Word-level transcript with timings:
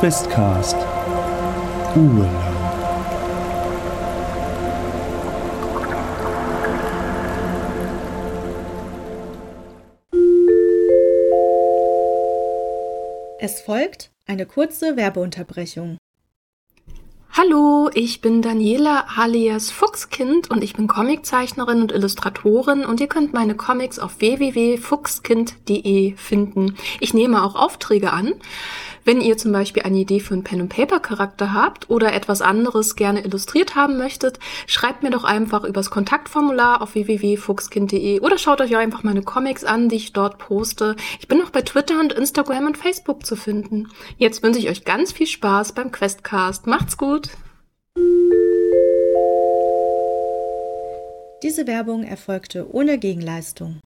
Questcast. 0.00 0.76
Urlaub. 1.94 2.30
Es 13.40 13.60
folgt 13.60 14.10
eine 14.26 14.46
kurze 14.46 14.96
Werbeunterbrechung. 14.96 15.98
Hallo, 17.32 17.90
ich 17.94 18.22
bin 18.22 18.42
Daniela 18.42 19.04
alias 19.16 19.70
Fuchskind 19.70 20.50
und 20.50 20.64
ich 20.64 20.72
bin 20.72 20.88
Comiczeichnerin 20.88 21.82
und 21.82 21.92
Illustratorin 21.92 22.84
und 22.86 23.00
ihr 23.00 23.06
könnt 23.06 23.32
meine 23.32 23.54
Comics 23.54 23.98
auf 23.98 24.18
www.fuchskind.de 24.20 26.16
finden. 26.16 26.76
Ich 27.00 27.12
nehme 27.14 27.44
auch 27.44 27.54
Aufträge 27.54 28.12
an. 28.12 28.32
Wenn 29.04 29.20
ihr 29.20 29.36
zum 29.38 29.52
Beispiel 29.52 29.82
eine 29.82 29.98
Idee 29.98 30.20
für 30.20 30.34
einen 30.34 30.44
Pen-and-Paper-Charakter 30.44 31.54
habt 31.54 31.88
oder 31.88 32.12
etwas 32.12 32.42
anderes 32.42 32.96
gerne 32.96 33.24
illustriert 33.24 33.74
haben 33.74 33.96
möchtet, 33.96 34.38
schreibt 34.66 35.02
mir 35.02 35.10
doch 35.10 35.24
einfach 35.24 35.64
übers 35.64 35.90
Kontaktformular 35.90 36.82
auf 36.82 36.94
www.fuchskind.de 36.94 38.20
oder 38.20 38.38
schaut 38.38 38.60
euch 38.60 38.76
einfach 38.76 39.02
meine 39.02 39.22
Comics 39.22 39.64
an, 39.64 39.88
die 39.88 39.96
ich 39.96 40.12
dort 40.12 40.38
poste. 40.38 40.96
Ich 41.18 41.28
bin 41.28 41.42
auch 41.42 41.50
bei 41.50 41.62
Twitter 41.62 41.98
und 41.98 42.12
Instagram 42.12 42.66
und 42.66 42.76
Facebook 42.78 43.24
zu 43.24 43.36
finden. 43.36 43.88
Jetzt 44.18 44.42
wünsche 44.42 44.58
ich 44.58 44.68
euch 44.68 44.84
ganz 44.84 45.12
viel 45.12 45.26
Spaß 45.26 45.72
beim 45.72 45.90
Questcast. 45.90 46.66
Macht's 46.66 46.96
gut! 46.96 47.30
Diese 51.42 51.66
Werbung 51.66 52.04
erfolgte 52.04 52.70
ohne 52.70 52.98
Gegenleistung. 52.98 53.80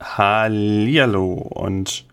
Hallihallo 0.00 1.32
und 1.32 2.04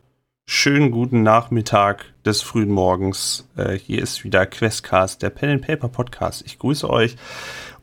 schönen 0.52 0.89
guten 0.89 1.22
Nachmittag 1.22 2.05
des 2.25 2.42
frühen 2.42 2.72
Morgens. 2.72 3.47
Äh, 3.55 3.78
hier 3.78 4.02
ist 4.02 4.23
wieder 4.23 4.47
Questcast, 4.47 5.22
der 5.22 5.30
Pen 5.30 5.52
and 5.52 5.61
Paper 5.61 5.89
Podcast. 5.89 6.44
Ich 6.44 6.58
grüße 6.58 6.89
euch. 6.89 7.17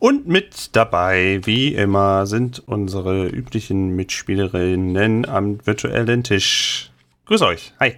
Und 0.00 0.26
mit 0.26 0.74
dabei, 0.74 1.40
wie 1.44 1.76
immer, 1.76 2.26
sind 2.26 2.60
unsere 2.66 3.28
üblichen 3.28 3.94
Mitspielerinnen 3.94 5.28
am 5.28 5.64
virtuellen 5.64 6.24
Tisch. 6.24 6.90
Grüß 7.26 7.42
euch. 7.42 7.72
Hi. 7.78 7.94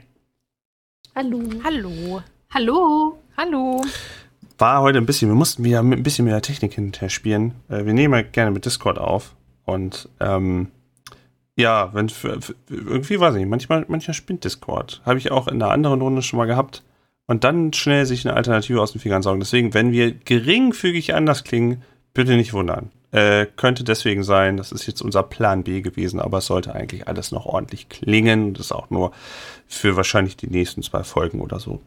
Hallo. 1.15 1.41
Hallo. 1.65 2.23
Hallo. 2.51 3.19
Hallo. 3.39 3.81
War 4.59 4.83
heute 4.83 4.99
ein 4.99 5.07
bisschen, 5.07 5.29
wir 5.29 5.35
mussten 5.35 5.65
wieder 5.65 5.83
mit 5.83 5.99
ein 5.99 6.03
bisschen 6.03 6.27
mehr 6.27 6.43
Technik 6.43 6.75
hinterher 6.75 7.09
spielen. 7.09 7.55
Äh, 7.71 7.87
wir 7.87 7.95
nehmen 7.95 8.13
ja 8.13 8.21
gerne 8.21 8.51
mit 8.51 8.67
Discord 8.67 8.99
auf. 8.99 9.35
Und 9.65 10.11
ähm, 10.21 10.69
ja, 11.59 11.93
wenn 11.93 12.09
für, 12.09 12.41
für, 12.41 12.55
irgendwie 12.71 13.19
weiß 13.19 13.35
ich 13.35 13.41
nicht, 13.41 13.51
manchmal, 13.51 13.85
manchmal 13.89 14.15
spinnt 14.15 14.45
Discord. 14.45 15.03
Habe 15.05 15.19
ich 15.19 15.33
auch 15.33 15.49
in 15.49 15.61
einer 15.61 15.73
anderen 15.73 16.01
Runde 16.01 16.23
schon 16.23 16.39
mal 16.39 16.47
gehabt. 16.47 16.85
Und 17.27 17.43
dann 17.43 17.73
schnell 17.73 18.07
sich 18.07 18.25
eine 18.25 18.37
Alternative 18.37 18.81
aus 18.81 18.93
den 18.93 19.01
Fingern 19.01 19.23
saugen. 19.23 19.41
Deswegen, 19.41 19.75
wenn 19.75 19.91
wir 19.91 20.13
geringfügig 20.13 21.15
anders 21.15 21.43
klingen, 21.43 21.83
bitte 22.15 22.37
nicht 22.37 22.53
wundern. 22.53 22.93
Äh, 23.11 23.47
könnte 23.57 23.83
deswegen 23.83 24.23
sein, 24.23 24.57
das 24.57 24.71
ist 24.71 24.87
jetzt 24.87 25.03
unser 25.03 25.25
Plan 25.25 25.65
B 25.65 25.81
gewesen, 25.81 26.21
aber 26.21 26.39
es 26.39 26.47
sollte 26.47 26.75
eigentlich 26.75 27.09
alles 27.09 27.33
noch 27.33 27.45
ordentlich 27.45 27.89
klingen. 27.89 28.55
Das 28.55 28.67
ist 28.67 28.73
auch 28.73 28.91
nur 28.91 29.11
für 29.67 29.97
wahrscheinlich 29.97 30.37
die 30.37 30.49
nächsten 30.49 30.83
zwei 30.85 31.03
Folgen 31.03 31.41
oder 31.41 31.59
so. 31.59 31.81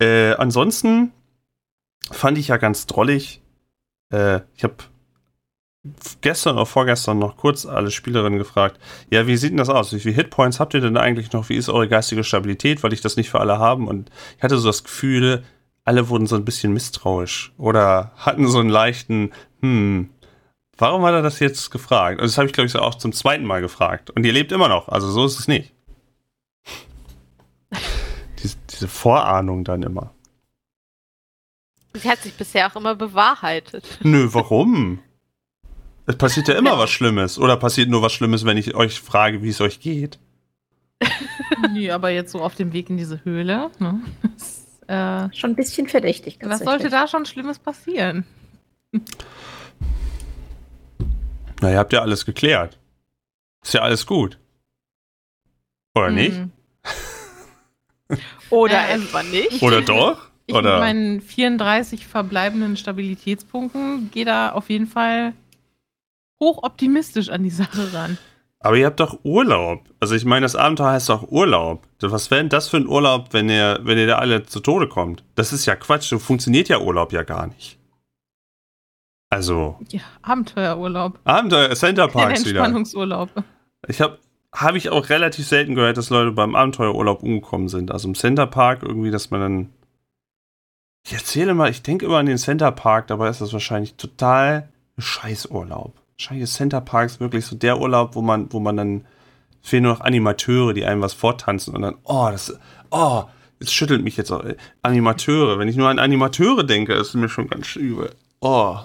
Äh, 0.00 0.32
ansonsten 0.32 1.12
fand 2.10 2.38
ich 2.38 2.48
ja 2.48 2.56
ganz 2.56 2.86
drollig. 2.86 3.42
Äh, 4.10 4.40
ich 4.56 4.64
habe 4.64 4.76
gestern 6.20 6.56
oder 6.56 6.66
vorgestern 6.66 7.18
noch 7.18 7.36
kurz 7.36 7.66
alle 7.66 7.90
Spielerinnen 7.90 8.38
gefragt, 8.38 8.78
ja, 9.10 9.26
wie 9.26 9.36
sieht 9.36 9.50
denn 9.50 9.56
das 9.56 9.68
aus? 9.68 9.92
Wie 9.92 10.00
viele 10.00 10.14
Hitpoints 10.14 10.60
habt 10.60 10.74
ihr 10.74 10.80
denn 10.80 10.96
eigentlich 10.96 11.32
noch? 11.32 11.48
Wie 11.48 11.56
ist 11.56 11.68
eure 11.68 11.88
geistige 11.88 12.24
Stabilität? 12.24 12.82
Weil 12.82 12.92
ich 12.92 13.00
das 13.00 13.16
nicht 13.16 13.30
für 13.30 13.40
alle 13.40 13.58
haben 13.58 13.88
und 13.88 14.10
ich 14.36 14.42
hatte 14.42 14.58
so 14.58 14.68
das 14.68 14.84
Gefühl, 14.84 15.42
alle 15.84 16.08
wurden 16.08 16.26
so 16.26 16.36
ein 16.36 16.44
bisschen 16.44 16.72
misstrauisch 16.72 17.52
oder 17.58 18.12
hatten 18.16 18.46
so 18.46 18.60
einen 18.60 18.68
leichten, 18.68 19.32
hm, 19.60 20.10
warum 20.78 21.02
hat 21.04 21.14
er 21.14 21.22
das 21.22 21.40
jetzt 21.40 21.70
gefragt? 21.70 22.20
Und 22.20 22.26
das 22.26 22.38
habe 22.38 22.46
ich, 22.46 22.52
glaube 22.52 22.68
ich, 22.68 22.76
auch 22.76 22.94
zum 22.94 23.12
zweiten 23.12 23.44
Mal 23.44 23.60
gefragt. 23.60 24.10
Und 24.10 24.24
ihr 24.24 24.32
lebt 24.32 24.52
immer 24.52 24.68
noch, 24.68 24.88
also 24.88 25.10
so 25.10 25.24
ist 25.24 25.40
es 25.40 25.48
nicht. 25.48 25.72
diese, 28.42 28.56
diese 28.70 28.86
Vorahnung 28.86 29.64
dann 29.64 29.82
immer. 29.82 30.14
Sie 31.94 32.08
hat 32.08 32.20
sich 32.20 32.34
bisher 32.34 32.70
auch 32.70 32.76
immer 32.76 32.94
bewahrheitet. 32.94 33.98
Nö, 34.02 34.28
warum? 34.32 35.00
Es 36.06 36.16
passiert 36.16 36.48
ja 36.48 36.54
immer 36.54 36.78
was 36.78 36.90
Schlimmes. 36.90 37.38
Oder 37.38 37.56
passiert 37.56 37.88
nur 37.88 38.02
was 38.02 38.12
Schlimmes, 38.12 38.44
wenn 38.44 38.56
ich 38.56 38.74
euch 38.74 39.00
frage, 39.00 39.42
wie 39.42 39.50
es 39.50 39.60
euch 39.60 39.80
geht? 39.80 40.18
nee, 41.72 41.90
aber 41.90 42.10
jetzt 42.10 42.32
so 42.32 42.40
auf 42.40 42.54
dem 42.54 42.72
Weg 42.72 42.90
in 42.90 42.96
diese 42.96 43.24
Höhle. 43.24 43.70
Ne? 43.78 44.00
Ist, 44.36 44.66
äh, 44.88 45.32
schon 45.32 45.50
ein 45.50 45.56
bisschen 45.56 45.88
verdächtig. 45.88 46.38
Was 46.42 46.60
sollte 46.60 46.90
da 46.90 47.06
schon 47.06 47.24
Schlimmes 47.24 47.58
passieren? 47.58 48.24
Na, 51.60 51.70
ihr 51.70 51.78
habt 51.78 51.92
ja 51.92 52.00
alles 52.00 52.26
geklärt. 52.26 52.78
Ist 53.62 53.74
ja 53.74 53.82
alles 53.82 54.06
gut. 54.06 54.38
Oder 55.94 56.08
hm. 56.08 56.14
nicht? 56.14 56.40
Oder 58.50 58.88
äh, 58.88 58.94
etwa 58.94 59.22
nicht? 59.22 59.62
Oder 59.62 59.82
doch? 59.82 60.28
Ich 60.46 60.54
Oder? 60.54 60.72
mit 60.72 60.80
meinen 60.80 61.20
34 61.20 62.06
verbleibenden 62.06 62.76
Stabilitätspunkten 62.76 64.10
gehe 64.10 64.24
da 64.24 64.50
auf 64.50 64.68
jeden 64.68 64.88
Fall 64.88 65.32
hochoptimistisch 66.42 67.30
an 67.30 67.42
die 67.42 67.50
Sache 67.50 67.92
ran. 67.94 68.18
Aber 68.58 68.76
ihr 68.76 68.86
habt 68.86 69.00
doch 69.00 69.18
Urlaub. 69.24 69.84
Also 69.98 70.14
ich 70.14 70.24
meine, 70.24 70.44
das 70.44 70.54
Abenteuer 70.54 70.92
heißt 70.92 71.08
doch 71.08 71.30
Urlaub. 71.30 71.86
Was 72.00 72.30
wäre 72.30 72.40
denn 72.40 72.48
das 72.48 72.68
für 72.68 72.76
ein 72.76 72.86
Urlaub, 72.86 73.28
wenn 73.32 73.48
ihr, 73.48 73.80
wenn 73.82 73.98
ihr 73.98 74.06
da 74.06 74.18
alle 74.18 74.44
zu 74.44 74.60
Tode 74.60 74.88
kommt? 74.88 75.24
Das 75.34 75.52
ist 75.52 75.66
ja 75.66 75.74
Quatsch. 75.74 76.08
So 76.08 76.18
funktioniert 76.18 76.68
ja 76.68 76.78
Urlaub 76.78 77.12
ja 77.12 77.22
gar 77.22 77.48
nicht. 77.48 77.78
Also. 79.30 79.78
Ja, 79.88 80.00
Abenteuerurlaub. 80.22 81.18
Abenteuer, 81.24 81.74
Center 81.74 82.06
Parks 82.06 82.44
wieder. 82.44 82.60
Entspannungsurlaub. 82.60 83.30
Ich 83.88 84.00
habe 84.00 84.18
habe 84.54 84.76
ich 84.76 84.90
auch 84.90 85.08
relativ 85.08 85.46
selten 85.46 85.74
gehört, 85.74 85.96
dass 85.96 86.10
Leute 86.10 86.30
beim 86.32 86.54
Abenteuerurlaub 86.54 87.22
umgekommen 87.22 87.68
sind. 87.68 87.90
Also 87.90 88.08
im 88.08 88.14
Center 88.14 88.46
Park 88.46 88.82
irgendwie, 88.82 89.10
dass 89.10 89.30
man 89.30 89.40
dann. 89.40 89.72
Ich 91.04 91.14
erzähle 91.14 91.54
mal, 91.54 91.70
ich 91.70 91.82
denke 91.82 92.06
immer 92.06 92.18
an 92.18 92.26
den 92.26 92.38
Center 92.38 92.70
Park, 92.70 93.08
dabei 93.08 93.28
ist 93.28 93.40
das 93.40 93.52
wahrscheinlich 93.52 93.94
total 93.94 94.68
Scheißurlaub. 94.98 96.01
Wahrscheinlich 96.22 96.44
ist 96.44 96.54
Center 96.54 96.80
Parks 96.80 97.18
wirklich 97.18 97.44
so 97.44 97.56
der 97.56 97.80
Urlaub, 97.80 98.14
wo 98.14 98.22
man, 98.22 98.52
wo 98.52 98.60
man 98.60 98.76
dann 98.76 99.04
fehlen 99.60 99.82
nur 99.82 99.94
noch 99.94 100.02
Animateure, 100.02 100.72
die 100.72 100.84
einem 100.84 101.02
was 101.02 101.14
vortanzen 101.14 101.74
und 101.74 101.82
dann, 101.82 101.96
oh, 102.04 102.28
das, 102.30 102.56
oh, 102.92 103.24
es 103.58 103.72
schüttelt 103.72 104.04
mich 104.04 104.16
jetzt 104.16 104.30
auch. 104.30 104.44
Animateure, 104.82 105.58
wenn 105.58 105.66
ich 105.66 105.74
nur 105.74 105.88
an 105.88 105.98
Animateure 105.98 106.62
denke, 106.62 106.92
ist 106.92 107.12
mir 107.14 107.28
schon 107.28 107.48
ganz 107.48 107.74
übel. 107.74 108.14
Oh. 108.38 108.78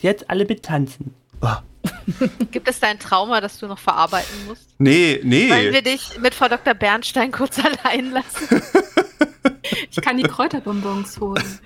Jetzt 0.00 0.30
alle 0.30 0.46
betanzen. 0.46 1.12
Oh. 1.42 1.56
Gibt 2.50 2.66
es 2.66 2.80
dein 2.80 2.98
Trauma, 2.98 3.42
das 3.42 3.58
du 3.58 3.66
noch 3.66 3.78
verarbeiten 3.78 4.46
musst? 4.46 4.70
Nee, 4.78 5.20
nee. 5.24 5.50
Wollen 5.50 5.74
wir 5.74 5.82
dich 5.82 6.18
mit 6.18 6.34
Frau 6.34 6.48
Dr. 6.48 6.72
Bernstein 6.72 7.30
kurz 7.30 7.58
allein 7.84 8.10
lassen? 8.10 8.62
ich 9.90 10.00
kann 10.00 10.16
die 10.16 10.22
Kräuterbonbons 10.22 11.20
holen. 11.20 11.60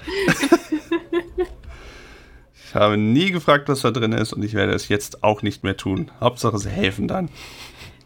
Ich 2.72 2.76
habe 2.76 2.96
nie 2.96 3.30
gefragt, 3.30 3.68
was 3.68 3.82
da 3.82 3.90
drin 3.90 4.12
ist 4.12 4.32
und 4.32 4.42
ich 4.42 4.54
werde 4.54 4.72
es 4.72 4.88
jetzt 4.88 5.22
auch 5.22 5.42
nicht 5.42 5.62
mehr 5.62 5.76
tun. 5.76 6.10
Hauptsache, 6.20 6.56
sie 6.56 6.70
helfen 6.70 7.06
dann. 7.06 7.28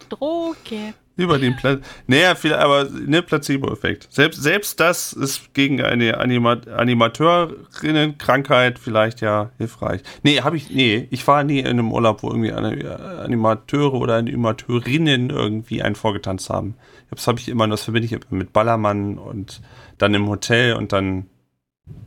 Droge. 0.09 0.95
Über 1.15 1.39
den 1.39 1.55
Pla 1.55 1.79
Naja, 2.09 2.35
viel, 2.35 2.53
aber 2.53 2.89
ne 2.91 3.23
Placebo-Effekt. 3.23 4.09
Selbst, 4.11 4.43
selbst 4.43 4.81
das 4.81 5.13
ist 5.13 5.55
gegen 5.55 5.81
eine 5.81 6.19
Anima 6.19 6.59
Animateurinnenkrankheit 6.77 8.81
vielleicht 8.81 9.21
ja 9.21 9.53
hilfreich. 9.57 10.01
Nee, 10.25 10.41
habe 10.41 10.57
ich, 10.57 10.69
nee, 10.69 11.07
ich 11.13 11.25
war 11.29 11.45
nie 11.45 11.61
in 11.61 11.67
einem 11.67 11.93
Urlaub, 11.93 12.25
wo 12.25 12.31
irgendwie 12.31 12.53
Animateure 12.53 13.95
oder 13.95 14.17
Animateurinnen 14.17 15.31
irgendwie 15.31 15.81
einen 15.81 15.95
vorgetanzt 15.95 16.51
haben. 16.51 16.75
Das 17.11 17.29
habe 17.29 17.39
ich 17.39 17.49
immer, 17.49 17.69
das 17.69 17.85
verbinde 17.85 18.07
ich 18.07 18.13
immer 18.13 18.25
mit 18.31 18.53
Ballermann 18.53 19.17
und 19.17 19.61
dann 19.99 20.13
im 20.13 20.29
Hotel 20.29 20.75
und 20.75 20.93
dann 20.93 21.27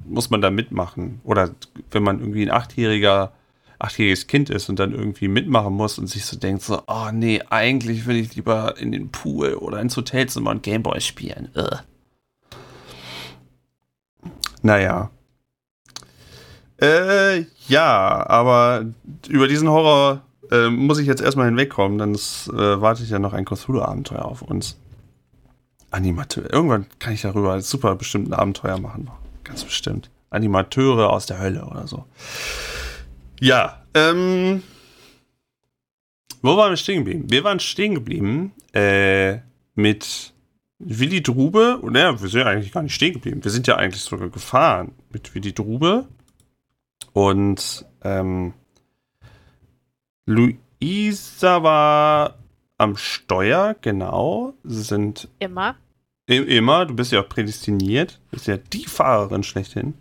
muss 0.05 0.29
man 0.29 0.41
da 0.41 0.49
mitmachen. 0.49 1.21
Oder 1.23 1.51
wenn 1.91 2.03
man 2.03 2.19
irgendwie 2.19 2.43
ein 2.43 2.51
achtjähriger, 2.51 3.31
achtjähriges 3.77 4.27
Kind 4.27 4.49
ist 4.49 4.69
und 4.69 4.79
dann 4.79 4.93
irgendwie 4.93 5.27
mitmachen 5.27 5.73
muss 5.73 5.97
und 5.99 6.07
sich 6.07 6.25
so 6.25 6.37
denkt, 6.37 6.63
so, 6.63 6.81
oh 6.87 7.09
nee, 7.13 7.41
eigentlich 7.49 8.05
will 8.05 8.17
ich 8.17 8.35
lieber 8.35 8.77
in 8.77 8.91
den 8.91 9.09
Pool 9.09 9.53
oder 9.53 9.79
ins 9.79 9.95
Hotelzimmer 9.95 10.51
und 10.51 10.63
Gameboy 10.63 10.99
spielen. 11.01 11.49
Ugh. 11.55 11.79
Naja. 14.61 15.09
Äh, 16.81 17.45
ja, 17.67 18.27
aber 18.27 18.85
über 19.27 19.47
diesen 19.47 19.69
Horror 19.69 20.21
äh, 20.51 20.69
muss 20.69 20.99
ich 20.99 21.07
jetzt 21.07 21.21
erstmal 21.21 21.47
hinwegkommen, 21.47 21.97
dann 21.97 22.15
äh, 22.15 22.81
wartet 22.81 23.09
ja 23.09 23.19
noch 23.19 23.33
ein 23.33 23.45
Cthulhu-Abenteuer 23.45 24.25
auf 24.25 24.41
uns. 24.41 24.77
Animateur. 25.91 26.51
Irgendwann 26.53 26.85
kann 26.99 27.13
ich 27.13 27.21
darüber 27.21 27.61
super 27.61 27.95
bestimmt 27.95 28.29
ein 28.29 28.33
Abenteuer 28.33 28.79
machen. 28.79 29.09
Ganz 29.49 29.65
bestimmt. 29.65 30.09
Animateure 30.29 31.09
aus 31.09 31.25
der 31.25 31.39
Hölle 31.39 31.65
oder 31.65 31.87
so. 31.87 32.05
Ja, 33.41 33.83
ähm. 33.93 34.63
Wo 36.41 36.55
waren 36.55 36.71
wir 36.71 36.77
stehen 36.77 37.03
geblieben? 37.03 37.25
Wir 37.29 37.43
waren 37.43 37.59
stehen 37.59 37.95
geblieben 37.95 38.53
äh, 38.71 39.39
mit 39.75 40.33
Willi 40.77 41.21
Drube, 41.21 41.81
naja, 41.83 42.21
wir 42.21 42.29
sind 42.29 42.39
ja 42.39 42.45
eigentlich 42.45 42.71
gar 42.71 42.83
nicht 42.83 42.95
stehen 42.95 43.13
geblieben. 43.13 43.43
Wir 43.43 43.51
sind 43.51 43.67
ja 43.67 43.75
eigentlich 43.75 44.01
sogar 44.01 44.29
gefahren 44.29 44.93
mit 45.09 45.35
Willi 45.35 45.53
Drube. 45.53 46.07
Und 47.11 47.85
ähm, 48.03 48.53
Luisa 50.25 51.63
war 51.63 52.35
am 52.77 52.95
Steuer, 52.95 53.75
genau. 53.81 54.53
Sie 54.63 54.83
sind 54.83 55.27
Immer. 55.39 55.75
Immer, 56.37 56.85
du 56.85 56.95
bist 56.95 57.11
ja 57.11 57.21
auch 57.21 57.29
prädestiniert. 57.29 58.19
Du 58.29 58.37
bist 58.37 58.47
ja 58.47 58.57
die 58.57 58.85
Fahrerin 58.85 59.43
schlechthin. 59.43 59.95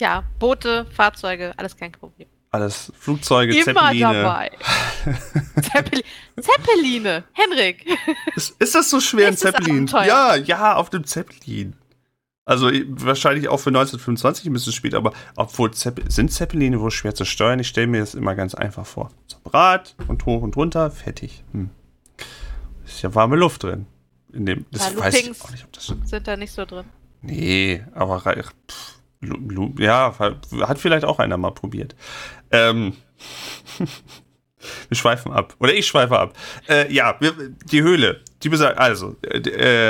Ja, 0.00 0.24
Boote, 0.38 0.86
Fahrzeuge, 0.92 1.52
alles 1.56 1.76
kein 1.76 1.92
Problem. 1.92 2.28
Alles 2.50 2.92
Flugzeuge, 2.98 3.52
Immer 3.52 3.64
Zeppeline. 3.64 4.22
dabei. 4.22 4.50
Zeppeli 5.62 6.04
Zeppeline. 6.40 7.24
Henrik. 7.32 7.84
Ist, 8.34 8.54
ist 8.58 8.74
das 8.74 8.88
so 8.88 9.00
schwer, 9.00 9.28
ein 9.28 9.36
Zeppelin? 9.36 9.86
Ja, 9.86 10.34
ja, 10.34 10.74
auf 10.76 10.88
dem 10.88 11.04
Zeppelin. 11.04 11.74
Also 12.46 12.70
wahrscheinlich 12.88 13.48
auch 13.48 13.58
für 13.58 13.68
1925 13.68 14.46
ein 14.46 14.54
bisschen 14.54 14.72
spät, 14.72 14.94
aber 14.94 15.12
obwohl 15.36 15.70
Zepp 15.72 16.00
sind 16.08 16.32
Zeppeline 16.32 16.80
wohl 16.80 16.90
schwer 16.90 17.14
zu 17.14 17.26
steuern? 17.26 17.58
Ich 17.60 17.68
stelle 17.68 17.86
mir 17.88 18.00
das 18.00 18.14
immer 18.14 18.34
ganz 18.34 18.54
einfach 18.54 18.86
vor. 18.86 19.10
So 19.26 19.36
Rad 19.50 19.94
und 20.06 20.24
hoch 20.24 20.40
und 20.40 20.56
runter, 20.56 20.90
fertig. 20.90 21.44
Hm. 21.52 21.68
Ist 22.86 23.02
ja 23.02 23.14
warme 23.14 23.36
Luft 23.36 23.64
drin. 23.64 23.84
In 24.32 24.46
dem, 24.46 24.66
das 24.70 24.92
Ja, 24.92 25.00
weiß 25.00 25.14
ich 25.14 25.42
auch 25.42 25.50
nicht, 25.50 25.64
ob 25.64 25.72
das. 25.72 25.94
Sind 26.04 26.28
da 26.28 26.36
nicht 26.36 26.52
so 26.52 26.64
drin. 26.64 26.84
Nee, 27.22 27.82
aber 27.94 28.20
pff, 28.20 28.98
ja, 29.78 30.14
hat 30.62 30.78
vielleicht 30.78 31.04
auch 31.04 31.18
einer 31.18 31.36
mal 31.36 31.50
probiert. 31.50 31.96
Ähm, 32.50 32.94
wir 34.88 34.96
schweifen 34.96 35.32
ab. 35.32 35.56
Oder 35.58 35.74
ich 35.74 35.86
schweife 35.86 36.18
ab. 36.18 36.36
Äh, 36.68 36.92
ja, 36.92 37.16
wir, 37.20 37.32
die 37.50 37.82
Höhle. 37.82 38.20
Die 38.42 38.48
besagt, 38.48 38.78
also, 38.78 39.16
äh, 39.22 39.38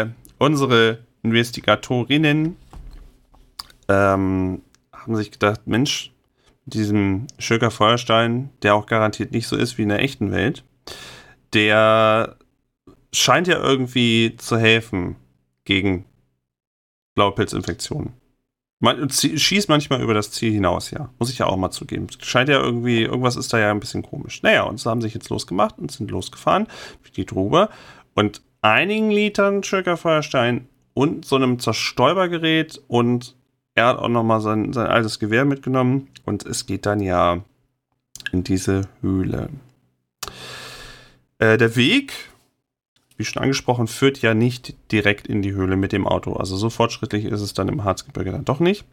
äh, 0.01 0.07
unsere 0.39 1.05
Investigatorinnen 1.23 2.57
ähm, 3.89 4.63
haben 4.93 5.17
sich 5.17 5.31
gedacht, 5.31 5.67
Mensch, 5.67 6.13
mit 6.65 6.75
diesem 6.75 7.27
Schöker 7.39 7.71
Feuerstein, 7.71 8.51
der 8.63 8.75
auch 8.75 8.87
garantiert 8.87 9.33
nicht 9.33 9.47
so 9.49 9.57
ist 9.57 9.79
wie 9.79 9.83
in 9.83 9.89
der 9.89 10.03
echten 10.03 10.31
Welt, 10.31 10.65
der 11.53 12.37
scheint 13.13 13.47
ja 13.47 13.59
irgendwie 13.59 14.37
zu 14.37 14.59
helfen 14.59 15.17
gegen 15.65 16.05
Blaupilzinfektionen. 17.15 18.13
Man 18.81 19.11
schießt 19.11 19.69
manchmal 19.69 20.03
über 20.03 20.15
das 20.15 20.31
Ziel 20.31 20.53
hinaus, 20.53 20.93
ja. 20.93 21.11
Muss 21.19 21.31
ich 21.31 21.39
ja 21.39 21.47
auch 21.47 21.57
mal 21.57 21.73
zugeben. 21.73 22.07
Scheint 22.21 22.49
ja 22.49 22.61
irgendwie, 22.61 23.03
irgendwas 23.03 23.35
ist 23.35 23.53
da 23.53 23.59
ja 23.59 23.73
ein 23.73 23.81
bisschen 23.81 24.03
komisch. 24.03 24.43
Naja, 24.45 24.63
und 24.63 24.79
so 24.79 24.89
haben 24.89 25.03
sich 25.03 25.15
jetzt 25.15 25.31
losgemacht 25.31 25.79
und 25.79 25.91
sind 25.91 26.13
losgefahren, 26.13 26.69
die 27.17 27.27
drüber. 27.27 27.71
Und 28.15 28.43
einigen 28.63 29.11
Litern 29.11 29.65
Schöcker 29.65 29.97
Feuerstein 29.97 30.69
und 30.95 31.25
so 31.25 31.37
einem 31.37 31.59
Zerstäubergerät 31.59 32.81
und 32.89 33.37
er 33.75 33.87
hat 33.87 33.99
auch 33.99 34.09
nochmal 34.09 34.41
sein, 34.41 34.73
sein 34.73 34.87
altes 34.87 35.19
Gewehr 35.19 35.45
mitgenommen 35.45 36.09
und 36.25 36.45
es 36.45 36.67
geht 36.67 36.87
dann 36.87 37.01
ja 37.01 37.45
in 38.33 38.43
diese 38.43 38.89
Höhle. 39.01 39.49
Äh, 41.39 41.57
der 41.59 41.77
Weg, 41.77 42.13
wie 43.19 43.25
schon 43.25 43.43
angesprochen, 43.43 43.89
führt 43.89 44.23
ja 44.23 44.33
nicht 44.33 44.75
direkt 44.93 45.27
in 45.27 45.43
die 45.43 45.53
Höhle 45.53 45.77
mit 45.77 45.93
dem 45.93 46.07
Auto. 46.07 46.35
Also 46.35 46.57
so 46.57 46.71
fortschrittlich 46.71 47.25
ist 47.25 47.41
es 47.41 47.53
dann 47.53 47.69
im 47.69 47.83
Harzgebirge 47.83 48.31
dann 48.31 48.45
doch 48.45 48.61
nicht. 48.61 48.85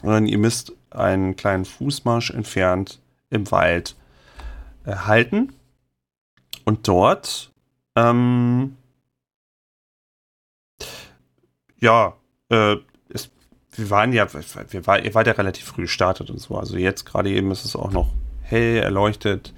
Sondern 0.00 0.26
ihr 0.26 0.38
müsst 0.38 0.72
einen 0.90 1.36
kleinen 1.36 1.66
Fußmarsch 1.66 2.30
entfernt 2.30 3.00
im 3.28 3.50
Wald 3.50 3.96
äh, 4.86 4.94
halten. 4.94 5.52
Und 6.64 6.88
dort, 6.88 7.52
ähm, 7.94 8.76
ja, 11.78 12.14
äh, 12.48 12.76
es, 13.10 13.30
wir 13.72 13.90
waren 13.90 14.14
ja, 14.14 14.26
wir 14.32 14.86
war, 14.86 15.04
ihr 15.04 15.14
wart 15.14 15.26
ja 15.26 15.34
relativ 15.34 15.66
früh 15.66 15.82
gestartet 15.82 16.30
und 16.30 16.38
so. 16.38 16.56
Also 16.56 16.78
jetzt 16.78 17.04
gerade 17.04 17.30
eben 17.30 17.50
ist 17.50 17.66
es 17.66 17.76
auch 17.76 17.92
noch 17.92 18.08
hell 18.40 18.78
erleuchtet 18.78 19.52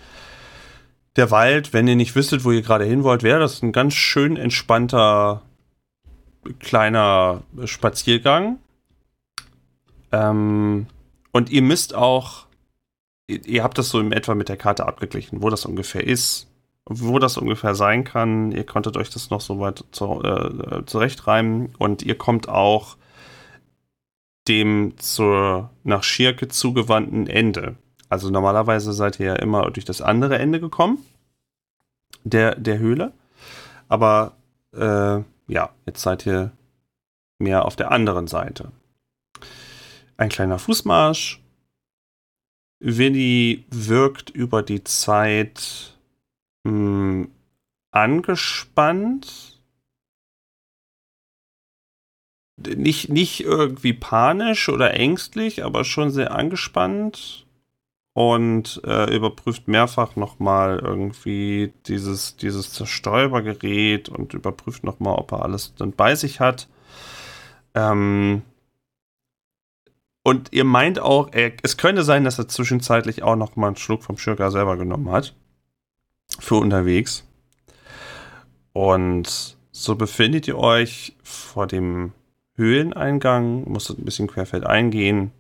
der 1.17 1.31
Wald, 1.31 1.73
wenn 1.73 1.89
ihr 1.89 1.97
nicht 1.97 2.15
wüsstet, 2.15 2.45
wo 2.45 2.53
ihr 2.53 2.63
gerade 2.63 2.85
hin 2.85 3.03
wollt, 3.03 3.23
wäre 3.23 3.41
das 3.41 3.63
ein 3.63 3.73
ganz 3.73 3.95
schön 3.95 4.37
entspannter 4.37 5.43
kleiner 6.61 7.43
Spaziergang. 7.65 8.59
Ähm, 10.13 10.87
und 11.33 11.51
ihr 11.51 11.63
müsst 11.63 11.95
auch, 11.95 12.47
ihr, 13.27 13.63
habt 13.63 13.79
das 13.79 13.91
so 13.91 14.01
in 14.01 14.13
etwa 14.13 14.35
mit 14.35 14.49
der 14.49 14.57
Karte 14.57 14.87
abgeglichen, 14.87 15.43
wo 15.43 15.51
das 15.51 15.65
ungefähr 15.65 16.07
ist, 16.07 16.49
wo 16.85 17.19
das 17.19 17.37
ungefähr 17.37 17.75
sein 17.75 18.05
kann. 18.05 18.53
Ihr 18.53 18.65
konntet 18.65 18.97
euch 18.97 19.11
das 19.11 19.31
noch 19.31 19.41
so 19.41 19.59
weit 19.59 19.85
zu, 19.91 20.23
äh, 20.23 20.85
zurechtreimen 20.87 21.75
und 21.79 22.03
ihr 22.03 22.17
kommt 22.17 22.49
auch 22.49 22.97
dem 24.49 24.95
zur 24.99 25.71
nach 25.83 26.05
Schirke 26.05 26.49
zugewandten 26.49 27.27
Ende. 27.27 27.77
Also 28.09 28.31
normalerweise 28.31 28.93
seid 28.93 29.19
ihr 29.21 29.27
ja 29.27 29.37
immer 29.37 29.71
durch 29.71 29.85
das 29.85 30.01
andere 30.01 30.39
Ende 30.39 30.61
gekommen 30.61 30.99
der, 32.25 32.55
der 32.57 32.79
Höhle. 32.79 33.13
Aber 33.89 34.37
äh, 34.73 35.23
ja, 35.49 35.71
jetzt 35.87 36.03
seid 36.03 36.27
ihr 36.27 36.53
mehr 37.39 37.65
auf 37.65 37.77
der 37.77 37.91
anderen 37.91 38.27
Seite. 38.27 38.73
Ein 40.17 40.29
kleiner 40.29 40.59
Fußmarsch. 40.59 41.41
Willi 42.79 43.65
wirkt 43.71 44.31
über 44.31 44.63
die 44.63 44.85
Zeit 44.85 45.97
mh, 46.65 47.29
angespannt. 47.91 49.61
Nicht, 52.59 53.11
nicht 53.11 53.41
irgendwie 53.41 53.93
panisch 53.93 54.69
oder 54.69 54.95
ängstlich, 54.95 55.65
aber 55.65 55.85
schon 55.85 56.11
sehr 56.11 56.35
angespannt 56.35 57.46
und 58.17 58.81
äh, 58.87 59.15
überprüft 59.15 59.69
mehrfach 59.69 60.17
nochmal 60.17 60.79
irgendwie 60.79 61.75
dieses, 61.87 62.35
dieses 62.39 62.73
Zerstäubergerät 62.73 64.09
und 64.09 64.33
überprüft 64.33 64.85
nochmal, 64.85 65.17
ob 65.17 65.33
er 65.33 65.43
alles 65.43 65.75
dann 65.75 65.93
bei 65.93 66.15
sich 66.15 66.41
hat. 66.41 66.67
Ähm 67.75 68.41
und 70.23 70.49
ihr 70.51 70.65
meint 70.65 70.99
auch, 70.99 71.29
er, 71.33 71.53
es 71.63 71.77
könnte 71.77 72.05
sein, 72.05 72.25
dass 72.25 72.39
er 72.39 72.49
zwischenzeitlich 72.49 73.23
auch 73.23 73.37
nochmal 73.37 73.69
einen 73.69 73.77
Schluck 73.77 74.03
vom 74.03 74.17
Schirka 74.17 74.51
selber 74.51 74.79
genommen 74.79 75.11
hat. 75.11 75.35
Für 76.39 76.55
unterwegs. 76.55 77.29
Und 78.73 79.59
so 79.73 79.95
befindet 79.95 80.49
ihr 80.49 80.57
euch 80.57 81.15
vor 81.23 81.67
dem 81.67 82.15
Höhleneingang, 82.55 83.71
musstet 83.71 83.99
ein 83.99 84.07
bisschen 84.07 84.27
querfeld 84.27 84.65
eingehen. 84.65 85.33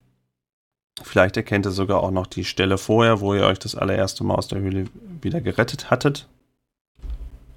Vielleicht 1.02 1.36
erkennt 1.36 1.66
ihr 1.66 1.72
sogar 1.72 2.02
auch 2.02 2.10
noch 2.10 2.26
die 2.26 2.44
Stelle 2.44 2.78
vorher, 2.78 3.20
wo 3.20 3.34
ihr 3.34 3.44
euch 3.44 3.58
das 3.58 3.74
allererste 3.74 4.24
Mal 4.24 4.34
aus 4.34 4.48
der 4.48 4.60
Höhle 4.60 4.86
wieder 5.20 5.40
gerettet 5.40 5.90
hattet. 5.90 6.28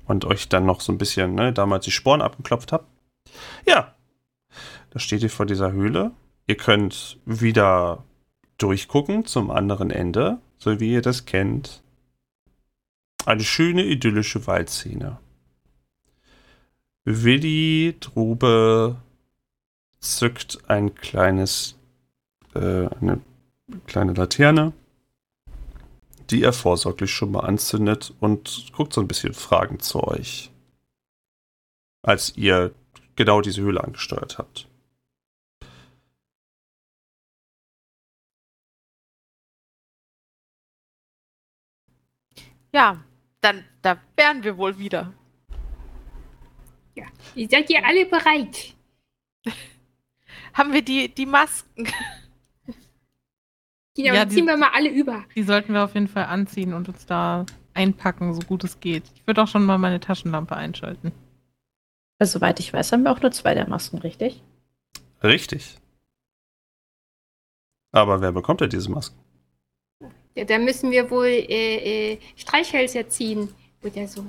Und 0.06 0.26
euch 0.26 0.50
dann 0.50 0.66
noch 0.66 0.82
so 0.82 0.92
ein 0.92 0.98
bisschen, 0.98 1.36
ne, 1.36 1.54
damals 1.54 1.86
die 1.86 1.92
Sporen 1.92 2.22
abgeklopft 2.22 2.72
habt. 2.72 2.86
Ja, 3.66 3.94
da 4.90 5.00
steht 5.00 5.24
ihr 5.24 5.30
vor 5.30 5.46
dieser 5.46 5.72
Höhle. 5.72 6.12
Ihr 6.48 6.58
könnt 6.58 7.20
wieder 7.26 8.04
durchgucken 8.58 9.26
zum 9.26 9.52
anderen 9.52 9.92
Ende, 9.92 10.40
so 10.58 10.80
wie 10.80 10.94
ihr 10.94 11.02
das 11.02 11.26
kennt. 11.26 11.82
Eine 13.26 13.44
schöne 13.44 13.84
idyllische 13.84 14.48
Waldszene. 14.48 15.20
Willi 17.06 17.96
Trube 18.00 18.98
zückt 20.00 20.60
ein 20.68 20.96
kleines, 20.96 21.76
äh, 22.60 22.90
eine 23.00 23.22
kleine 23.88 24.14
Laterne, 24.14 24.74
die 26.30 26.44
er 26.44 26.54
vorsorglich 26.54 27.12
schon 27.12 27.32
mal 27.32 27.42
anzündet 27.42 28.14
und 28.20 28.72
guckt 28.74 28.94
so 28.94 29.02
ein 29.02 29.08
bisschen 29.08 29.34
fragend 29.34 29.84
zu 29.84 30.04
euch, 30.04 30.52
als 32.04 32.36
ihr 32.38 32.74
genau 33.16 33.42
diese 33.42 33.62
Höhle 33.62 33.84
angesteuert 33.84 34.38
habt. 34.38 34.68
Ja, 42.72 43.04
dann 43.42 43.66
da 43.82 43.98
wären 44.16 44.44
wir 44.44 44.58
wohl 44.58 44.78
wieder. 44.78 45.14
Ja. 46.96 47.06
Seid 47.50 47.70
ihr 47.70 47.86
alle 47.86 48.06
bereit? 48.06 48.76
Haben 50.54 50.74
wir 50.74 50.82
die, 50.82 51.14
die 51.14 51.26
Masken? 51.26 51.88
Genau, 53.96 54.08
Ja, 54.14 54.20
dann 54.22 54.30
die- 54.30 54.36
ziehen 54.36 54.46
wir 54.46 54.58
mal 54.58 54.72
alle 54.74 54.90
über. 54.90 55.26
Die 55.36 55.44
sollten 55.44 55.74
wir 55.74 55.84
auf 55.84 55.94
jeden 55.94 56.08
Fall 56.08 56.26
anziehen 56.26 56.74
und 56.74 56.88
uns 56.90 57.06
da 57.06 57.46
einpacken, 57.74 58.34
so 58.34 58.42
gut 58.42 58.64
es 58.64 58.80
geht. 58.80 59.04
Ich 59.16 59.26
würde 59.28 59.42
auch 59.44 59.48
schon 59.48 59.66
mal 59.66 59.78
meine 59.78 60.00
Taschenlampe 60.00 60.56
einschalten. 60.56 61.12
Also, 62.20 62.40
soweit 62.40 62.60
ich 62.60 62.72
weiß, 62.74 62.92
haben 62.92 63.04
wir 63.04 63.12
auch 63.12 63.22
nur 63.22 63.32
zwei 63.32 63.54
der 63.54 63.68
Masken, 63.68 63.98
richtig? 64.00 64.42
Richtig. 65.24 65.78
Aber 67.92 68.22
wer 68.22 68.32
bekommt 68.32 68.62
denn 68.62 68.70
diese 68.70 68.90
Masken? 68.92 69.18
Ja, 70.36 70.46
da 70.46 70.58
müssen 70.60 70.92
wir 70.92 71.10
wohl 71.10 71.26
äh, 71.28 72.14
äh, 72.14 72.20
Streichhölzer 72.36 73.10
ziehen 73.10 73.50
oder 73.84 74.08
so. 74.08 74.26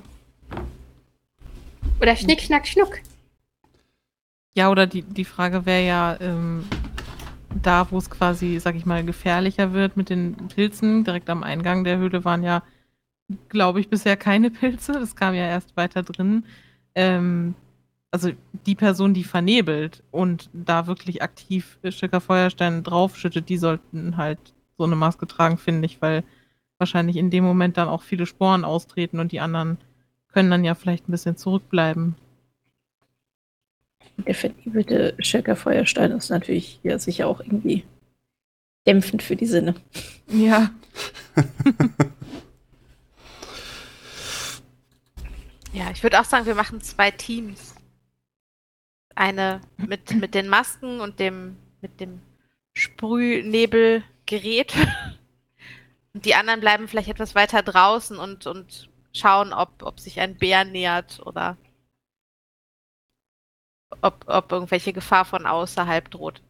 Oder 2.00 2.16
Schnick, 2.16 2.40
Schnack, 2.40 2.66
Schnuck. 2.66 3.00
Ja, 4.56 4.70
oder 4.70 4.86
die, 4.86 5.02
die 5.02 5.24
Frage 5.24 5.66
wäre 5.66 5.86
ja, 5.86 6.16
ähm, 6.20 6.64
da 7.62 7.90
wo 7.90 7.98
es 7.98 8.10
quasi, 8.10 8.58
sag 8.60 8.76
ich 8.76 8.86
mal, 8.86 9.04
gefährlicher 9.04 9.72
wird 9.72 9.96
mit 9.96 10.10
den 10.10 10.36
Pilzen, 10.54 11.04
direkt 11.04 11.28
am 11.30 11.42
Eingang 11.42 11.84
der 11.84 11.98
Höhle 11.98 12.24
waren 12.24 12.42
ja, 12.42 12.62
glaube 13.48 13.80
ich, 13.80 13.88
bisher 13.88 14.16
keine 14.16 14.50
Pilze. 14.50 14.92
Das 14.92 15.16
kam 15.16 15.34
ja 15.34 15.46
erst 15.46 15.76
weiter 15.76 16.02
drin. 16.02 16.44
Ähm, 16.94 17.54
also 18.10 18.30
die 18.66 18.74
Person, 18.74 19.14
die 19.14 19.24
vernebelt 19.24 20.02
und 20.10 20.50
da 20.52 20.86
wirklich 20.86 21.22
aktiv 21.22 21.78
Schicker 21.88 22.20
Feuerstein 22.20 22.82
draufschüttet, 22.82 23.48
die 23.48 23.58
sollten 23.58 24.16
halt 24.16 24.54
so 24.76 24.84
eine 24.84 24.96
Maske 24.96 25.26
tragen, 25.26 25.58
finde 25.58 25.86
ich, 25.86 26.02
weil 26.02 26.24
wahrscheinlich 26.78 27.16
in 27.16 27.30
dem 27.30 27.44
Moment 27.44 27.76
dann 27.76 27.88
auch 27.88 28.02
viele 28.02 28.26
Sporen 28.26 28.64
austreten 28.64 29.20
und 29.20 29.32
die 29.32 29.40
anderen 29.40 29.78
können 30.32 30.50
dann 30.50 30.64
ja 30.64 30.74
vielleicht 30.74 31.08
ein 31.08 31.12
bisschen 31.12 31.36
zurückbleiben. 31.36 32.16
Der 34.24 34.34
verniebelte 34.34 35.14
Schicker 35.18 35.56
Feuerstein 35.56 36.12
ist 36.12 36.30
natürlich 36.30 36.80
ja 36.82 36.98
sicher 36.98 37.26
auch 37.26 37.40
irgendwie 37.40 37.84
dämpfend 38.86 39.22
für 39.22 39.36
die 39.36 39.46
Sinne. 39.46 39.74
Ja. 40.28 40.70
Ja, 45.72 45.90
ich 45.90 46.02
würde 46.02 46.20
auch 46.20 46.24
sagen, 46.24 46.46
wir 46.46 46.54
machen 46.54 46.80
zwei 46.80 47.10
Teams. 47.10 47.74
Eine 49.14 49.60
mit, 49.76 50.14
mit 50.14 50.34
den 50.34 50.48
Masken 50.48 51.00
und 51.00 51.20
dem 51.20 51.56
mit 51.80 52.00
dem 52.00 52.20
Sprühnebelgerät. 52.74 54.74
Und 56.12 56.24
die 56.24 56.34
anderen 56.34 56.58
bleiben 56.58 56.88
vielleicht 56.88 57.08
etwas 57.08 57.36
weiter 57.36 57.62
draußen 57.62 58.18
und, 58.18 58.48
und 58.48 58.90
schauen, 59.12 59.52
ob, 59.52 59.84
ob 59.84 60.00
sich 60.00 60.18
ein 60.18 60.36
Bär 60.36 60.64
nähert 60.64 61.20
oder 61.24 61.56
ob, 64.00 64.24
ob 64.26 64.52
irgendwelche 64.52 64.92
Gefahr 64.92 65.24
von 65.24 65.46
außerhalb 65.46 66.10
droht. 66.10 66.42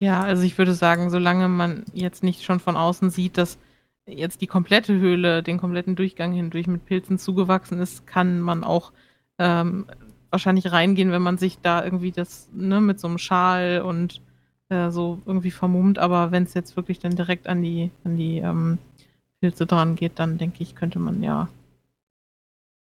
Ja, 0.00 0.22
also 0.22 0.42
ich 0.42 0.58
würde 0.58 0.74
sagen, 0.74 1.10
solange 1.10 1.48
man 1.48 1.84
jetzt 1.92 2.22
nicht 2.22 2.42
schon 2.42 2.60
von 2.60 2.76
außen 2.76 3.10
sieht, 3.10 3.38
dass 3.38 3.58
jetzt 4.06 4.40
die 4.40 4.46
komplette 4.46 4.94
Höhle, 4.94 5.42
den 5.42 5.58
kompletten 5.58 5.96
Durchgang 5.96 6.32
hindurch 6.32 6.66
mit 6.66 6.84
Pilzen 6.84 7.18
zugewachsen 7.18 7.78
ist, 7.80 8.06
kann 8.06 8.40
man 8.40 8.64
auch 8.64 8.92
ähm, 9.38 9.86
wahrscheinlich 10.30 10.70
reingehen, 10.72 11.10
wenn 11.10 11.22
man 11.22 11.38
sich 11.38 11.58
da 11.60 11.84
irgendwie 11.84 12.12
das, 12.12 12.48
ne, 12.52 12.80
mit 12.80 13.00
so 13.00 13.08
einem 13.08 13.18
Schal 13.18 13.82
und 13.82 14.20
äh, 14.68 14.90
so 14.90 15.22
irgendwie 15.26 15.50
vermummt. 15.50 15.98
Aber 15.98 16.32
wenn 16.32 16.42
es 16.42 16.54
jetzt 16.54 16.76
wirklich 16.76 16.98
dann 16.98 17.16
direkt 17.16 17.46
an 17.46 17.62
die, 17.62 17.90
an 18.04 18.16
die 18.16 18.38
ähm, 18.38 18.78
Pilze 19.40 19.66
dran 19.66 19.94
geht, 19.94 20.18
dann 20.18 20.38
denke 20.38 20.62
ich, 20.62 20.74
könnte 20.74 20.98
man 20.98 21.22
ja 21.22 21.48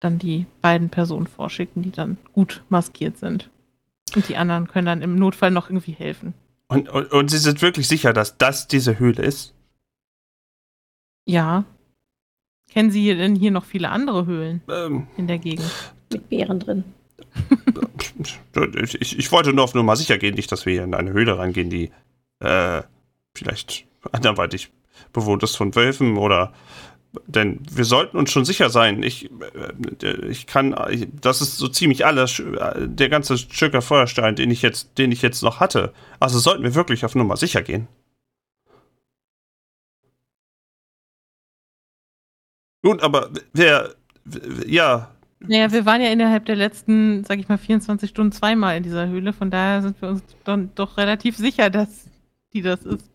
dann 0.03 0.19
die 0.19 0.47
beiden 0.61 0.91
Personen 0.91 1.27
vorschicken, 1.27 1.83
die 1.83 1.91
dann 1.91 2.19
gut 2.33 2.63
maskiert 2.69 3.19
sind. 3.19 3.51
Und 4.15 4.29
die 4.29 4.37
anderen 4.37 4.69
können 4.69 4.87
dann 4.87 5.03
im 5.03 5.17
Notfall 5.17 5.51
noch 5.51 5.71
irgendwie 5.71 5.93
helfen. 5.93 6.35
Und, 6.69 6.89
und, 6.89 7.13
und 7.13 7.31
Sie 7.31 7.39
sind 7.39 7.63
wirklich 7.63 7.89
sicher, 7.89 8.13
dass 8.13 8.39
das 8.39 8.69
diese 8.69 8.99
Höhle 8.99 9.23
ist? 9.23 9.55
Ja. 11.27 11.65
Kennen 12.71 12.91
Sie 12.91 13.15
denn 13.15 13.37
hier 13.37 13.51
noch 13.51 13.65
viele 13.65 13.91
andere 13.91 14.27
Höhlen 14.27 14.63
Ähm, 14.69 15.07
in 15.17 15.27
der 15.27 15.39
Gegend? 15.39 15.71
Mit 16.11 16.29
Beeren 16.29 16.61
drin. 16.61 16.85
ich, 19.01 19.19
ich 19.19 19.33
wollte 19.33 19.53
nur 19.53 19.65
auf 19.65 19.75
Nummer 19.75 19.97
sicher 19.97 20.19
gehen, 20.19 20.35
nicht, 20.35 20.51
dass 20.51 20.67
wir 20.67 20.73
hier 20.73 20.85
in 20.85 20.95
eine 20.95 21.13
Höhle 21.13 21.39
reingehen, 21.39 21.71
die 21.71 21.91
äh, 22.41 22.83
vielleicht 23.35 23.87
anderweitig 24.11 24.71
bewohnt 25.13 25.43
ist 25.43 25.57
von 25.57 25.75
Wölfen 25.75 26.17
oder 26.17 26.53
denn 27.27 27.61
wir 27.71 27.85
sollten 27.85 28.17
uns 28.17 28.31
schon 28.31 28.45
sicher 28.45 28.71
sein. 28.71 29.03
Ich, 29.03 29.31
äh, 30.03 30.27
ich 30.27 30.47
kann, 30.47 30.75
das 31.21 31.41
ist 31.41 31.59
so 31.59 31.69
ziemlich 31.69 32.07
alles, 32.07 32.39
äh, 32.39 32.89
der 32.89 33.09
ganze 33.09 33.39
Stücker 33.39 33.83
Feuerstein, 33.83 34.37
den 34.37 34.51
ich 34.51 34.63
jetzt, 34.63 34.99
den 34.99 35.13
ich 35.13 35.23
jetzt 35.23 35.43
noch 35.43 35.61
hatte. 35.61 35.93
Also 36.21 36.39
sollten 36.39 36.63
wir 36.63 36.75
wirklich 36.75 37.05
auf 37.05 37.15
Nummer 37.15 37.37
sicher 37.37 37.63
gehen. 37.63 37.89
Gut, 42.83 43.03
aber 43.03 43.31
wer, 43.53 43.95
ja, 44.67 45.11
Naja, 45.41 45.71
wir 45.73 45.87
waren 45.87 46.01
ja 46.01 46.11
innerhalb 46.11 46.47
der 46.47 46.57
letzten, 46.57 47.25
sag 47.25 47.39
ich 47.39 47.49
mal, 47.49 47.59
24 47.59 48.11
Stunden 48.11 48.33
zweimal 48.33 48.77
in 48.77 48.83
dieser 48.83 49.09
Höhle. 49.09 49.33
Von 49.33 49.51
daher 49.51 49.83
sind 49.83 50.01
wir 50.01 50.09
uns 50.09 50.23
dann 50.45 50.71
doch 50.75 50.97
relativ 50.97 51.37
sicher, 51.37 51.71
dass 51.71 52.07
die 52.53 52.63
das 52.63 52.85
ist. 52.85 53.11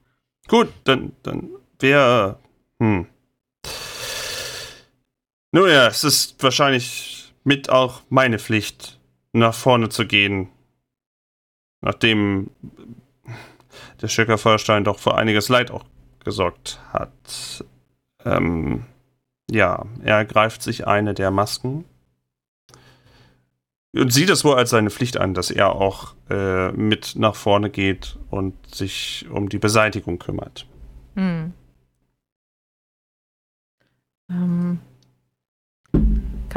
Gut, 0.47 0.69
dann, 0.85 1.11
dann 1.23 1.49
wer. 1.79 2.39
Hm. 2.79 3.07
Nun 5.57 5.71
ja, 5.71 5.87
es 5.87 6.03
ist 6.03 6.43
wahrscheinlich 6.43 7.33
mit 7.43 7.71
auch 7.71 8.03
meine 8.09 8.37
Pflicht, 8.37 8.99
nach 9.33 9.55
vorne 9.55 9.89
zu 9.89 10.05
gehen. 10.05 10.49
Nachdem 11.81 12.51
der 13.99 14.07
Schicker 14.07 14.37
Feuerstein 14.37 14.83
doch 14.83 14.99
für 14.99 15.15
einiges 15.15 15.49
Leid 15.49 15.71
auch 15.71 15.83
gesorgt 16.23 16.79
hat. 16.93 17.65
Ähm, 18.23 18.85
ja, 19.49 19.87
er 20.03 20.25
greift 20.25 20.61
sich 20.61 20.85
eine 20.85 21.15
der 21.15 21.31
Masken 21.31 21.85
und 23.95 24.13
sieht 24.13 24.29
es 24.29 24.45
wohl 24.45 24.57
als 24.57 24.69
seine 24.69 24.91
Pflicht 24.91 25.17
an, 25.17 25.33
dass 25.33 25.49
er 25.49 25.71
auch 25.71 26.13
äh, 26.29 26.71
mit 26.73 27.15
nach 27.15 27.33
vorne 27.33 27.71
geht 27.71 28.19
und 28.29 28.53
sich 28.75 29.25
um 29.31 29.49
die 29.49 29.57
Beseitigung 29.57 30.19
kümmert. 30.19 30.67
Hm. 31.15 31.51
Ähm, 34.29 34.81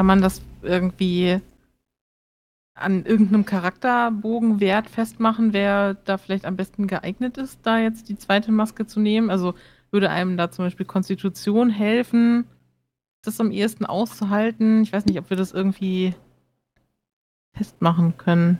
kann 0.01 0.07
man 0.07 0.23
das 0.23 0.41
irgendwie 0.63 1.39
an 2.73 3.05
irgendeinem 3.05 3.45
Charakterbogenwert 3.45 4.89
festmachen, 4.89 5.53
wer 5.53 5.93
da 5.93 6.17
vielleicht 6.17 6.47
am 6.47 6.55
besten 6.55 6.87
geeignet 6.87 7.37
ist, 7.37 7.59
da 7.61 7.77
jetzt 7.77 8.09
die 8.09 8.17
zweite 8.17 8.51
Maske 8.51 8.87
zu 8.87 8.99
nehmen? 8.99 9.29
Also 9.29 9.53
würde 9.91 10.09
einem 10.09 10.37
da 10.37 10.49
zum 10.49 10.65
Beispiel 10.65 10.87
Konstitution 10.87 11.69
helfen, 11.69 12.45
das 13.21 13.39
am 13.39 13.51
ehesten 13.51 13.85
auszuhalten? 13.85 14.81
Ich 14.81 14.91
weiß 14.91 15.05
nicht, 15.05 15.19
ob 15.19 15.29
wir 15.29 15.37
das 15.37 15.51
irgendwie 15.51 16.15
festmachen 17.53 18.17
können, 18.17 18.59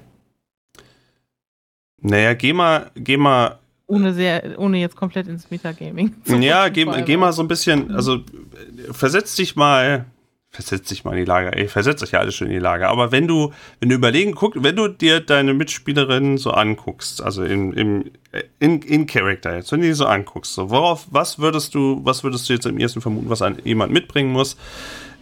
Naja, 2.04 2.36
geh 2.36 2.54
mal, 2.54 2.92
geh 2.94 3.18
mal, 3.18 3.58
ohne 3.88 4.14
sehr, 4.14 4.60
ohne 4.60 4.78
jetzt 4.78 4.96
komplett 4.96 5.28
ins 5.28 5.50
Metagaming. 5.50 6.14
ja, 6.40 6.70
geh, 6.70 6.86
geh 7.04 7.18
mal 7.18 7.34
so 7.34 7.42
ein 7.42 7.48
bisschen, 7.48 7.96
also 7.96 8.18
äh, 8.18 8.94
versetz 8.94 9.36
dich 9.36 9.56
mal, 9.56 10.06
versetz 10.52 10.90
dich 10.90 11.06
mal 11.06 11.14
in 11.14 11.20
die 11.20 11.26
Lage, 11.26 11.56
ey, 11.58 11.70
versetzt 11.70 12.04
euch 12.04 12.12
ja 12.12 12.20
alles 12.20 12.36
schon 12.36 12.48
in 12.48 12.54
die 12.54 12.60
Lage, 12.60 12.90
aber 12.90 13.14
wenn 13.14 13.26
du, 13.26 13.54
wenn 13.80 13.88
du 13.88 13.96
überlegen, 13.96 14.36
guck, 14.36 14.62
wenn 14.62 14.76
du 14.76 14.90
dir 14.90 15.22
deine 15.22 15.54
Mitspielerin 15.54 16.38
so 16.38 16.52
anguckst, 16.52 17.22
also 17.22 17.44
im, 17.44 17.72
im, 17.74 18.12
in, 18.60 18.82
in 18.82 19.08
Character 19.08 19.56
jetzt, 19.56 19.72
wenn 19.72 19.80
du 19.80 19.88
die 19.88 19.94
so 19.94 20.06
anguckst, 20.06 20.54
so, 20.54 20.70
worauf, 20.70 21.08
was 21.10 21.40
würdest 21.40 21.74
du, 21.74 22.02
was 22.04 22.26
würdest 22.26 22.50
du 22.50 22.54
jetzt 22.54 22.66
im 22.66 22.78
ersten 22.78 23.00
vermuten, 23.00 23.30
was 23.30 23.42
ein, 23.42 23.60
jemand 23.64 23.94
mitbringen 23.94 24.34
muss, 24.34 24.58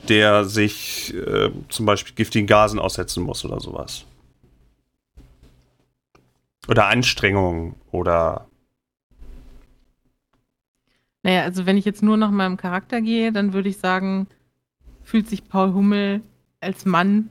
der 0.08 0.46
sich 0.46 1.14
äh, 1.14 1.52
zum 1.70 1.86
Beispiel 1.86 2.16
giftigen 2.16 2.48
Gasen 2.48 2.80
aussetzen 2.80 3.22
muss 3.22 3.46
oder 3.46 3.60
sowas? 3.60 4.06
Oder 6.68 6.88
Anstrengung 6.88 7.76
oder 7.92 8.48
Naja, 11.22 11.44
also 11.44 11.66
wenn 11.66 11.78
ich 11.78 11.86
jetzt 11.86 12.02
nur 12.02 12.18
nach 12.18 12.32
meinem 12.32 12.58
Charakter 12.58 13.02
gehe, 13.02 13.32
dann 13.32 13.54
würde 13.54 13.70
ich 13.70 13.78
sagen, 13.78 14.28
fühlt 15.10 15.28
sich 15.28 15.50
Paul 15.50 15.74
Hummel 15.74 16.22
als 16.62 16.86
Mann 16.86 17.30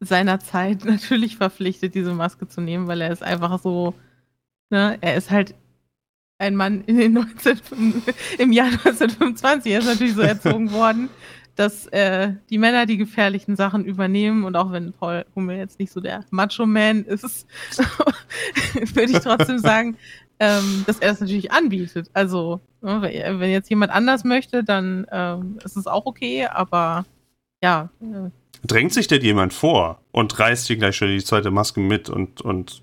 seiner 0.00 0.40
Zeit 0.40 0.84
natürlich 0.84 1.36
verpflichtet, 1.36 1.94
diese 1.94 2.12
Maske 2.12 2.46
zu 2.46 2.60
nehmen, 2.60 2.86
weil 2.86 3.00
er 3.00 3.10
ist 3.10 3.22
einfach 3.22 3.58
so, 3.60 3.94
ne, 4.70 4.98
er 5.00 5.16
ist 5.16 5.30
halt 5.30 5.54
ein 6.38 6.54
Mann 6.54 6.84
in 6.84 6.98
den 6.98 7.12
19, 7.14 8.02
im 8.38 8.52
Jahr 8.52 8.66
1925. 8.66 9.72
Er 9.72 9.78
ist 9.78 9.86
natürlich 9.86 10.14
so 10.14 10.20
erzogen 10.20 10.72
worden, 10.72 11.08
dass 11.56 11.86
äh, 11.86 12.32
die 12.50 12.58
Männer 12.58 12.84
die 12.84 12.96
gefährlichen 12.98 13.56
Sachen 13.56 13.84
übernehmen 13.84 14.44
und 14.44 14.56
auch 14.56 14.72
wenn 14.72 14.92
Paul 14.92 15.24
Hummel 15.34 15.56
jetzt 15.56 15.78
nicht 15.78 15.92
so 15.92 16.00
der 16.00 16.24
Macho-Man 16.30 17.04
ist, 17.04 17.46
würde 18.94 19.12
ich 19.12 19.20
trotzdem 19.20 19.60
sagen, 19.60 19.96
ähm, 20.40 20.84
dass 20.86 20.98
er 20.98 21.10
das 21.10 21.20
natürlich 21.20 21.52
anbietet. 21.52 22.10
Also, 22.12 22.60
ne, 22.82 23.00
wenn 23.00 23.50
jetzt 23.50 23.70
jemand 23.70 23.92
anders 23.92 24.24
möchte, 24.24 24.64
dann 24.64 25.06
ähm, 25.12 25.58
ist 25.64 25.76
es 25.76 25.86
auch 25.86 26.06
okay, 26.06 26.46
aber 26.46 27.06
ja, 27.64 27.88
drängt 28.62 28.92
sich 28.92 29.06
denn 29.06 29.22
jemand 29.22 29.54
vor 29.54 30.02
und 30.12 30.38
reißt 30.38 30.68
dir 30.68 30.76
gleich 30.76 30.96
schon 30.96 31.08
die 31.08 31.24
zweite 31.24 31.50
Maske 31.50 31.80
mit 31.80 32.10
und, 32.10 32.42
und 32.42 32.82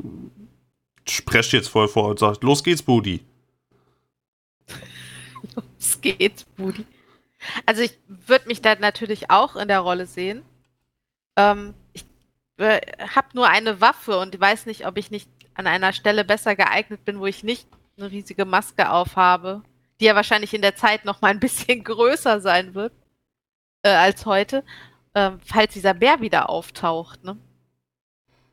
sprecht 1.08 1.54
jetzt 1.54 1.68
voll 1.68 1.88
vor 1.88 2.10
und 2.10 2.18
sagt, 2.18 2.44
los 2.44 2.64
geht's, 2.64 2.82
Budi. 2.82 3.24
Es 5.80 6.00
geht, 6.02 6.46
Budi. 6.56 6.86
Also 7.66 7.82
ich 7.82 7.98
würde 8.08 8.48
mich 8.48 8.62
da 8.62 8.76
natürlich 8.76 9.30
auch 9.30 9.56
in 9.56 9.68
der 9.68 9.82
Rolle 9.82 10.06
sehen. 10.06 10.44
Ähm, 11.36 11.74
ich 11.94 12.06
äh, 12.58 12.80
habe 13.16 13.28
nur 13.34 13.48
eine 13.48 13.82
Waffe 13.82 14.18
und 14.18 14.40
weiß 14.40 14.68
nicht, 14.68 14.86
ob 14.88 14.98
ich 14.98 15.10
nicht 15.12 15.30
an 15.56 15.68
einer 15.68 15.94
Stelle 15.94 16.24
besser 16.24 16.56
geeignet 16.56 17.06
bin, 17.06 17.20
wo 17.20 17.26
ich 17.28 17.44
nicht 17.44 17.68
eine 17.98 18.12
riesige 18.12 18.46
Maske 18.46 18.92
aufhabe, 18.92 19.64
die 20.00 20.06
ja 20.06 20.16
wahrscheinlich 20.16 20.54
in 20.54 20.62
der 20.62 20.76
Zeit 20.76 21.06
noch 21.06 21.22
mal 21.22 21.30
ein 21.30 21.40
bisschen 21.40 21.84
größer 21.84 22.42
sein 22.42 22.74
wird 22.76 22.94
äh, 23.84 23.90
als 23.90 24.26
heute, 24.26 24.64
ähm, 25.16 25.40
falls 25.46 25.74
dieser 25.74 25.94
Bär 25.94 26.22
wieder 26.22 26.50
auftaucht. 26.50 27.24
Ne? 27.24 27.38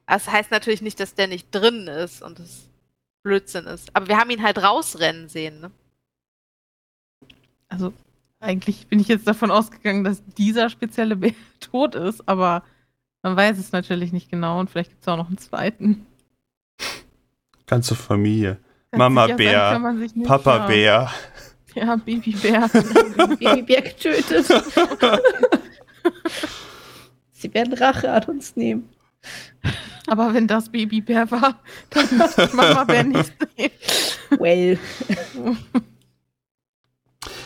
Das 0.06 0.28
heißt 0.28 0.50
natürlich 0.50 0.82
nicht, 0.82 1.00
dass 1.00 1.14
der 1.14 1.28
nicht 1.28 1.48
drin 1.50 1.86
ist 1.86 2.22
und 2.22 2.40
es 2.40 2.68
Blödsinn 3.22 3.66
ist. 3.66 3.94
Aber 3.94 4.08
wir 4.08 4.18
haben 4.18 4.30
ihn 4.30 4.42
halt 4.42 4.62
rausrennen 4.62 5.28
sehen, 5.28 5.60
ne? 5.60 5.70
Also 7.68 7.92
eigentlich 8.40 8.86
bin 8.86 9.00
ich 9.00 9.08
jetzt 9.08 9.26
davon 9.26 9.50
ausgegangen, 9.50 10.04
dass 10.04 10.22
dieser 10.36 10.70
spezielle 10.70 11.16
Bär 11.16 11.34
tot 11.60 11.94
ist, 11.94 12.26
aber 12.26 12.62
man 13.22 13.36
weiß 13.36 13.58
es 13.58 13.72
natürlich 13.72 14.12
nicht 14.12 14.30
genau 14.30 14.60
und 14.60 14.70
vielleicht 14.70 14.90
gibt 14.90 15.02
es 15.02 15.08
auch 15.08 15.16
noch 15.16 15.28
einen 15.28 15.38
zweiten. 15.38 16.06
Ganze 17.66 17.94
Familie. 17.94 18.58
Ganz 18.90 18.98
Mama 18.98 19.26
Bär, 19.26 19.80
kann 19.82 19.98
nicht, 19.98 20.22
Papa. 20.24 20.66
Bär. 20.66 21.10
Ja, 21.78 21.96
Babybär. 21.96 22.68
Babybär 23.16 23.82
getötet. 23.82 24.46
Sie 27.30 27.54
werden 27.54 27.74
Rache 27.74 28.10
an 28.10 28.24
uns 28.24 28.56
nehmen. 28.56 28.88
aber 30.08 30.34
wenn 30.34 30.48
das 30.48 30.70
Babybär 30.70 31.30
war, 31.30 31.60
dann 31.90 32.18
müsste 32.18 32.50
Mama 32.52 32.84
Bär 32.84 33.04
nicht 33.04 33.32
sehen. 33.56 33.70
Well. 34.40 34.78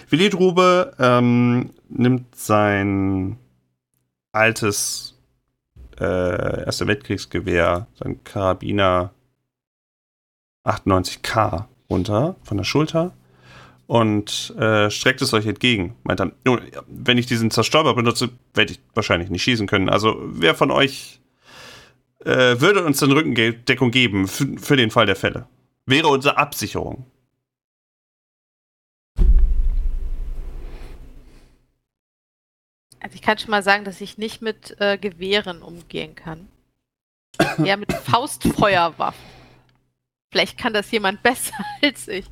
Willi 0.09 0.31
Drube 0.31 0.95
ähm, 0.99 1.71
nimmt 1.89 2.35
sein 2.35 3.39
altes 4.33 5.15
äh, 6.01 6.65
Erster 6.65 6.87
Weltkriegsgewehr, 6.87 7.87
sein 7.95 8.25
Karabiner 8.25 9.13
98K 10.65 11.67
runter 11.91 12.37
von 12.45 12.57
der 12.57 12.65
Schulter 12.65 13.13
und 13.93 14.55
äh, 14.59 14.91
streckt 14.91 15.21
es 15.21 15.35
euch 15.35 15.45
entgegen. 15.45 15.95
Meint 16.03 16.19
dann, 16.19 16.33
"Nun, 16.47 16.63
wenn 16.87 17.19
ich 17.19 17.27
diesen 17.27 17.51
Zerstäuber 17.51 17.93
benutze, 17.93 18.31
werde 18.55 18.73
ich 18.73 18.81
wahrscheinlich 18.95 19.29
nicht 19.29 19.43
schießen 19.43 19.67
können. 19.67 19.91
Also 19.91 20.17
wer 20.19 20.55
von 20.55 20.71
euch 20.71 21.21
äh, 22.25 22.59
würde 22.59 22.87
uns 22.87 23.01
den 23.01 23.13
Rückendeckung 23.13 23.91
geben 23.91 24.29
für, 24.29 24.47
für 24.57 24.77
den 24.77 24.91
Fall 24.91 25.05
der 25.05 25.17
Fälle? 25.17 25.47
Wäre 25.85 26.09
unsere 26.09 26.39
Absicherung. 26.39 27.05
Also 32.99 33.15
ich 33.15 33.21
kann 33.21 33.37
schon 33.37 33.51
mal 33.51 33.63
sagen, 33.63 33.85
dass 33.85 34.01
ich 34.01 34.17
nicht 34.17 34.41
mit 34.41 34.75
äh, 34.81 34.97
Gewehren 34.97 35.61
umgehen 35.61 36.15
kann. 36.15 36.49
Eher 37.63 37.77
mit 37.77 37.93
Faustfeuerwaffen. 38.05 39.21
Vielleicht 40.33 40.57
kann 40.57 40.73
das 40.73 40.91
jemand 40.91 41.23
besser 41.23 41.63
als 41.83 42.09
ich. 42.09 42.25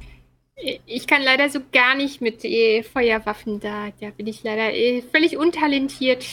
Ich 0.86 1.06
kann 1.06 1.22
leider 1.22 1.48
so 1.48 1.60
gar 1.72 1.94
nicht 1.94 2.20
mit 2.20 2.44
äh, 2.44 2.82
Feuerwaffen 2.82 3.60
da. 3.60 3.88
Da 4.00 4.10
bin 4.10 4.26
ich 4.26 4.42
leider 4.42 4.72
äh, 4.74 5.02
völlig 5.02 5.36
untalentiert. 5.36 6.24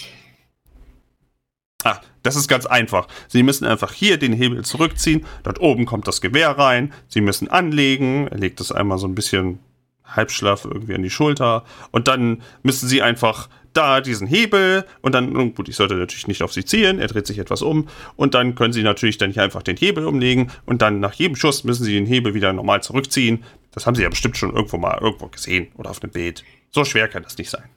Ah, 1.84 2.01
das 2.24 2.36
ist 2.36 2.48
ganz 2.48 2.65
einfach. 2.65 3.07
Sie 3.27 3.43
müssen 3.43 3.65
einfach 3.65 3.93
hier 3.93 4.17
den 4.17 4.34
Hebel 4.34 4.65
zurückziehen. 4.65 5.25
Dort 5.43 5.62
oben 5.62 5.86
kommt 5.86 6.07
das 6.07 6.19
Gewehr 6.19 6.50
rein. 6.50 6.91
Sie 7.07 7.22
müssen 7.22 7.48
anlegen. 7.48 8.27
Er 8.27 8.38
legt 8.38 8.60
es 8.60 8.72
einmal 8.72 8.98
so 8.98 9.07
ein 9.07 9.15
bisschen 9.15 9.60
halbschlaff 10.03 10.65
irgendwie 10.65 10.96
an 10.96 11.03
die 11.03 11.10
Schulter. 11.10 11.63
Und 11.91 12.07
dann 12.07 12.41
müssen 12.63 12.89
Sie 12.89 13.01
einfach 13.01 13.50
da 13.74 14.01
diesen 14.01 14.27
Hebel 14.27 14.86
und 15.01 15.13
dann, 15.13 15.53
gut, 15.53 15.69
ich 15.69 15.75
sollte 15.75 15.96
natürlich 15.96 16.27
nicht 16.27 16.41
auf 16.41 16.51
Sie 16.51 16.65
zielen. 16.65 17.00
Er 17.00 17.07
dreht 17.07 17.27
sich 17.27 17.38
etwas 17.38 17.62
um. 17.62 17.88
Und 18.15 18.34
dann 18.34 18.55
können 18.55 18.74
Sie 18.74 18.84
natürlich 18.84 19.17
dann 19.17 19.31
hier 19.31 19.43
einfach 19.43 19.62
den 19.62 19.77
Hebel 19.77 20.05
umlegen. 20.05 20.51
Und 20.65 20.81
dann 20.81 21.00
nach 21.00 21.13
jedem 21.13 21.36
Schuss 21.36 21.63
müssen 21.63 21.84
Sie 21.84 21.93
den 21.93 22.07
Hebel 22.07 22.34
wieder 22.34 22.53
normal 22.53 22.81
zurückziehen. 22.81 23.43
Das 23.77 23.86
haben 23.86 23.93
Sie 23.93 24.01
ja 24.01 24.10
bestimmt 24.10 24.36
schon 24.36 24.55
irgendwo 24.55 24.77
mal 24.77 24.98
irgendwo 25.00 25.27
gesehen 25.27 25.67
oder 25.77 25.91
auf 25.91 26.01
einem 26.01 26.12
Bild. 26.12 26.43
So 26.72 26.84
schwer 26.84 27.07
kann 27.07 27.22
das 27.22 27.38
nicht 27.38 27.51
sein. 27.51 27.69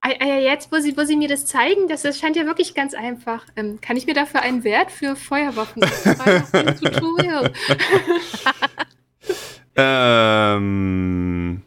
Ah, 0.00 0.10
ah, 0.18 0.26
ja, 0.26 0.38
jetzt, 0.40 0.72
wo 0.72 0.80
Sie, 0.80 0.96
wo 0.96 1.04
Sie 1.04 1.14
mir 1.14 1.28
das 1.28 1.46
zeigen, 1.46 1.86
das, 1.86 2.02
das 2.02 2.18
scheint 2.18 2.34
ja 2.34 2.44
wirklich 2.44 2.74
ganz 2.74 2.92
einfach. 2.92 3.46
Ähm, 3.54 3.80
kann 3.80 3.96
ich 3.96 4.04
mir 4.06 4.14
dafür 4.14 4.42
einen 4.42 4.64
Wert 4.64 4.90
für 4.90 5.14
Feuerwaffen? 5.14 5.80
Tutorial. 6.82 7.52
Ähm, 9.76 11.62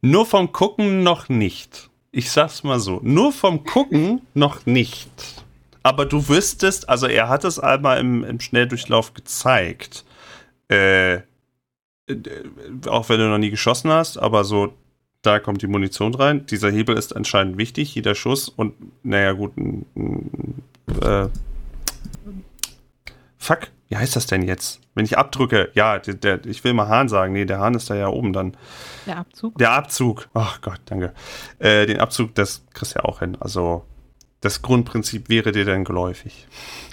nur 0.00 0.26
vom 0.26 0.50
Gucken 0.50 1.04
noch 1.04 1.28
nicht. 1.28 1.90
Ich 2.10 2.32
sag's 2.32 2.64
mal 2.64 2.80
so. 2.80 2.98
Nur 3.04 3.32
vom 3.32 3.62
Gucken 3.62 4.22
noch 4.34 4.66
nicht. 4.66 5.12
Aber 5.84 6.06
du 6.06 6.28
wüsstest, 6.28 6.88
also 6.88 7.06
er 7.06 7.28
hat 7.28 7.44
es 7.44 7.60
einmal 7.60 8.00
im, 8.00 8.24
im 8.24 8.40
Schnelldurchlauf 8.40 9.14
gezeigt. 9.14 10.04
Äh, 10.66 11.20
auch 12.86 13.08
wenn 13.08 13.18
du 13.18 13.28
noch 13.28 13.38
nie 13.38 13.50
geschossen 13.50 13.90
hast, 13.90 14.16
aber 14.16 14.44
so, 14.44 14.72
da 15.22 15.38
kommt 15.38 15.62
die 15.62 15.66
Munition 15.66 16.14
rein. 16.14 16.46
Dieser 16.46 16.70
Hebel 16.70 16.96
ist 16.96 17.14
anscheinend 17.14 17.58
wichtig, 17.58 17.94
jeder 17.94 18.14
Schuss 18.14 18.48
und, 18.48 18.74
naja, 19.02 19.32
gut, 19.32 19.56
ein, 19.56 19.86
ein, 19.96 20.62
äh, 21.02 21.28
Fuck, 23.42 23.68
wie 23.88 23.96
heißt 23.96 24.16
das 24.16 24.26
denn 24.26 24.42
jetzt? 24.42 24.80
Wenn 24.94 25.06
ich 25.06 25.16
abdrücke, 25.16 25.70
ja, 25.74 25.98
der, 25.98 26.14
der, 26.14 26.44
ich 26.44 26.62
will 26.62 26.74
mal 26.74 26.88
Hahn 26.88 27.08
sagen. 27.08 27.32
Nee, 27.32 27.46
der 27.46 27.58
Hahn 27.58 27.74
ist 27.74 27.88
da 27.88 27.94
ja 27.94 28.08
oben 28.08 28.34
dann. 28.34 28.54
Der 29.06 29.16
Abzug. 29.16 29.56
Der 29.56 29.72
Abzug. 29.72 30.28
Ach 30.34 30.60
Gott, 30.60 30.80
danke. 30.84 31.14
Äh, 31.58 31.86
den 31.86 32.00
Abzug, 32.00 32.34
das 32.34 32.62
kriegst 32.74 32.94
du 32.94 32.98
ja 32.98 33.06
auch 33.06 33.20
hin. 33.20 33.38
Also, 33.40 33.84
das 34.42 34.60
Grundprinzip 34.60 35.30
wäre 35.30 35.52
dir 35.52 35.64
dann 35.64 35.84
geläufig. 35.84 36.46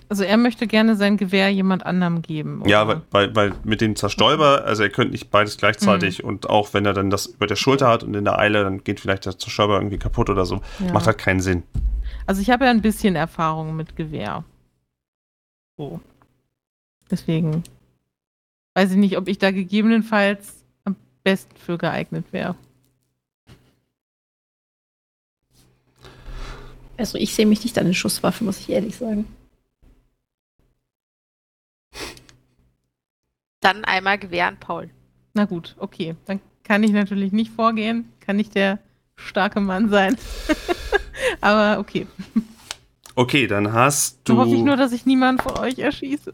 Also 0.09 0.23
er 0.23 0.37
möchte 0.37 0.67
gerne 0.67 0.95
sein 0.95 1.17
Gewehr 1.17 1.49
jemand 1.49 1.85
anderem 1.85 2.21
geben. 2.21 2.61
oder? 2.61 2.69
Ja, 2.69 2.87
weil, 2.87 3.01
weil, 3.11 3.35
weil 3.35 3.53
mit 3.65 3.81
dem 3.81 3.95
Zerstäuber, 3.97 4.63
also 4.63 4.83
er 4.83 4.89
könnte 4.89 5.11
nicht 5.11 5.31
beides 5.31 5.57
gleichzeitig 5.57 6.23
und 6.23 6.49
auch 6.49 6.73
wenn 6.73 6.85
er 6.85 6.93
dann 6.93 7.09
das 7.09 7.25
über 7.25 7.45
der 7.45 7.57
Schulter 7.57 7.89
hat 7.89 8.03
und 8.03 8.13
in 8.15 8.23
der 8.23 8.39
Eile, 8.39 8.63
dann 8.63 8.83
geht 8.83 9.01
vielleicht 9.01 9.25
der 9.25 9.37
Zerstäuber 9.37 9.75
irgendwie 9.75 9.97
kaputt 9.97 10.29
oder 10.29 10.45
so. 10.45 10.61
Ja. 10.79 10.93
Macht 10.93 11.07
halt 11.07 11.17
keinen 11.17 11.41
Sinn. 11.41 11.63
Also 12.25 12.41
ich 12.41 12.49
habe 12.49 12.65
ja 12.65 12.71
ein 12.71 12.81
bisschen 12.81 13.15
Erfahrung 13.15 13.75
mit 13.75 13.95
Gewehr. 13.97 14.45
So. 15.77 15.99
Deswegen 17.11 17.63
weiß 18.75 18.91
ich 18.91 18.97
nicht, 18.97 19.17
ob 19.17 19.27
ich 19.27 19.39
da 19.39 19.51
gegebenenfalls 19.51 20.63
am 20.85 20.95
besten 21.23 21.55
für 21.57 21.77
geeignet 21.77 22.25
wäre. 22.31 22.55
Also 26.97 27.17
ich 27.17 27.33
sehe 27.35 27.45
mich 27.45 27.63
nicht 27.63 27.77
an 27.77 27.85
den 27.85 27.93
Schusswaffen, 27.93 28.45
muss 28.45 28.59
ich 28.59 28.69
ehrlich 28.69 28.95
sagen. 28.95 29.25
Dann 33.61 33.83
einmal 33.85 34.17
Gewehr 34.17 34.47
an 34.47 34.59
Paul. 34.59 34.89
Na 35.33 35.45
gut, 35.45 35.75
okay. 35.79 36.15
Dann 36.25 36.39
kann 36.63 36.83
ich 36.83 36.91
natürlich 36.91 37.31
nicht 37.31 37.51
vorgehen, 37.51 38.11
kann 38.19 38.35
nicht 38.35 38.55
der 38.55 38.79
starke 39.15 39.59
Mann 39.59 39.89
sein. 39.89 40.17
Aber 41.41 41.79
okay. 41.79 42.07
Okay, 43.15 43.47
dann 43.47 43.73
hast 43.73 44.19
du. 44.25 44.33
So 44.33 44.39
hoffe 44.39 44.55
ich 44.55 44.61
nur, 44.61 44.77
dass 44.77 44.91
ich 44.91 45.05
niemanden 45.05 45.41
von 45.41 45.57
euch 45.57 45.79
erschieße. 45.79 46.33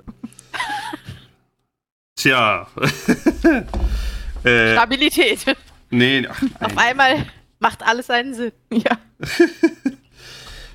Tja. 2.15 2.67
äh, 4.43 4.73
Stabilität. 4.73 5.45
nee, 5.89 6.27
ach, 6.27 6.41
Auf 6.59 6.77
einmal 6.77 7.25
macht 7.59 7.83
alles 7.83 8.09
einen 8.09 8.33
Sinn. 8.33 8.51
Ja. 8.71 8.97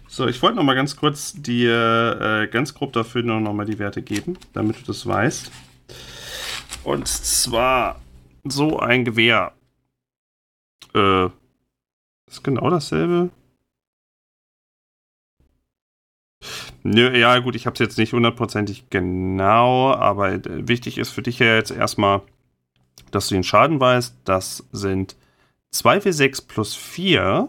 So, 0.08 0.26
ich 0.26 0.42
wollte 0.42 0.56
noch 0.56 0.64
mal 0.64 0.74
ganz 0.74 0.96
kurz 0.96 1.32
dir 1.34 2.42
äh, 2.42 2.46
ganz 2.48 2.74
grob 2.74 2.92
dafür 2.92 3.22
nur 3.22 3.40
noch 3.40 3.52
mal 3.52 3.66
die 3.66 3.78
Werte 3.78 4.02
geben, 4.02 4.36
damit 4.52 4.80
du 4.80 4.84
das 4.86 5.06
weißt. 5.06 5.50
Und 6.84 7.06
zwar 7.08 8.00
so 8.44 8.78
ein 8.78 9.04
Gewehr. 9.04 9.52
Äh, 10.94 11.26
ist 12.26 12.44
genau 12.44 12.70
dasselbe. 12.70 13.30
Nö, 16.82 17.16
ja 17.16 17.38
gut, 17.40 17.56
ich 17.56 17.66
habe 17.66 17.74
es 17.74 17.80
jetzt 17.80 17.98
nicht 17.98 18.12
hundertprozentig 18.12 18.88
genau, 18.90 19.92
aber 19.92 20.32
äh, 20.32 20.68
wichtig 20.68 20.98
ist 20.98 21.10
für 21.10 21.22
dich 21.22 21.38
ja 21.38 21.56
jetzt 21.56 21.70
erstmal, 21.70 22.22
dass 23.10 23.28
du 23.28 23.34
den 23.34 23.44
Schaden 23.44 23.80
weißt. 23.80 24.16
Das 24.24 24.64
sind 24.72 25.16
2W6 25.74 26.46
plus 26.46 26.74
4. 26.74 27.48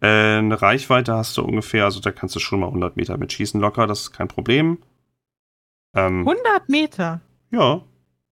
Äh, 0.00 0.06
eine 0.06 0.62
Reichweite 0.62 1.14
hast 1.14 1.36
du 1.36 1.42
ungefähr, 1.42 1.84
also 1.84 2.00
da 2.00 2.12
kannst 2.12 2.34
du 2.36 2.40
schon 2.40 2.60
mal 2.60 2.68
100 2.68 2.96
Meter 2.96 3.18
mit 3.18 3.32
schießen 3.32 3.60
locker, 3.60 3.86
das 3.86 4.02
ist 4.02 4.12
kein 4.12 4.28
Problem. 4.28 4.78
Ähm, 5.94 6.26
100 6.26 6.68
Meter. 6.68 7.20
Ja, 7.50 7.82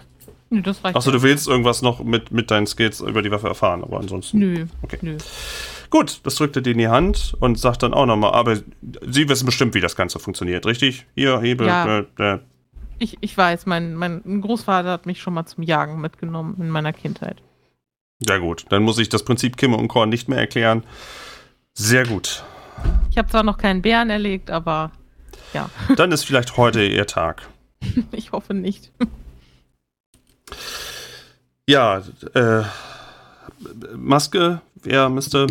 Nö, 0.49 0.61
das 0.61 0.83
reicht. 0.83 0.95
Achso, 0.95 1.11
du 1.11 1.21
willst 1.21 1.47
irgendwas 1.47 1.81
noch 1.81 2.03
mit, 2.03 2.31
mit 2.31 2.51
deinen 2.51 2.67
Skills 2.67 3.01
über 3.01 3.21
die 3.21 3.31
Waffe 3.31 3.47
erfahren, 3.47 3.83
aber 3.83 3.99
ansonsten. 3.99 4.39
Nö, 4.39 4.65
Okay. 4.81 4.97
nö. 5.01 5.17
Gut, 5.89 6.19
das 6.23 6.35
drückt 6.35 6.55
er 6.57 6.61
dir 6.61 6.71
in 6.71 6.77
die 6.79 6.87
Hand 6.89 7.35
und 7.39 7.57
sagt 7.57 7.81
dann 7.83 7.93
auch 7.93 8.05
nochmal, 8.05 8.33
aber 8.33 8.57
Sie 9.07 9.29
wissen 9.29 9.45
bestimmt, 9.45 9.73
wie 9.73 9.79
das 9.81 9.95
Ganze 9.95 10.19
funktioniert, 10.19 10.65
richtig? 10.65 11.05
Hier, 11.15 11.39
Hebel, 11.39 11.67
Ja. 11.67 11.99
äh, 11.99 12.05
äh, 12.17 12.39
Ich, 12.99 13.17
ich 13.21 13.37
weiß, 13.37 13.65
mein, 13.67 13.95
mein 13.95 14.41
Großvater 14.41 14.89
hat 14.91 15.05
mich 15.05 15.21
schon 15.21 15.33
mal 15.33 15.45
zum 15.45 15.63
Jagen 15.63 16.01
mitgenommen 16.01 16.55
in 16.59 16.69
meiner 16.69 16.91
Kindheit. 16.93 17.41
Ja 18.27 18.37
gut, 18.37 18.65
dann 18.69 18.83
muss 18.83 18.97
ich 18.97 19.09
das 19.09 19.23
Prinzip 19.23 19.55
Kimme 19.57 19.77
und 19.77 19.87
Korn 19.87 20.09
nicht 20.09 20.27
mehr 20.27 20.39
erklären. 20.39 20.83
Sehr 21.73 22.05
gut. 22.05 22.43
Ich 23.11 23.17
habe 23.17 23.29
zwar 23.29 23.43
noch 23.43 23.57
keinen 23.57 23.81
Bären 23.81 24.09
erlegt, 24.09 24.49
aber 24.51 24.91
ja, 25.53 25.69
Dann 25.95 26.11
ist 26.11 26.25
vielleicht 26.25 26.57
heute 26.57 26.83
Ihr 26.83 27.05
Tag. 27.07 27.47
ich 28.11 28.31
hoffe 28.33 28.53
nicht. 28.53 28.91
Ja, 31.65 32.01
äh, 32.33 32.63
Maske, 33.95 34.61
wer 34.75 35.09
müsste. 35.09 35.47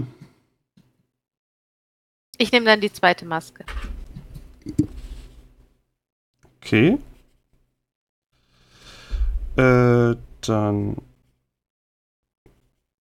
Ich 2.39 2.53
nehme 2.53 2.67
dann 2.67 2.81
die 2.81 2.93
zweite 2.93 3.25
Maske. 3.25 3.65
Okay. 6.61 6.99
Äh, 9.57 10.17
dann. 10.41 10.97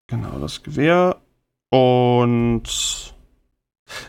Genau, 0.08 0.40
das 0.40 0.64
Gewehr. 0.64 1.22
Und. 1.70 3.14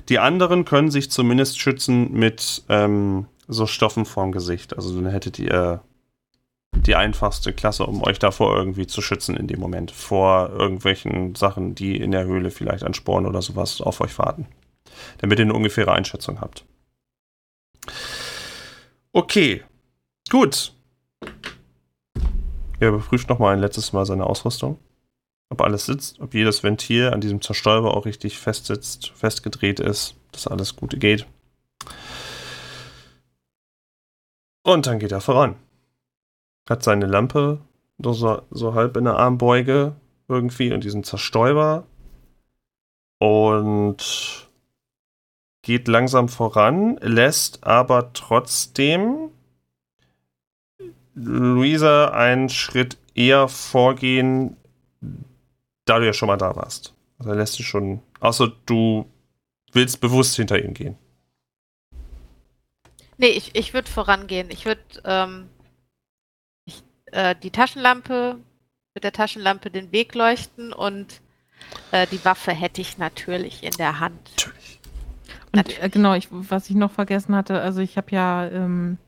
Die 0.08 0.18
anderen 0.18 0.64
können 0.64 0.90
sich 0.90 1.10
zumindest 1.10 1.60
schützen 1.60 2.12
mit 2.12 2.64
ähm, 2.68 3.26
so 3.46 3.66
Stoffen 3.66 4.06
vorm 4.06 4.32
Gesicht. 4.32 4.74
Also 4.76 4.94
dann 4.94 5.10
hättet 5.10 5.38
ihr 5.38 5.82
die 6.74 6.96
einfachste 6.96 7.52
Klasse, 7.52 7.84
um 7.84 8.02
euch 8.02 8.18
davor 8.18 8.56
irgendwie 8.56 8.86
zu 8.86 9.02
schützen 9.02 9.36
in 9.36 9.48
dem 9.48 9.60
Moment. 9.60 9.90
Vor 9.90 10.50
irgendwelchen 10.50 11.34
Sachen, 11.34 11.74
die 11.74 11.96
in 11.96 12.12
der 12.12 12.24
Höhle 12.24 12.50
vielleicht 12.50 12.84
an 12.84 12.94
Sporen 12.94 13.26
oder 13.26 13.42
sowas 13.42 13.80
auf 13.80 14.00
euch 14.00 14.18
warten. 14.18 14.46
Damit 15.18 15.38
ihr 15.38 15.44
eine 15.44 15.54
ungefähre 15.54 15.92
Einschätzung 15.92 16.40
habt. 16.40 16.64
Okay. 19.12 19.62
Gut. 20.28 20.72
Er 22.78 22.88
überprüft 22.88 23.28
nochmal 23.28 23.54
ein 23.54 23.60
letztes 23.60 23.92
Mal 23.92 24.04
seine 24.06 24.26
Ausrüstung. 24.26 24.78
Ob 25.48 25.60
alles 25.60 25.86
sitzt, 25.86 26.20
ob 26.20 26.34
jedes 26.34 26.62
Ventil 26.62 27.10
an 27.10 27.20
diesem 27.20 27.40
Zerstäuber 27.40 27.96
auch 27.96 28.04
richtig 28.04 28.38
fest 28.38 28.66
sitzt, 28.66 29.10
festgedreht 29.10 29.78
ist, 29.80 30.16
dass 30.32 30.48
alles 30.48 30.74
gut 30.76 30.98
geht. 30.98 31.26
Und 34.64 34.86
dann 34.86 34.98
geht 34.98 35.12
er 35.12 35.20
voran. 35.20 35.54
Hat 36.68 36.82
seine 36.82 37.06
Lampe 37.06 37.60
so, 37.98 38.42
so 38.50 38.74
halb 38.74 38.96
in 38.96 39.04
der 39.04 39.16
Armbeuge 39.16 39.94
irgendwie 40.28 40.72
und 40.72 40.84
diesen 40.84 41.04
Zerstäuber. 41.04 41.84
Und 43.18 44.48
geht 45.62 45.88
langsam 45.88 46.28
voran, 46.28 46.96
lässt 47.00 47.64
aber 47.64 48.12
trotzdem 48.12 49.30
Luisa 51.14 52.10
einen 52.10 52.50
Schritt 52.50 52.98
eher 53.14 53.48
vorgehen, 53.48 54.56
da 55.86 55.98
du 55.98 56.06
ja 56.06 56.12
schon 56.12 56.28
mal 56.28 56.36
da 56.36 56.54
warst. 56.54 56.94
Also 57.18 57.32
lässt 57.32 57.54
sie 57.54 57.62
schon, 57.62 58.02
außer 58.20 58.52
du 58.66 59.06
willst 59.72 60.00
bewusst 60.00 60.36
hinter 60.36 60.62
ihm 60.62 60.74
gehen. 60.74 60.96
Nee, 63.16 63.28
ich, 63.28 63.54
ich 63.54 63.72
würde 63.72 63.90
vorangehen. 63.90 64.50
Ich 64.50 64.66
würde 64.66 64.82
ähm, 65.04 65.48
äh, 67.16 67.34
die 67.42 67.50
Taschenlampe, 67.50 68.36
mit 68.94 69.04
der 69.04 69.12
Taschenlampe 69.12 69.70
den 69.70 69.90
Weg 69.92 70.14
leuchten 70.14 70.72
und 70.72 71.20
äh, 71.90 72.06
die 72.10 72.24
Waffe 72.24 72.52
hätte 72.52 72.80
ich 72.80 72.98
natürlich 72.98 73.62
in 73.62 73.72
der 73.72 74.00
Hand. 74.00 74.20
Natürlich. 74.36 74.80
Und 75.46 75.56
Natürlich. 75.56 75.82
äh, 75.82 75.88
genau, 75.88 76.14
ich, 76.14 76.28
was 76.30 76.68
ich 76.70 76.76
noch 76.76 76.92
vergessen 76.92 77.34
hatte, 77.34 77.60
also 77.60 77.80
ich 77.80 77.96
habe 77.96 78.10
ja 78.10 78.46
ähm, 78.46 78.98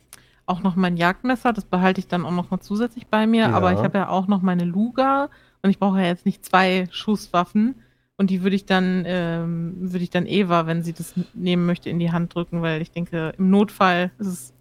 auch 0.47 0.63
noch 0.63 0.77
mein 0.77 0.97
Jagdmesser, 0.97 1.53
das 1.53 1.65
behalte 1.65 2.01
ich 2.01 2.09
dann 2.09 2.25
auch 2.25 2.31
noch 2.33 2.51
mal 2.51 2.61
zusätzlich 2.61 3.07
bei 3.07 3.27
mir, 3.27 3.43
Ja. 3.43 3.53
aber 3.53 3.73
ich 3.73 3.79
habe 3.81 3.99
ja 3.99 4.09
auch 4.09 4.27
noch 4.27 4.41
meine 4.43 4.65
Luga 4.65 5.29
und 5.63 5.71
ich 5.71 5.79
brauche 5.79 5.99
ja 6.01 6.07
jetzt 6.07 6.25
nicht 6.27 6.45
zwei 6.45 6.87
Schusswaffen 6.91 7.75
und 8.17 8.31
die 8.31 8.43
würde 8.43 8.57
ich 8.57 8.65
dann, 8.67 9.05
ähm, 9.07 9.75
würde 9.93 10.03
ich 10.05 10.11
dann 10.11 10.27
Eva, 10.27 10.67
wenn 10.67 10.83
sie 10.83 10.93
das 10.95 11.15
nehmen 11.35 11.67
möchte, 11.67 11.91
in 11.91 11.99
die 11.99 12.11
Hand 12.13 12.35
drücken, 12.35 12.63
weil 12.63 12.81
ich 12.81 12.91
denke, 12.91 13.35
im 13.39 13.51
Notfall 13.51 14.11
ist 14.19 14.27
es 14.27 14.55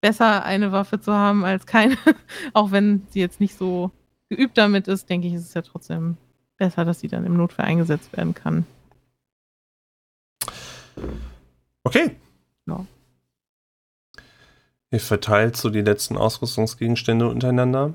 besser, 0.00 0.44
eine 0.44 0.72
Waffe 0.72 1.00
zu 1.00 1.12
haben 1.12 1.44
als 1.44 1.66
keine, 1.66 1.96
auch 2.52 2.70
wenn 2.70 3.06
sie 3.10 3.20
jetzt 3.20 3.40
nicht 3.40 3.56
so 3.56 3.90
geübt 4.28 4.56
damit 4.58 4.88
ist, 4.88 5.08
denke 5.08 5.28
ich, 5.28 5.34
ist 5.34 5.48
es 5.48 5.54
ja 5.54 5.62
trotzdem 5.62 6.16
besser, 6.56 6.84
dass 6.84 7.00
sie 7.00 7.08
dann 7.08 7.26
im 7.26 7.36
Notfall 7.36 7.66
eingesetzt 7.66 8.16
werden 8.16 8.34
kann. 8.34 8.66
Okay. 11.84 12.16
Ja. 12.66 12.86
Ihr 14.90 15.00
verteilt 15.00 15.56
so 15.56 15.70
die 15.70 15.82
letzten 15.82 16.16
Ausrüstungsgegenstände 16.16 17.28
untereinander. 17.28 17.94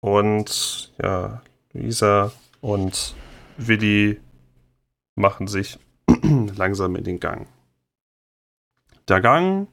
Und 0.00 0.92
ja, 1.02 1.42
Luisa 1.72 2.32
und 2.60 3.14
Willi 3.58 4.20
machen 5.14 5.46
sich 5.46 5.78
langsam 6.56 6.96
in 6.96 7.04
den 7.04 7.20
Gang. 7.20 7.46
Der 9.08 9.20
Gang 9.20 9.68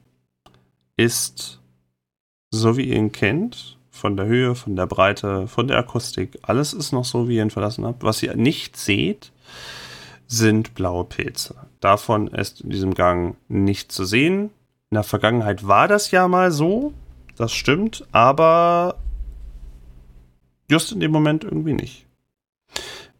ist, 0.98 1.60
so 2.50 2.76
wie 2.76 2.88
ihr 2.88 2.96
ihn 2.96 3.12
kennt, 3.12 3.78
von 3.90 4.16
der 4.16 4.26
Höhe, 4.26 4.54
von 4.54 4.76
der 4.76 4.86
Breite, 4.86 5.48
von 5.48 5.68
der 5.68 5.78
Akustik, 5.78 6.38
alles 6.42 6.72
ist 6.72 6.92
noch 6.92 7.04
so, 7.04 7.28
wie 7.28 7.36
ihr 7.36 7.42
ihn 7.42 7.50
verlassen 7.50 7.86
habt. 7.86 8.02
Was 8.02 8.22
ihr 8.22 8.36
nicht 8.36 8.76
seht, 8.76 9.32
sind 10.26 10.74
blaue 10.74 11.04
Pilze. 11.04 11.54
Davon 11.80 12.28
ist 12.28 12.60
in 12.60 12.70
diesem 12.70 12.94
Gang 12.94 13.36
nicht 13.48 13.90
zu 13.90 14.04
sehen. 14.04 14.50
In 14.90 14.94
der 14.94 15.04
Vergangenheit 15.04 15.66
war 15.66 15.88
das 15.88 16.10
ja 16.10 16.28
mal 16.28 16.50
so, 16.50 16.92
das 17.36 17.52
stimmt, 17.52 18.06
aber 18.12 18.96
just 20.70 20.92
in 20.92 21.00
dem 21.00 21.12
Moment 21.12 21.44
irgendwie 21.44 21.74
nicht. 21.74 22.06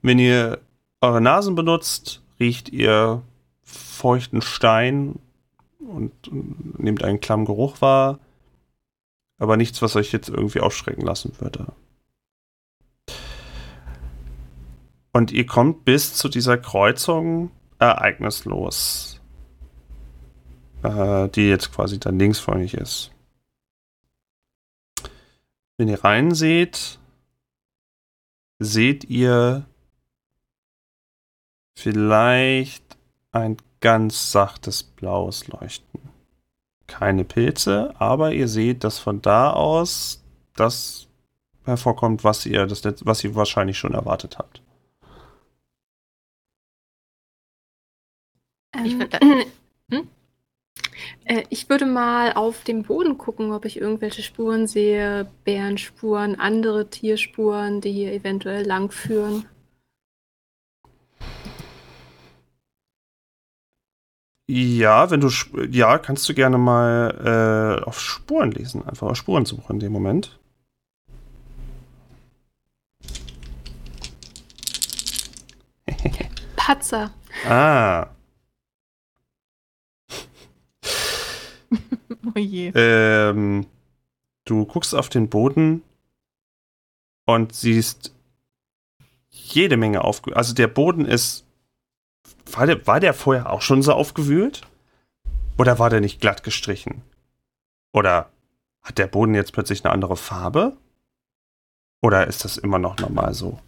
Wenn 0.02 0.18
ihr 0.18 0.60
eure 1.00 1.20
Nasen 1.20 1.54
benutzt, 1.54 2.22
riecht 2.40 2.68
ihr 2.68 3.22
feuchten 3.62 4.42
Stein 4.42 5.18
und, 5.88 6.28
und 6.28 6.78
nehmt 6.78 7.02
einen 7.02 7.20
klammen 7.20 7.46
Geruch 7.46 7.80
wahr, 7.80 8.18
aber 9.38 9.56
nichts, 9.56 9.82
was 9.82 9.96
euch 9.96 10.12
jetzt 10.12 10.28
irgendwie 10.28 10.60
aufschrecken 10.60 11.04
lassen 11.04 11.32
würde. 11.40 11.72
Und 15.12 15.32
ihr 15.32 15.46
kommt 15.46 15.84
bis 15.84 16.14
zu 16.14 16.28
dieser 16.28 16.58
Kreuzung 16.58 17.50
ereignislos, 17.78 19.20
äh, 20.82 21.28
die 21.28 21.48
jetzt 21.48 21.72
quasi 21.72 21.98
dann 21.98 22.18
links 22.18 22.38
von 22.38 22.58
euch 22.58 22.74
ist. 22.74 23.10
Wenn 25.76 25.88
ihr 25.88 26.04
reinseht, 26.04 26.98
seht 28.58 29.04
ihr 29.04 29.66
vielleicht 31.76 32.98
ein 33.30 33.56
ganz 33.80 34.32
sachtes 34.32 34.82
blaues 34.82 35.48
Leuchten. 35.48 36.00
Keine 36.86 37.24
Pilze, 37.24 37.94
aber 37.98 38.32
ihr 38.32 38.48
seht, 38.48 38.84
dass 38.84 38.98
von 38.98 39.20
da 39.20 39.52
aus 39.52 40.22
das 40.56 41.06
hervorkommt, 41.64 42.24
was 42.24 42.46
ihr, 42.46 42.66
das, 42.66 42.82
was 43.04 43.22
ihr 43.24 43.34
wahrscheinlich 43.34 43.78
schon 43.78 43.94
erwartet 43.94 44.38
habt. 44.38 44.62
Ich 48.84 48.92
Ähm, 48.92 49.00
würd 49.00 49.20
hm? 49.90 50.08
äh, 51.24 51.44
ich 51.50 51.68
würde 51.68 51.86
mal 51.86 52.32
auf 52.32 52.64
dem 52.64 52.82
Boden 52.82 53.18
gucken, 53.18 53.52
ob 53.52 53.64
ich 53.64 53.80
irgendwelche 53.80 54.22
Spuren 54.22 54.66
sehe, 54.66 55.30
Bärenspuren, 55.44 56.38
andere 56.38 56.88
Tierspuren, 56.88 57.80
die 57.80 57.92
hier 57.92 58.12
eventuell 58.12 58.64
langführen. 58.64 59.46
Ja, 64.50 65.10
wenn 65.10 65.20
du 65.20 65.28
ja, 65.70 65.98
kannst 65.98 66.26
du 66.28 66.34
gerne 66.34 66.56
mal 66.56 67.80
äh, 67.82 67.84
auf 67.84 68.00
Spuren 68.00 68.50
lesen, 68.50 68.82
einfach 68.88 69.08
auf 69.08 69.16
Spurensuche 69.16 69.72
in 69.72 69.78
dem 69.78 69.92
Moment. 69.92 70.38
Patzer. 76.56 77.10
Ah, 77.46 78.08
Oh 82.34 82.38
je. 82.38 82.72
ähm, 82.74 83.66
du 84.44 84.64
guckst 84.64 84.94
auf 84.94 85.08
den 85.08 85.28
Boden 85.28 85.82
und 87.26 87.54
siehst 87.54 88.14
jede 89.30 89.76
Menge 89.76 90.02
aufgewühlt. 90.04 90.36
Also 90.36 90.54
der 90.54 90.68
Boden 90.68 91.04
ist. 91.04 91.44
War 92.52 92.66
der, 92.66 92.86
war 92.86 93.00
der 93.00 93.14
vorher 93.14 93.50
auch 93.50 93.62
schon 93.62 93.82
so 93.82 93.92
aufgewühlt? 93.92 94.62
Oder 95.58 95.78
war 95.78 95.90
der 95.90 96.00
nicht 96.00 96.20
glatt 96.20 96.42
gestrichen? 96.42 97.02
Oder 97.92 98.30
hat 98.82 98.98
der 98.98 99.06
Boden 99.06 99.34
jetzt 99.34 99.52
plötzlich 99.52 99.84
eine 99.84 99.92
andere 99.92 100.16
Farbe? 100.16 100.76
Oder 102.00 102.26
ist 102.26 102.44
das 102.44 102.56
immer 102.56 102.78
noch 102.78 102.98
normal 102.98 103.34
so? 103.34 103.58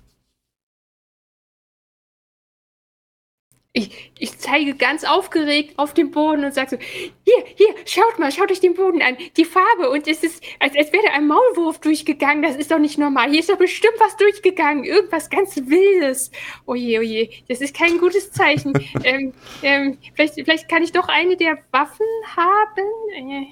Ich, 3.72 4.12
ich 4.18 4.36
zeige 4.36 4.74
ganz 4.74 5.04
aufgeregt 5.04 5.78
auf 5.78 5.94
den 5.94 6.10
Boden 6.10 6.44
und 6.44 6.52
sage 6.52 6.70
so, 6.70 6.76
hier, 6.76 7.44
hier, 7.54 7.68
schaut 7.86 8.18
mal, 8.18 8.32
schaut 8.32 8.50
euch 8.50 8.58
den 8.58 8.74
Boden 8.74 9.00
an, 9.00 9.16
die 9.36 9.44
Farbe 9.44 9.90
und 9.90 10.08
es 10.08 10.24
ist, 10.24 10.42
als, 10.58 10.74
als 10.76 10.92
wäre 10.92 11.12
ein 11.12 11.28
Maulwurf 11.28 11.78
durchgegangen, 11.78 12.42
das 12.42 12.56
ist 12.56 12.72
doch 12.72 12.80
nicht 12.80 12.98
normal, 12.98 13.30
hier 13.30 13.38
ist 13.38 13.48
doch 13.48 13.58
bestimmt 13.58 13.94
was 14.00 14.16
durchgegangen, 14.16 14.82
irgendwas 14.82 15.30
ganz 15.30 15.54
Wildes. 15.56 16.32
Oje, 16.66 16.98
oje, 16.98 17.30
das 17.48 17.60
ist 17.60 17.76
kein 17.76 17.98
gutes 17.98 18.32
Zeichen. 18.32 18.72
ähm, 19.04 19.32
ähm, 19.62 19.98
vielleicht, 20.14 20.34
vielleicht 20.34 20.68
kann 20.68 20.82
ich 20.82 20.90
doch 20.90 21.06
eine 21.06 21.36
der 21.36 21.58
Waffen 21.70 22.06
haben? 22.36 22.86
Äh. 23.14 23.46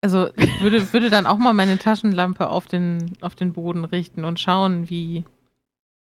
Also 0.00 0.30
ich 0.36 0.62
würde, 0.62 0.90
würde 0.94 1.10
dann 1.10 1.26
auch 1.26 1.36
mal 1.36 1.52
meine 1.52 1.76
Taschenlampe 1.76 2.48
auf 2.48 2.66
den, 2.66 3.18
auf 3.20 3.34
den 3.34 3.52
Boden 3.52 3.84
richten 3.84 4.24
und 4.24 4.40
schauen, 4.40 4.88
wie, 4.88 5.24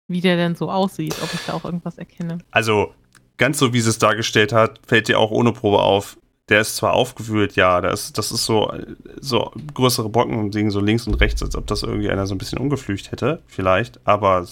wie 0.09 0.21
der 0.21 0.35
denn 0.35 0.55
so 0.55 0.69
aussieht, 0.69 1.15
ob 1.23 1.33
ich 1.33 1.39
da 1.45 1.53
auch 1.53 1.63
irgendwas 1.63 1.97
erkenne. 1.97 2.39
Also, 2.51 2.93
ganz 3.37 3.59
so 3.59 3.73
wie 3.73 3.79
sie 3.79 3.89
es 3.89 3.99
dargestellt 3.99 4.51
hat, 4.51 4.81
fällt 4.85 5.07
dir 5.07 5.19
auch 5.19 5.31
ohne 5.31 5.53
Probe 5.53 5.79
auf. 5.79 6.17
Der 6.49 6.61
ist 6.61 6.75
zwar 6.75 6.93
aufgewühlt, 6.93 7.55
ja, 7.55 7.79
das, 7.79 8.11
das 8.11 8.31
ist 8.31 8.45
so, 8.45 8.73
so 9.21 9.51
größere 9.75 10.09
Brocken 10.09 10.51
liegen 10.51 10.71
so 10.71 10.79
links 10.79 11.05
und 11.05 11.13
rechts, 11.13 11.43
als 11.43 11.55
ob 11.55 11.67
das 11.67 11.83
irgendwie 11.83 12.09
einer 12.09 12.25
so 12.25 12.33
ein 12.33 12.39
bisschen 12.39 12.57
umgeflücht 12.57 13.11
hätte, 13.11 13.43
vielleicht, 13.45 14.05
aber 14.07 14.47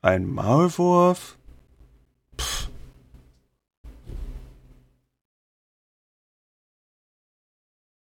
ein 0.00 0.26
Maulwurf? 0.26 1.36
Pff. 2.40 2.70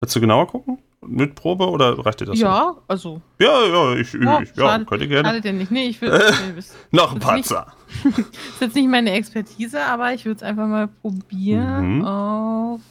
Willst 0.01 0.15
du 0.15 0.21
genauer 0.21 0.47
gucken? 0.47 0.77
Mit 1.03 1.33
Probe 1.35 1.67
oder 1.67 1.97
reicht 2.05 2.19
dir 2.21 2.25
das? 2.25 2.37
Ja, 2.37 2.75
also. 2.87 3.21
Ja, 3.39 3.65
ja, 3.65 3.95
ich, 3.95 4.13
Ja, 4.13 4.39
ich 4.41 4.49
ja, 4.49 4.55
schade- 4.55 4.85
könnte 4.85 5.07
gerne. 5.07 5.27
Schadet 5.29 5.45
ja 5.45 5.51
nicht. 5.51 5.71
Nee, 5.71 5.87
ich 5.87 5.99
würde. 6.01 6.19
das 6.55 6.75
Noch 6.91 7.13
ein 7.13 7.19
das 7.19 7.29
ist 7.29 7.35
nicht- 7.35 7.49
Patzer. 7.49 7.73
ist 8.53 8.61
jetzt 8.61 8.75
nicht 8.75 8.87
meine 8.87 9.11
Expertise, 9.11 9.83
aber 9.83 10.13
ich 10.13 10.25
würde 10.25 10.37
es 10.37 10.43
einfach 10.43 10.67
mal 10.67 10.87
probieren 10.87 11.97
Mhm. 11.99 12.05
auf 12.05 12.81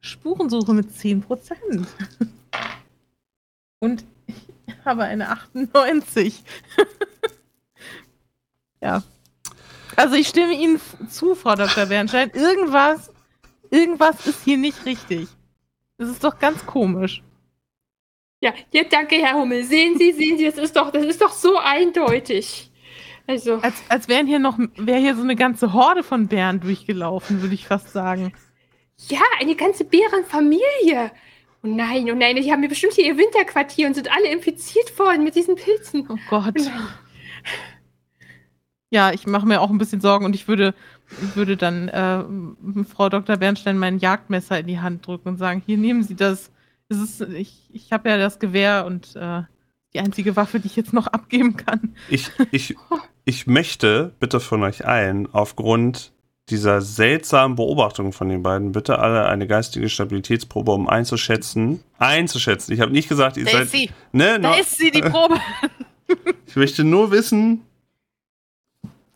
Spurensuche 0.00 0.72
mit 0.72 0.90
10%. 0.92 1.86
Und 3.80 4.04
ich 4.26 4.36
habe 4.84 5.02
eine 5.04 5.28
98. 5.30 6.44
ja. 8.80 9.02
Also 9.96 10.14
ich 10.14 10.28
stimme 10.28 10.52
Ihnen 10.54 10.80
zu, 11.08 11.34
Frau 11.34 11.56
Dr. 11.56 11.86
Bernstein. 11.86 12.30
Irgendwas, 12.30 13.10
irgendwas 13.70 14.26
ist 14.26 14.44
hier 14.44 14.56
nicht 14.56 14.86
richtig. 14.86 15.28
Das 15.98 16.08
ist 16.08 16.22
doch 16.24 16.38
ganz 16.38 16.64
komisch. 16.64 17.22
Ja, 18.40 18.54
ja, 18.72 18.82
danke, 18.90 19.16
Herr 19.16 19.34
Hummel. 19.38 19.64
Sehen 19.64 19.98
Sie, 19.98 20.12
sehen 20.12 20.38
Sie, 20.38 20.44
das 20.46 20.56
ist 20.56 20.74
doch, 20.76 20.90
das 20.90 21.04
ist 21.04 21.20
doch 21.20 21.32
so 21.32 21.58
eindeutig. 21.58 22.70
Also, 23.26 23.58
Als, 23.60 23.82
als 23.88 24.08
wären 24.08 24.26
hier 24.26 24.38
noch, 24.38 24.58
wäre 24.76 24.98
hier 24.98 25.14
so 25.14 25.22
eine 25.22 25.36
ganze 25.36 25.72
Horde 25.72 26.02
von 26.02 26.26
Bären 26.26 26.58
durchgelaufen, 26.60 27.42
würde 27.42 27.54
ich 27.54 27.66
fast 27.66 27.90
sagen. 27.92 28.32
ja, 29.08 29.20
eine 29.40 29.54
ganze 29.54 29.84
Bärenfamilie. 29.84 31.12
Oh 31.62 31.68
nein, 31.68 32.10
oh 32.10 32.14
nein, 32.14 32.36
die 32.36 32.50
haben 32.50 32.60
mir 32.60 32.68
bestimmt 32.68 32.94
hier 32.94 33.04
ihr 33.06 33.18
Winterquartier 33.18 33.86
und 33.86 33.94
sind 33.94 34.10
alle 34.10 34.32
infiziert 34.32 34.98
worden 34.98 35.22
mit 35.24 35.34
diesen 35.36 35.56
Pilzen. 35.56 36.06
Oh 36.08 36.16
Gott. 36.28 36.54
Oh. 36.56 36.70
Ja, 38.88 39.12
ich 39.12 39.26
mache 39.26 39.46
mir 39.46 39.60
auch 39.60 39.70
ein 39.70 39.78
bisschen 39.78 40.00
Sorgen 40.00 40.24
und 40.24 40.34
ich 40.34 40.48
würde, 40.48 40.74
würde 41.34 41.56
dann 41.56 41.88
äh, 41.88 42.84
Frau 42.84 43.08
Dr. 43.10 43.36
Bernstein 43.36 43.78
mein 43.78 43.98
Jagdmesser 43.98 44.58
in 44.58 44.66
die 44.66 44.80
Hand 44.80 45.06
drücken 45.06 45.28
und 45.28 45.36
sagen, 45.36 45.62
hier 45.64 45.76
nehmen 45.76 46.02
Sie 46.02 46.16
das. 46.16 46.50
Es 46.90 46.98
ist, 46.98 47.20
ich 47.22 47.54
ich 47.72 47.92
habe 47.92 48.10
ja 48.10 48.18
das 48.18 48.38
Gewehr 48.38 48.84
und 48.84 49.16
äh, 49.16 49.42
die 49.94 50.00
einzige 50.00 50.36
Waffe, 50.36 50.60
die 50.60 50.66
ich 50.66 50.76
jetzt 50.76 50.92
noch 50.92 51.06
abgeben 51.06 51.56
kann. 51.56 51.94
Ich, 52.08 52.30
ich, 52.52 52.76
ich 53.24 53.46
möchte 53.46 54.12
bitte 54.20 54.38
von 54.40 54.62
euch 54.62 54.86
allen 54.86 55.32
aufgrund 55.32 56.12
dieser 56.48 56.80
seltsamen 56.80 57.54
Beobachtung 57.56 58.12
von 58.12 58.28
den 58.28 58.42
beiden 58.42 58.72
bitte 58.72 58.98
alle 58.98 59.26
eine 59.26 59.46
geistige 59.46 59.88
Stabilitätsprobe, 59.88 60.72
um 60.72 60.88
einzuschätzen. 60.88 61.80
Einzuschätzen. 61.98 62.72
Ich 62.74 62.80
habe 62.80 62.90
nicht 62.92 63.08
gesagt, 63.08 63.36
ihr 63.36 63.44
Da 63.44 63.52
seid. 63.52 63.62
ist 63.62 63.72
sie. 63.72 63.90
Ne, 64.12 64.38
Da 64.40 64.54
ist 64.54 64.76
sie, 64.76 64.90
die 64.90 65.00
Probe. 65.02 65.38
ich 66.46 66.56
möchte 66.56 66.82
nur 66.84 67.10
wissen, 67.12 67.62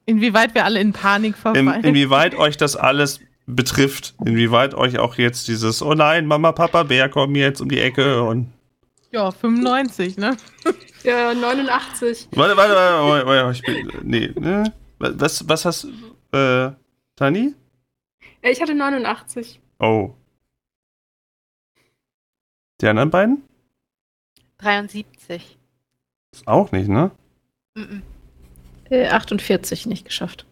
Inwieweit 0.06 0.54
wir 0.54 0.64
alle 0.64 0.80
in 0.80 0.92
Panik 0.92 1.34
in, 1.34 1.40
verfallen. 1.40 1.82
inwieweit 1.84 2.34
euch 2.34 2.56
das 2.58 2.76
alles 2.76 3.20
betrifft. 3.46 4.14
Inwieweit 4.24 4.74
euch 4.74 4.98
auch 4.98 5.16
jetzt 5.16 5.48
dieses, 5.48 5.82
oh 5.82 5.94
nein, 5.94 6.26
Mama, 6.26 6.52
Papa, 6.52 6.82
Bär 6.84 7.08
kommen 7.08 7.34
jetzt 7.34 7.60
um 7.60 7.68
die 7.68 7.80
Ecke 7.80 8.22
und. 8.22 8.52
ja, 9.10 9.30
95, 9.30 10.16
ne? 10.16 10.36
Ja, 11.04 11.34
89. 11.34 12.28
Warte, 12.32 12.56
warte, 12.56 12.74
warte, 12.74 13.26
warte, 13.26 13.26
warte 13.26 13.52
ich 13.52 13.62
bin. 13.62 13.92
Nee, 14.02 14.32
ne? 14.40 14.72
Was, 14.98 15.46
was 15.46 15.66
hast 15.66 15.84
du. 15.84 16.36
Äh, 16.36 16.72
Tani? 17.14 17.54
Ich 18.40 18.62
hatte 18.62 18.74
89. 18.74 19.60
Oh. 19.80 20.14
Die 22.80 22.86
anderen 22.86 23.10
beiden? 23.10 23.42
73. 24.58 25.58
Ist 26.32 26.48
auch 26.48 26.72
nicht, 26.72 26.88
ne? 26.88 27.10
Mhm. 27.74 28.02
Äh, 28.88 29.08
48 29.08 29.84
nicht 29.86 30.06
geschafft. 30.06 30.46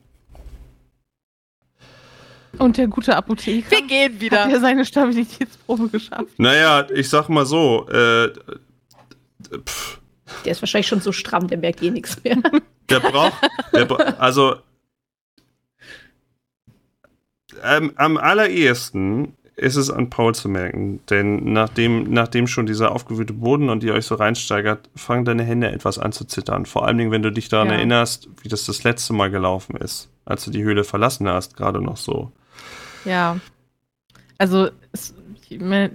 Und 2.59 2.77
der 2.77 2.87
gute 2.87 3.17
Apotheker 3.17 3.71
Wir 3.71 3.87
gehen 3.87 4.13
hat 4.15 4.21
wieder. 4.21 4.49
ja 4.49 4.61
seine 4.61 4.85
Stabilitätsprobe 4.85 5.89
geschafft. 5.89 6.39
Naja, 6.39 6.87
ich 6.95 7.09
sag 7.09 7.29
mal 7.29 7.47
so, 7.47 7.89
äh, 7.89 8.29
pff, 9.67 10.01
Der 10.45 10.53
ist 10.53 10.63
wahrscheinlich 10.63 10.87
schon 10.89 11.01
so 11.01 11.13
stramm, 11.13 11.49
der 11.49 11.59
merkt 11.59 11.83
eh 11.83 11.91
nichts 11.91 12.23
mehr. 12.23 12.37
der 12.91 13.01
braucht, 13.01 13.41
der, 13.73 13.85
bra- 13.87 14.15
also, 14.19 14.57
ähm, 17.65 17.93
am 17.97 18.17
allerersten 18.17 19.35
ist 19.57 19.77
es 19.77 19.91
an 19.91 20.09
Paul 20.11 20.35
zu 20.35 20.49
merken, 20.49 21.01
denn 21.11 21.53
nachdem, 21.53 22.05
nachdem 22.13 22.47
schon 22.47 22.67
dieser 22.67 22.93
aufgewühlte 22.93 23.35
Boden 23.35 23.69
und 23.69 23.85
ihr 23.85 23.93
euch 23.95 24.07
so 24.07 24.15
reinsteigert, 24.15 24.89
fangen 24.97 25.25
deine 25.25 25.45
Hände 25.45 25.71
etwas 25.71 25.99
an 25.99 26.13
zu 26.13 26.25
zittern. 26.25 26.65
Vor 26.67 26.87
allen 26.87 26.97
Dingen, 26.99 27.11
wenn 27.11 27.23
du 27.23 27.31
dich 27.31 27.49
daran 27.49 27.69
Ja. 27.69 27.75
erinnerst, 27.75 28.29
wie 28.43 28.49
das 28.49 28.65
das 28.65 28.83
letzte 28.83 29.13
Mal 29.13 29.31
gelaufen 29.31 29.77
ist, 29.77 30.09
als 30.25 30.45
du 30.45 30.51
die 30.51 30.63
Höhle 30.65 30.85
verlassen 30.85 31.29
hast, 31.29 31.57
gerade 31.57 31.81
noch 31.83 31.99
so. 31.99 32.33
Ja. 33.05 33.41
Also, 34.39 34.71
es, 34.93 35.15
ich, 35.49 35.61
meine, 35.61 35.91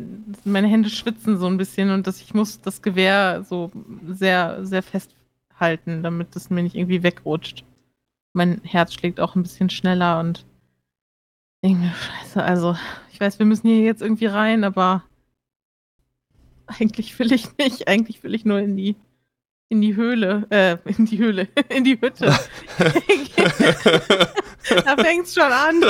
meine 0.46 0.67
Hände 0.67 0.89
schwitzen 0.89 1.38
so 1.38 1.48
ein 1.48 1.58
bisschen 1.58 1.89
und 1.91 2.08
das, 2.08 2.22
ich 2.22 2.34
muss 2.34 2.62
das 2.62 2.82
Gewehr 2.82 3.43
so 3.43 3.72
sehr, 4.08 4.65
sehr 4.65 4.84
festhalten, 4.84 6.04
damit 6.04 6.36
es 6.36 6.50
mir 6.50 6.63
nicht 6.63 6.76
irgendwie 6.76 7.04
wegrutscht. 7.04 7.63
Mein 8.34 8.62
Herz 8.63 8.93
schlägt 8.93 9.20
auch 9.20 9.36
ein 9.36 9.43
bisschen 9.43 9.70
schneller 9.70 10.20
und 10.20 10.46
irgendwie, 11.62 11.89
scheiße, 11.89 12.43
also, 12.43 12.78
ich 13.12 13.20
weiß, 13.20 13.39
wir 13.39 13.46
müssen 13.46 13.67
hier 13.67 13.82
jetzt 13.82 14.02
irgendwie 14.02 14.28
rein, 14.28 14.63
aber 14.63 15.04
eigentlich 16.67 17.17
will 17.17 17.32
ich 17.32 17.58
nicht. 17.58 17.88
Eigentlich 17.88 18.24
will 18.24 18.36
ich 18.36 18.46
nur 18.46 18.60
in 18.60 18.78
die, 18.78 18.96
in 19.69 19.82
die 19.82 19.95
Höhle, 19.95 20.45
äh, 20.49 20.77
in 20.86 21.06
die 21.06 21.17
Höhle, 21.17 21.47
in 21.69 21.84
die 21.84 21.99
Hütte. 21.99 22.34
da 24.86 24.95
fängt's 24.97 25.34
schon 25.34 25.43
an. 25.51 25.82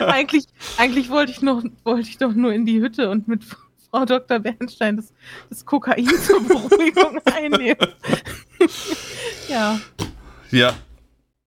eigentlich, 0.00 0.46
eigentlich 0.78 1.10
wollte 1.10 1.32
ich 1.32 1.42
noch, 1.42 1.62
wollte 1.84 2.08
ich 2.08 2.18
doch 2.18 2.32
nur 2.32 2.52
in 2.52 2.66
die 2.66 2.80
Hütte 2.80 3.08
und 3.10 3.28
mit 3.28 3.44
Frau 3.90 4.04
Dr. 4.04 4.38
Bernstein 4.38 4.96
das, 4.96 5.12
das 5.48 5.64
Kokain 5.64 6.06
zur 6.06 6.40
Beruhigung 6.46 7.18
einnehmen. 7.24 7.88
ja, 9.48 9.80
Ja. 10.50 10.74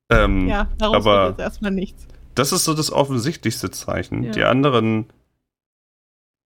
Ähm, 0.09 0.47
ja, 0.47 0.67
daraus 0.77 0.95
aber- 0.97 1.29
jetzt 1.29 1.39
erstmal 1.39 1.71
nichts. 1.71 2.05
Das 2.35 2.51
ist 2.51 2.63
so 2.65 2.73
das 2.73 2.91
offensichtlichste 2.91 3.69
Zeichen. 3.71 4.23
Ja. 4.23 4.31
Die 4.31 4.43
anderen, 4.43 5.05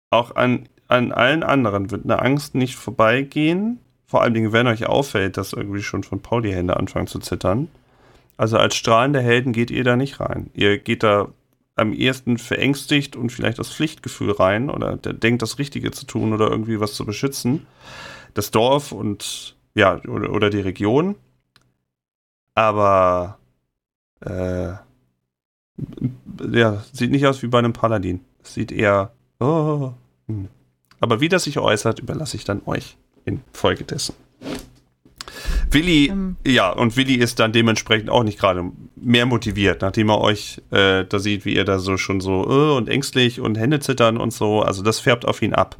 auch 0.09 0.35
an, 0.35 0.67
an 0.87 1.11
allen 1.11 1.43
anderen 1.43 1.91
wird 1.91 2.05
eine 2.05 2.19
Angst 2.19 2.55
nicht 2.55 2.75
vorbeigehen. 2.75 3.79
Vor 4.07 4.21
allen 4.21 4.33
Dingen, 4.33 4.53
wenn 4.53 4.67
euch 4.67 4.85
auffällt, 4.85 5.37
dass 5.37 5.53
irgendwie 5.53 5.81
schon 5.81 6.03
von 6.03 6.21
Paul 6.21 6.43
die 6.43 6.53
Hände 6.53 6.77
anfangen 6.77 7.07
zu 7.07 7.19
zittern. 7.19 7.69
Also 8.37 8.57
als 8.57 8.75
strahlende 8.75 9.21
Helden 9.21 9.53
geht 9.53 9.71
ihr 9.71 9.83
da 9.83 9.95
nicht 9.95 10.19
rein. 10.19 10.49
Ihr 10.53 10.77
geht 10.77 11.03
da 11.03 11.29
am 11.75 11.93
ehesten 11.93 12.37
verängstigt 12.37 13.15
und 13.15 13.31
vielleicht 13.31 13.59
aus 13.59 13.73
Pflichtgefühl 13.73 14.31
rein 14.31 14.69
oder 14.69 14.95
der 14.95 15.13
denkt, 15.13 15.41
das 15.41 15.59
Richtige 15.59 15.91
zu 15.91 16.05
tun 16.05 16.33
oder 16.33 16.49
irgendwie 16.49 16.79
was 16.79 16.93
zu 16.93 17.05
beschützen. 17.05 17.65
Das 18.33 18.51
Dorf 18.51 18.91
und 18.91 19.55
ja, 19.73 20.01
oder, 20.07 20.31
oder 20.31 20.49
die 20.49 20.61
Region. 20.61 21.15
Aber 22.53 23.37
äh, 24.21 24.73
ja, 26.51 26.83
sieht 26.93 27.11
nicht 27.11 27.27
aus 27.27 27.43
wie 27.43 27.47
bei 27.47 27.59
einem 27.59 27.73
Paladin. 27.73 28.21
Sieht 28.43 28.71
eher. 28.71 29.11
Oh, 29.39 29.91
hm. 30.27 30.47
Aber 31.01 31.19
wie 31.19 31.29
das 31.29 31.43
sich 31.43 31.59
äußert, 31.59 31.99
überlasse 31.99 32.37
ich 32.37 32.45
dann 32.45 32.61
euch. 32.65 32.97
Infolgedessen. 33.25 34.15
Willi, 35.71 36.07
Ähm. 36.07 36.37
ja, 36.45 36.69
und 36.71 36.95
Willi 36.95 37.15
ist 37.15 37.39
dann 37.39 37.51
dementsprechend 37.51 38.09
auch 38.09 38.23
nicht 38.23 38.39
gerade 38.39 38.71
mehr 38.95 39.25
motiviert, 39.25 39.81
nachdem 39.81 40.09
er 40.09 40.21
euch 40.21 40.61
äh, 40.71 41.03
da 41.05 41.19
sieht, 41.19 41.43
wie 41.45 41.55
ihr 41.55 41.65
da 41.65 41.79
so 41.79 41.97
schon 41.97 42.21
so 42.21 42.43
äh, 42.43 42.77
und 42.77 42.87
ängstlich 42.87 43.39
und 43.39 43.57
Hände 43.57 43.79
zittern 43.79 44.17
und 44.17 44.31
so. 44.31 44.61
Also 44.61 44.83
das 44.83 44.99
färbt 44.99 45.25
auf 45.25 45.41
ihn 45.41 45.53
ab. 45.53 45.75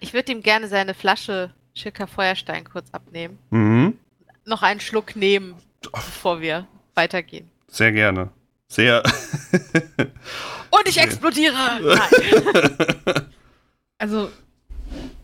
Ich 0.00 0.14
würde 0.14 0.32
ihm 0.32 0.42
gerne 0.42 0.66
seine 0.68 0.94
Flasche 0.94 1.52
Schirker 1.74 2.06
Feuerstein 2.06 2.64
kurz 2.64 2.88
abnehmen. 2.92 3.38
Mhm. 3.50 3.96
Noch 4.44 4.62
einen 4.62 4.80
Schluck 4.80 5.14
nehmen, 5.14 5.54
bevor 5.92 6.40
wir 6.40 6.66
weitergehen. 6.94 7.48
Sehr 7.68 7.92
gerne. 7.92 8.30
Sehr. 8.66 9.02
Und 10.70 10.86
ich 10.88 10.98
explodiere! 10.98 11.54
Nein. 13.04 13.26
Also, 13.98 14.30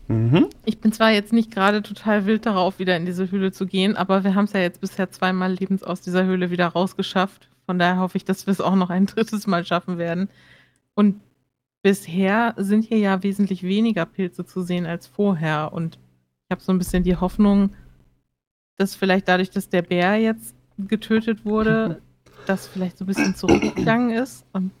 mhm. 0.09 0.49
ich 0.65 0.79
bin 0.79 0.91
zwar 0.91 1.11
jetzt 1.11 1.31
nicht 1.31 1.51
gerade 1.51 1.81
total 1.81 2.25
wild 2.25 2.45
darauf, 2.45 2.79
wieder 2.79 2.97
in 2.97 3.05
diese 3.05 3.31
Höhle 3.31 3.51
zu 3.51 3.65
gehen, 3.65 3.95
aber 3.95 4.23
wir 4.25 4.35
haben 4.35 4.45
es 4.45 4.53
ja 4.53 4.59
jetzt 4.59 4.81
bisher 4.81 5.09
zweimal 5.09 5.53
lebens 5.53 5.83
aus 5.83 6.01
dieser 6.01 6.25
Höhle 6.25 6.51
wieder 6.51 6.67
rausgeschafft. 6.67 7.49
Von 7.65 7.79
daher 7.79 7.99
hoffe 7.99 8.17
ich, 8.17 8.25
dass 8.25 8.47
wir 8.47 8.51
es 8.51 8.61
auch 8.61 8.75
noch 8.75 8.89
ein 8.89 9.05
drittes 9.05 9.47
Mal 9.47 9.65
schaffen 9.65 9.97
werden. 9.97 10.29
Und 10.95 11.21
bisher 11.81 12.53
sind 12.57 12.83
hier 12.83 12.97
ja 12.97 13.23
wesentlich 13.23 13.63
weniger 13.63 14.05
Pilze 14.05 14.45
zu 14.45 14.61
sehen 14.61 14.85
als 14.85 15.07
vorher. 15.07 15.71
Und 15.71 15.97
ich 16.45 16.51
habe 16.51 16.61
so 16.61 16.71
ein 16.71 16.77
bisschen 16.77 17.03
die 17.03 17.15
Hoffnung, 17.15 17.71
dass 18.77 18.95
vielleicht 18.95 19.27
dadurch, 19.27 19.51
dass 19.51 19.69
der 19.69 19.83
Bär 19.83 20.15
jetzt 20.17 20.55
getötet 20.77 21.45
wurde, 21.45 22.01
das 22.47 22.67
vielleicht 22.67 22.97
so 22.97 23.05
ein 23.05 23.07
bisschen 23.07 23.35
zurückgegangen 23.35 24.09
ist 24.09 24.45
und 24.53 24.71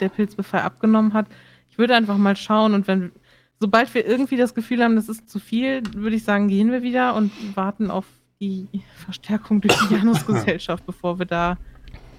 der 0.00 0.08
Pilzbefall 0.08 0.60
abgenommen 0.60 1.12
hat. 1.12 1.26
Ich 1.68 1.78
würde 1.78 1.96
einfach 1.96 2.16
mal 2.16 2.36
schauen 2.36 2.74
und 2.74 2.86
wenn, 2.86 3.12
sobald 3.60 3.92
wir 3.94 4.06
irgendwie 4.06 4.36
das 4.36 4.54
Gefühl 4.54 4.82
haben, 4.82 4.96
das 4.96 5.08
ist 5.08 5.28
zu 5.28 5.38
viel, 5.38 5.82
würde 5.94 6.16
ich 6.16 6.24
sagen, 6.24 6.48
gehen 6.48 6.70
wir 6.70 6.82
wieder 6.82 7.14
und 7.14 7.32
warten 7.56 7.90
auf 7.90 8.06
die 8.40 8.68
Verstärkung 8.96 9.60
durch 9.60 9.74
die 9.88 9.94
Janusgesellschaft, 9.94 10.84
bevor 10.86 11.18
wir 11.18 11.26
da, 11.26 11.56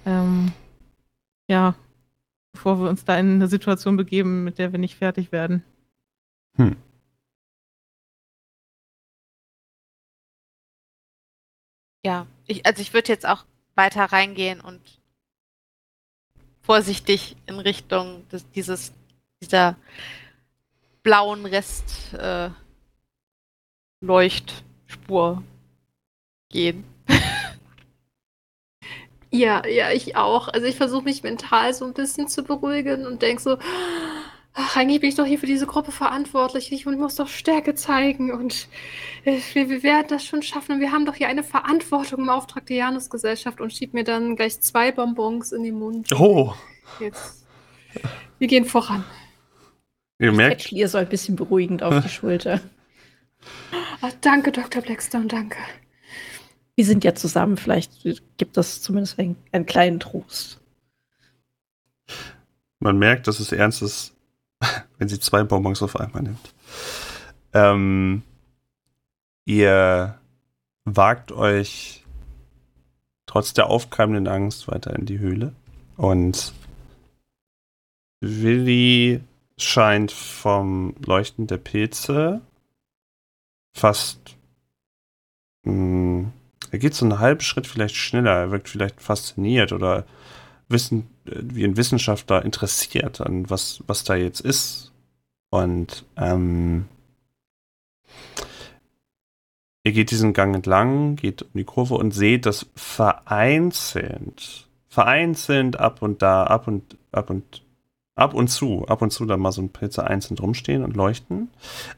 ähm, 0.05 0.51
ja, 1.47 1.75
bevor 2.51 2.79
wir 2.79 2.89
uns 2.89 3.05
da 3.05 3.17
in 3.19 3.35
eine 3.35 3.47
Situation 3.47 3.97
begeben, 3.97 4.43
mit 4.43 4.57
der 4.57 4.71
wir 4.71 4.79
nicht 4.79 4.95
fertig 4.95 5.31
werden. 5.31 5.63
Ja, 12.03 12.25
ich, 12.45 12.65
also 12.65 12.81
ich 12.81 12.93
würde 12.93 13.11
jetzt 13.11 13.27
auch 13.27 13.45
weiter 13.75 14.05
reingehen 14.05 14.59
und 14.61 14.81
vorsichtig 16.61 17.35
in 17.45 17.59
Richtung 17.59 18.27
des, 18.29 18.49
dieses, 18.51 18.91
dieser 19.41 19.77
blauen 21.07 21.45
Rest 21.45 22.13
äh, 22.19 22.49
Leuchtspur 24.01 25.41
gehen. 26.49 26.83
Ja, 29.29 29.67
ja, 29.67 29.91
ich 29.91 30.15
auch. 30.15 30.47
Also 30.47 30.67
ich 30.67 30.77
versuche 30.77 31.03
mich 31.03 31.21
mental 31.21 31.73
so 31.73 31.83
ein 31.83 31.93
bisschen 31.93 32.29
zu 32.29 32.43
beruhigen 32.43 33.05
und 33.05 33.21
denke 33.21 33.41
so, 33.41 33.57
ach, 34.53 34.77
eigentlich 34.77 35.01
bin 35.01 35.09
ich 35.09 35.15
doch 35.15 35.25
hier 35.25 35.37
für 35.37 35.45
diese 35.45 35.67
Gruppe 35.67 35.91
verantwortlich. 35.91 36.71
Ich 36.71 36.85
muss 36.85 37.15
doch 37.15 37.27
Stärke 37.27 37.75
zeigen 37.75 38.31
und 38.31 38.69
äh, 39.25 39.37
wir, 39.53 39.69
wir 39.69 39.83
werden 39.83 40.07
das 40.07 40.23
schon 40.23 40.41
schaffen. 40.43 40.75
Und 40.75 40.79
wir 40.79 40.93
haben 40.93 41.05
doch 41.05 41.15
hier 41.15 41.27
eine 41.27 41.43
Verantwortung 41.43 42.21
im 42.21 42.29
Auftrag 42.29 42.67
der 42.67 42.77
Janusgesellschaft 42.77 43.59
und 43.59 43.73
schiebt 43.73 43.93
mir 43.93 44.05
dann 44.05 44.37
gleich 44.37 44.61
zwei 44.61 44.93
Bonbons 44.93 45.51
in 45.51 45.63
den 45.63 45.77
Mund. 45.77 46.09
Oh, 46.17 46.53
Jetzt. 47.01 47.45
Wir 48.39 48.47
gehen 48.47 48.63
voran. 48.63 49.03
Ihr 50.19 50.31
merkt, 50.31 50.57
Patchley 50.57 50.79
ihr 50.79 50.89
so 50.89 50.97
ein 50.97 51.09
bisschen 51.09 51.35
beruhigend 51.35 51.83
auf 51.83 52.03
die 52.03 52.09
Schulter. 52.13 52.59
Ah, 54.01 54.11
danke, 54.21 54.51
Dr. 54.51 54.81
Blackstone, 54.81 55.27
danke. 55.27 55.57
Wir 56.75 56.85
sind 56.85 57.03
ja 57.03 57.15
zusammen, 57.15 57.57
vielleicht 57.57 58.03
gibt 58.37 58.55
das 58.57 58.81
zumindest 58.81 59.17
einen, 59.19 59.35
einen 59.51 59.65
kleinen 59.65 59.99
Trost. 59.99 60.59
man 62.79 62.99
merkt, 62.99 63.27
dass 63.27 63.39
es 63.39 63.51
ernst 63.51 63.81
ist, 63.81 64.15
wenn 64.97 65.09
sie 65.09 65.19
zwei 65.19 65.43
Bonbons 65.43 65.81
auf 65.81 65.99
einmal 65.99 66.23
nimmt. 66.23 66.53
Ähm, 67.53 68.23
ihr 69.45 70.19
wagt 70.85 71.31
euch 71.31 72.05
trotz 73.25 73.53
der 73.53 73.69
aufkeimenden 73.69 74.27
Angst 74.27 74.67
weiter 74.67 74.95
in 74.95 75.05
die 75.05 75.19
Höhle 75.19 75.53
und 75.97 76.53
Willi 78.21 79.21
scheint 79.59 80.11
vom 80.11 80.95
Leuchten 81.05 81.47
der 81.47 81.57
Pilze 81.57 82.41
fast 83.73 84.37
mh, 85.63 86.31
er 86.71 86.79
geht 86.79 86.93
so 86.93 87.05
einen 87.05 87.19
halben 87.19 87.41
Schritt 87.41 87.67
vielleicht 87.67 87.95
schneller, 87.95 88.31
er 88.31 88.51
wirkt 88.51 88.69
vielleicht 88.69 89.01
fasziniert 89.01 89.71
oder 89.71 90.05
wissen, 90.69 91.07
wie 91.25 91.63
ein 91.63 91.77
Wissenschaftler 91.77 92.43
interessiert 92.43 93.21
an 93.21 93.49
was, 93.49 93.83
was 93.87 94.03
da 94.03 94.15
jetzt 94.15 94.41
ist. 94.41 94.91
Und 95.49 96.05
ähm, 96.17 96.85
ihr 99.83 99.93
geht 99.93 100.11
diesen 100.11 100.33
Gang 100.33 100.55
entlang, 100.55 101.15
geht 101.15 101.43
um 101.43 101.51
die 101.53 101.63
Kurve 101.63 101.95
und 101.95 102.11
seht, 102.11 102.45
dass 102.45 102.67
vereinzelt, 102.75 104.67
vereinzelt 104.89 105.79
ab 105.79 106.01
und 106.01 106.21
da, 106.21 106.43
ab 106.43 106.67
und 106.67 106.97
ab 107.13 107.29
und 107.29 107.63
ab 108.17 108.33
und 108.33 108.47
zu, 108.47 108.85
ab 108.87 109.01
und 109.01 109.11
zu 109.11 109.25
da 109.25 109.37
mal 109.37 109.51
so 109.51 109.61
ein 109.61 109.69
Pilze 109.69 110.05
einzeln 110.05 110.37
rumstehen 110.37 110.83
und 110.83 110.95
leuchten, 110.95 111.49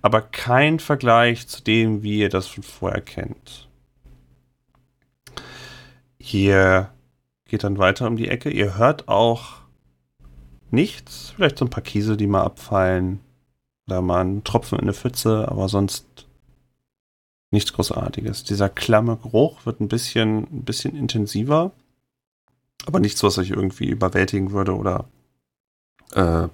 aber 0.02 0.22
kein 0.22 0.80
Vergleich 0.80 1.48
zu 1.48 1.64
dem, 1.64 2.04
wie 2.04 2.20
ihr 2.20 2.30
das 2.30 2.48
von 2.48 2.64
vorher 2.64 3.02
kennt. 3.02 3.68
Hier 6.20 6.92
geht 7.46 7.64
dann 7.64 7.78
weiter 7.78 8.08
um 8.08 8.18
die 8.18 8.28
Ecke. 8.28 8.50
Ihr 8.50 8.78
hört 8.78 9.08
auch 9.08 9.60
nichts. 10.70 11.34
Vielleicht 11.36 11.58
so 11.58 11.66
ein 11.66 11.72
paar 11.72 11.84
Kiesel, 11.84 12.18
die 12.18 12.28
mal 12.28 12.44
abfallen. 12.44 13.22
Oder 13.88 14.02
mal 14.02 14.24
ein 14.24 14.44
Tropfen 14.44 14.78
in 14.78 14.84
eine 14.84 14.94
Pfütze, 14.94 15.48
aber 15.50 15.68
sonst 15.68 16.28
nichts 17.50 17.74
Großartiges. 17.74 18.44
Dieser 18.44 18.70
klamme 18.70 19.18
Geruch 19.18 19.66
wird 19.66 19.80
ein 19.80 19.88
bisschen, 19.88 20.44
ein 20.44 20.64
bisschen 20.66 20.96
intensiver. 20.96 21.72
Aber 22.86 23.00
nichts, 23.00 23.24
was 23.24 23.40
euch 23.40 23.50
irgendwie 23.50 23.88
überwältigen 23.88 24.52
würde 24.52 24.76
oder 24.76 25.06
äh, 26.14 26.48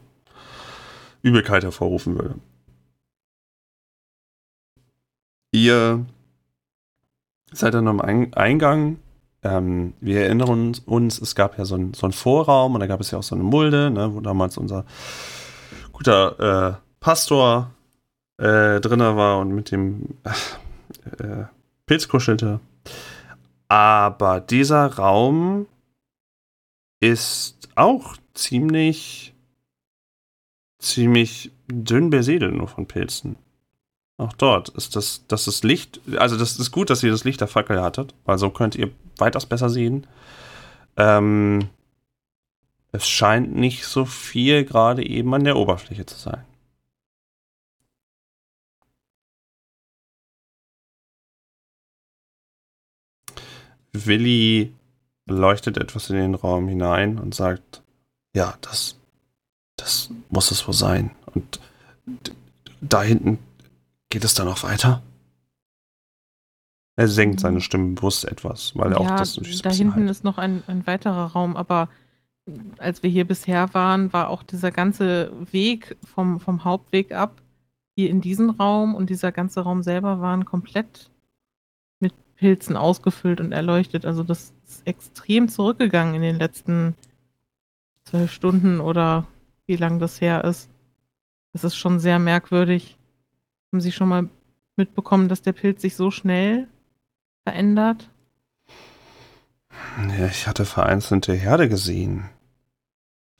Übelkeit 1.21 1.63
hervorrufen 1.63 2.15
würde. 2.15 2.35
Ihr 5.51 6.05
seid 7.51 7.73
dann 7.73 7.87
am 7.87 8.01
Ein- 8.01 8.33
Eingang 8.33 8.97
ähm, 9.45 9.93
wir 10.01 10.21
erinnern 10.21 10.73
uns, 10.87 11.21
es 11.21 11.35
gab 11.35 11.59
ja 11.59 11.65
so 11.65 11.75
einen 11.75 11.93
so 11.93 12.09
Vorraum 12.09 12.73
und 12.73 12.79
da 12.79 12.87
gab 12.87 12.99
es 12.99 13.11
ja 13.11 13.19
auch 13.19 13.23
so 13.23 13.35
eine 13.35 13.43
Mulde, 13.43 13.91
ne, 13.91 14.11
wo 14.11 14.19
damals 14.19 14.57
unser 14.57 14.85
guter 15.93 16.71
äh, 16.71 16.75
Pastor 16.99 17.69
äh, 18.37 18.81
drin 18.81 18.99
war 19.01 19.37
und 19.37 19.49
mit 19.53 19.69
dem 19.69 20.17
äh, 21.19 21.43
Pilz 21.85 22.07
kuschelte. 22.07 22.59
Aber 23.67 24.39
dieser 24.39 24.87
Raum 24.95 25.67
ist 26.99 27.69
auch 27.75 28.17
ziemlich, 28.33 29.34
ziemlich 30.85 31.51
dünn 31.67 32.09
besiedelt 32.09 32.53
nur 32.55 32.67
von 32.67 32.87
Pilzen. 32.87 33.37
Auch 34.17 34.33
dort 34.33 34.69
ist 34.69 34.95
das, 34.95 35.25
das 35.27 35.47
ist 35.47 35.63
Licht, 35.63 35.99
also 36.17 36.37
das 36.37 36.57
ist 36.57 36.71
gut, 36.71 36.89
dass 36.89 37.03
ihr 37.03 37.11
das 37.11 37.25
Licht 37.25 37.41
der 37.41 37.47
Fackel 37.49 37.81
hattet, 37.81 38.15
weil 38.23 38.37
so 38.37 38.49
könnt 38.49 38.75
ihr 38.75 38.91
weitaus 39.17 39.45
besser 39.45 39.69
sehen. 39.69 40.07
Ähm, 40.95 41.67
es 42.93 43.07
scheint 43.07 43.53
nicht 43.55 43.85
so 43.85 44.05
viel 44.05 44.63
gerade 44.63 45.05
eben 45.05 45.33
an 45.33 45.43
der 45.43 45.57
Oberfläche 45.57 46.05
zu 46.05 46.17
sein. 46.17 46.45
Willi 53.91 54.73
leuchtet 55.25 55.77
etwas 55.77 56.09
in 56.09 56.17
den 56.17 56.35
Raum 56.35 56.67
hinein 56.67 57.17
und 57.19 57.33
sagt, 57.33 57.83
ja, 58.33 58.57
das, 58.61 58.99
das 59.77 60.09
muss 60.29 60.51
es 60.51 60.67
wohl 60.67 60.73
sein. 60.73 61.11
Und 61.33 61.59
da 62.81 63.03
hinten 63.03 63.39
geht 64.09 64.23
es 64.23 64.33
dann 64.33 64.47
noch 64.47 64.63
weiter. 64.63 65.01
Er 66.97 67.07
senkt 67.09 67.41
seine 67.41 67.59
Stimme 67.59 67.95
bewusst 67.95 68.25
etwas, 68.25 68.75
weil 68.75 68.93
er 68.93 69.01
auch 69.01 69.05
ja, 69.05 69.17
das 69.17 69.35
natürlich 69.35 69.57
so 69.57 69.63
da 69.63 69.71
hinten 69.71 70.01
halt- 70.01 70.09
ist 70.11 70.23
noch 70.23 70.37
ein, 70.37 70.63
ein 70.67 70.87
weiterer 70.87 71.25
Raum, 71.25 71.57
aber 71.57 71.89
als 72.77 73.03
wir 73.03 73.09
hier 73.09 73.25
bisher 73.25 73.73
waren, 73.73 74.13
war 74.13 74.29
auch 74.29 74.43
dieser 74.43 74.71
ganze 74.71 75.31
Weg 75.51 75.97
vom, 76.05 76.39
vom 76.39 76.63
Hauptweg 76.63 77.11
ab 77.11 77.41
hier 77.95 78.09
in 78.09 78.21
diesen 78.21 78.49
Raum 78.51 78.93
und 78.93 79.09
dieser 79.09 79.31
ganze 79.31 79.61
Raum 79.61 79.81
selber 79.83 80.21
waren 80.21 80.45
komplett 80.45 81.09
mit 81.99 82.13
Pilzen 82.35 82.77
ausgefüllt 82.77 83.41
und 83.41 83.51
erleuchtet. 83.51 84.05
Also 84.05 84.21
das 84.23 84.53
ist 84.67 84.85
extrem 84.85 85.49
zurückgegangen 85.49 86.15
in 86.15 86.21
den 86.21 86.37
letzten 86.37 86.95
zwölf 88.03 88.31
Stunden 88.31 88.79
oder 88.79 89.25
wie 89.67 89.75
lang 89.75 89.99
das 89.99 90.21
her 90.21 90.43
ist. 90.43 90.69
Das 91.53 91.63
ist 91.63 91.75
schon 91.75 91.99
sehr 91.99 92.19
merkwürdig. 92.19 92.97
Haben 93.71 93.81
Sie 93.81 93.91
schon 93.91 94.09
mal 94.09 94.29
mitbekommen, 94.75 95.29
dass 95.29 95.41
der 95.41 95.53
Pilz 95.53 95.81
sich 95.81 95.95
so 95.95 96.11
schnell 96.11 96.67
verändert? 97.43 98.09
Ja, 100.17 100.27
ich 100.27 100.47
hatte 100.47 100.65
vereinzelte 100.65 101.33
Herde 101.33 101.69
gesehen. 101.69 102.29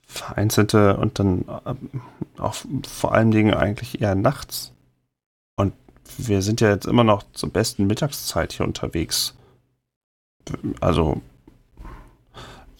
Vereinzelte 0.06 0.96
und 0.96 1.18
dann 1.18 1.44
ähm, 1.66 2.00
auch 2.38 2.54
vor 2.86 3.12
allen 3.12 3.30
Dingen 3.30 3.54
eigentlich 3.54 4.00
eher 4.00 4.14
nachts. 4.14 4.72
Und 5.56 5.74
wir 6.16 6.40
sind 6.42 6.60
ja 6.60 6.70
jetzt 6.70 6.86
immer 6.86 7.04
noch 7.04 7.24
zur 7.32 7.50
besten 7.50 7.86
Mittagszeit 7.86 8.52
hier 8.52 8.66
unterwegs. 8.66 9.34
Also 10.80 11.20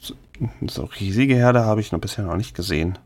so, 0.01 0.15
so 0.67 0.85
riesige 0.85 1.35
Herde 1.35 1.65
habe 1.65 1.81
ich 1.81 1.93
noch 1.93 2.01
bisher 2.01 2.25
noch 2.25 2.37
nicht 2.37 2.55
gesehen. 2.55 2.99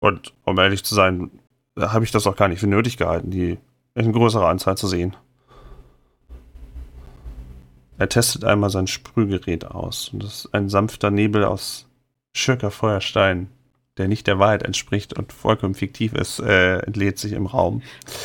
Und 0.00 0.32
um 0.44 0.58
ehrlich 0.58 0.84
zu 0.84 0.94
sein, 0.94 1.30
habe 1.78 2.04
ich 2.04 2.10
das 2.10 2.26
auch 2.26 2.36
gar 2.36 2.48
nicht 2.48 2.60
für 2.60 2.66
nötig 2.66 2.96
gehalten, 2.96 3.30
die 3.30 3.58
in 3.94 4.12
größerer 4.12 4.48
Anzahl 4.48 4.76
zu 4.76 4.86
sehen. 4.86 5.16
Er 7.98 8.08
testet 8.08 8.44
einmal 8.44 8.70
sein 8.70 8.86
Sprühgerät 8.86 9.64
aus. 9.64 10.10
Und 10.10 10.22
das 10.22 10.44
ist 10.44 10.54
ein 10.54 10.68
sanfter 10.68 11.10
Nebel 11.10 11.44
aus 11.44 11.88
Schirker 12.32 12.70
Feuerstein, 12.70 13.48
der 13.96 14.06
nicht 14.06 14.28
der 14.28 14.38
Wahrheit 14.38 14.62
entspricht 14.62 15.14
und 15.14 15.32
vollkommen 15.32 15.74
fiktiv 15.74 16.12
ist, 16.12 16.38
äh, 16.38 16.78
entlädt 16.78 17.18
sich 17.18 17.32
im 17.32 17.46
Raum. 17.46 17.82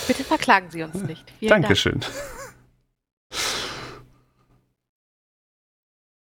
Bitte 0.08 0.24
verklagen 0.24 0.70
Sie 0.70 0.84
uns 0.84 1.02
nicht. 1.04 1.26
Vielen 1.40 1.50
Dankeschön. 1.50 2.02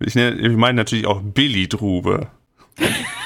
Ich, 0.01 0.15
nenne, 0.15 0.37
ich 0.37 0.57
meine 0.57 0.77
natürlich 0.77 1.07
auch 1.07 1.21
Billy 1.23 1.69
Drube. 1.69 2.29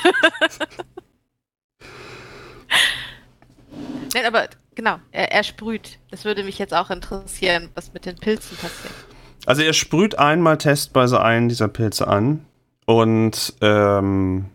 Nein, 4.19 4.27
aber 4.27 4.49
genau, 4.75 4.99
er, 5.12 5.31
er 5.31 5.45
sprüht. 5.45 5.99
Das 6.11 6.25
würde 6.25 6.43
mich 6.43 6.59
jetzt 6.59 6.75
auch 6.75 6.91
interessieren, 6.91 7.69
was 7.75 7.93
mit 7.93 8.05
den 8.05 8.16
Pilzen 8.16 8.57
passiert. 8.57 8.93
Also 9.47 9.62
er 9.62 9.73
sprüht 9.73 10.19
einmal 10.19 10.59
testweise 10.59 11.23
einen 11.23 11.49
dieser 11.49 11.69
Pilze 11.69 12.09
an 12.09 12.45
und 12.85 13.55
ähm, 13.61 14.47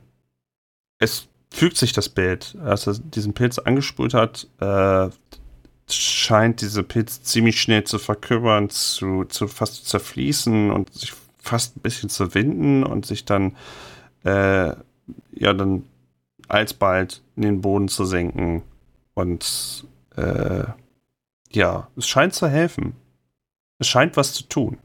es 0.99 1.29
fügt 1.49 1.77
sich 1.77 1.93
das 1.93 2.09
Bild. 2.09 2.57
Als 2.61 2.87
er 2.87 2.95
diesen 2.99 3.33
Pilz 3.33 3.57
angesprüht 3.57 4.13
hat, 4.13 4.47
äh, 4.59 5.07
scheint 5.89 6.59
dieser 6.59 6.83
Pilz 6.83 7.23
ziemlich 7.23 7.61
schnell 7.61 7.85
zu 7.85 7.99
verkümmern, 7.99 8.69
zu, 8.69 9.23
zu 9.25 9.47
fast 9.47 9.75
zu 9.75 9.83
zerfließen 9.85 10.71
und 10.71 10.93
sich 10.93 11.13
fast 11.37 11.77
ein 11.77 11.81
bisschen 11.81 12.09
zu 12.09 12.35
winden 12.35 12.83
und 12.83 13.05
sich 13.05 13.23
dann 13.23 13.55
äh, 14.25 14.73
ja 15.31 15.53
dann 15.53 15.83
alsbald 16.49 17.21
in 17.37 17.43
den 17.43 17.61
Boden 17.61 17.87
zu 17.87 18.03
senken. 18.03 18.63
Und 19.13 19.85
äh, 20.15 20.65
ja, 21.51 21.87
es 21.95 22.07
scheint 22.07 22.33
zu 22.33 22.47
helfen. 22.47 22.95
Es 23.79 23.87
scheint 23.87 24.17
was 24.17 24.33
zu 24.33 24.43
tun. 24.43 24.79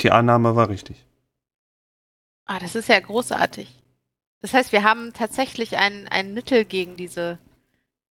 Die 0.00 0.10
Annahme 0.10 0.56
war 0.56 0.68
richtig. 0.68 1.04
Ah, 2.44 2.58
das 2.58 2.74
ist 2.74 2.88
ja 2.88 3.00
großartig. 3.00 3.82
Das 4.40 4.54
heißt, 4.54 4.72
wir 4.72 4.84
haben 4.84 5.12
tatsächlich 5.12 5.76
ein, 5.76 6.06
ein 6.08 6.34
Mittel 6.34 6.64
gegen 6.64 6.96
diese 6.96 7.38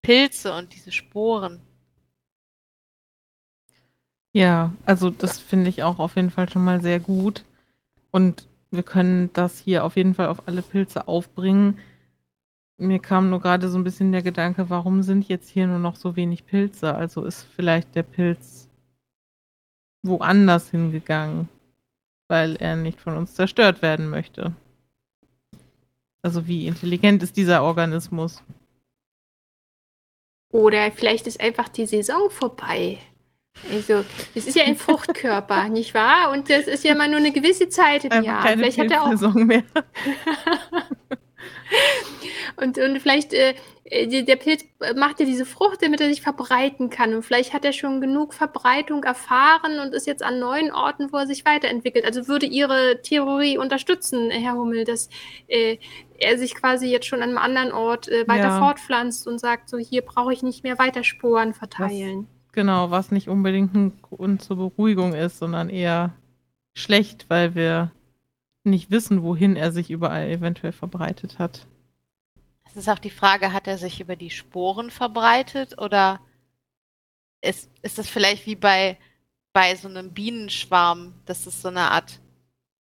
Pilze 0.02 0.54
und 0.54 0.74
diese 0.74 0.92
Sporen. 0.92 1.62
Ja, 4.34 4.74
also 4.86 5.10
das 5.10 5.40
finde 5.40 5.70
ich 5.70 5.84
auch 5.84 6.00
auf 6.00 6.18
jeden 6.18 6.32
Fall 6.32 6.50
schon 6.50 6.66
mal 6.66 6.82
sehr 6.82 7.00
gut. 7.00 7.46
Und 8.12 8.48
wir 8.72 8.84
können 8.84 9.32
das 9.32 9.60
hier 9.60 9.86
auf 9.86 9.96
jeden 9.96 10.14
Fall 10.16 10.28
auf 10.28 10.48
alle 10.48 10.62
Pilze 10.62 11.08
aufbringen. 11.08 11.80
Mir 12.78 13.00
kam 13.00 13.30
nur 13.30 13.40
gerade 13.40 13.70
so 13.70 13.78
ein 13.78 13.84
bisschen 13.84 14.12
der 14.12 14.22
Gedanke, 14.22 14.70
warum 14.70 15.02
sind 15.02 15.28
jetzt 15.30 15.50
hier 15.50 15.66
nur 15.68 15.80
noch 15.80 15.96
so 15.96 16.16
wenig 16.16 16.46
Pilze? 16.46 16.94
Also 16.94 17.24
ist 17.24 17.48
vielleicht 17.56 17.96
der 17.96 18.04
Pilz 18.04 18.70
woanders 20.04 20.70
hingegangen, 20.70 21.48
weil 22.28 22.58
er 22.58 22.76
nicht 22.76 23.00
von 23.00 23.16
uns 23.16 23.34
zerstört 23.34 23.82
werden 23.82 24.10
möchte. 24.10 24.54
Also 26.22 26.48
wie 26.48 26.68
intelligent 26.68 27.24
ist 27.24 27.38
dieser 27.38 27.64
Organismus? 27.64 28.44
Oder 30.52 30.92
vielleicht 30.92 31.28
ist 31.28 31.40
einfach 31.40 31.70
die 31.70 31.86
Saison 31.86 32.30
vorbei. 32.30 33.00
Also, 33.72 34.04
es 34.34 34.48
ist 34.48 34.56
ja 34.56 34.66
ein 34.66 34.76
Fruchtkörper, 34.76 35.70
nicht 35.70 35.94
wahr? 35.94 36.32
Und 36.32 36.50
das 36.50 36.68
ist 36.68 36.84
ja 36.84 36.94
immer 36.94 37.08
nur 37.08 37.18
eine 37.18 37.32
gewisse 37.32 37.70
Zeit 37.70 38.04
im 38.06 38.12
Einfach 38.12 38.26
Jahr. 38.26 38.44
keine 38.44 38.58
Vielleicht 38.58 38.80
hat 38.80 38.92
er 38.92 39.04
auch 39.04 39.34
mehr. 39.34 39.64
Und, 42.58 42.78
und 42.78 43.00
vielleicht, 43.00 43.34
äh, 43.34 43.54
der 44.08 44.36
Pilz 44.36 44.64
macht 44.96 45.20
ja 45.20 45.26
diese 45.26 45.46
Frucht, 45.46 45.82
damit 45.82 46.02
er 46.02 46.10
sich 46.10 46.22
verbreiten 46.22 46.90
kann. 46.90 47.14
Und 47.14 47.24
vielleicht 47.24 47.54
hat 47.54 47.66
er 47.66 47.74
schon 47.74 48.02
genug 48.02 48.34
Verbreitung 48.34 49.04
erfahren 49.04 49.80
und 49.80 49.94
ist 49.94 50.08
jetzt 50.08 50.24
an 50.24 50.40
neuen 50.40 50.72
Orten, 50.72 51.12
wo 51.12 51.18
er 51.18 51.28
sich 51.28 51.46
weiterentwickelt. 51.46 52.06
Also 52.06 52.28
würde 52.28 52.46
Ihre 52.46 53.02
Theorie 53.02 53.58
unterstützen, 53.58 54.32
Herr 54.32 54.54
Hummel, 54.54 54.86
dass 54.86 55.10
äh, 55.48 55.78
er 56.18 56.38
sich 56.38 56.56
quasi 56.56 56.88
jetzt 56.88 57.08
schon 57.08 57.22
an 57.22 57.30
einem 57.30 57.38
anderen 57.38 57.72
Ort 57.72 58.08
äh, 58.08 58.28
weiter 58.28 58.48
Ja. 58.48 58.60
fortpflanzt 58.60 59.28
und 59.28 59.40
sagt, 59.40 59.70
so 59.70 59.78
hier 59.78 60.02
brauche 60.02 60.34
ich 60.34 60.44
nicht 60.44 60.64
mehr 60.64 60.80
weiter 60.80 61.04
Sporen 61.04 61.54
verteilen. 61.54 62.28
Genau, 62.54 62.90
was 62.90 63.12
nicht 63.12 63.28
unbedingt 63.28 63.76
ein 63.76 64.00
Grund 64.02 64.42
zur 64.42 64.56
Beruhigung 64.56 65.14
ist, 65.14 65.40
sondern 65.40 65.70
eher 65.70 66.14
schlecht, 66.74 67.26
weil 67.28 67.54
wir 67.54 67.92
nicht 68.66 68.92
wissen, 68.92 69.24
wohin 69.24 69.56
er 69.56 69.72
sich 69.72 69.90
überall 69.90 70.30
eventuell 70.30 70.72
verbreitet 70.72 71.40
hat. 71.40 71.68
Es 72.66 72.76
ist 72.76 72.90
auch 72.90 73.00
die 73.00 73.10
Frage, 73.10 73.54
hat 73.54 73.68
er 73.68 73.78
sich 73.78 74.02
über 74.02 74.16
die 74.16 74.30
Sporen 74.30 74.92
verbreitet 74.92 75.80
oder 75.80 76.20
ist, 77.42 77.70
ist 77.82 77.98
das 77.98 78.10
vielleicht 78.10 78.46
wie 78.46 78.56
bei, 78.56 78.98
bei 79.54 79.76
so 79.76 79.88
einem 79.88 80.12
Bienenschwarm, 80.12 81.14
dass 81.26 81.46
es 81.46 81.62
so 81.62 81.70
eine 81.70 81.92
Art 81.92 82.20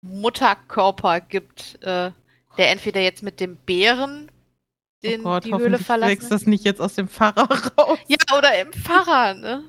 Mutterkörper 0.01 1.22
gibt, 1.22 1.82
äh, 1.84 2.11
der 2.57 2.72
entweder 2.72 3.01
jetzt 3.01 3.24
mit 3.24 3.39
dem 3.39 3.57
Bären 3.57 4.32
den, 5.03 5.22
oh 5.22 5.24
Gott, 5.26 5.45
die 5.45 5.53
Höhle 5.53 5.78
verlassen 5.78 6.11
wächst 6.11 6.32
das 6.32 6.47
nicht 6.47 6.63
jetzt 6.63 6.82
aus 6.82 6.95
dem 6.95 7.07
Pfarrer 7.07 7.47
raus. 7.78 7.99
Ja, 8.07 8.38
oder 8.38 8.59
im 8.59 8.74
Pfarrer, 8.74 9.36
ne? 9.36 9.63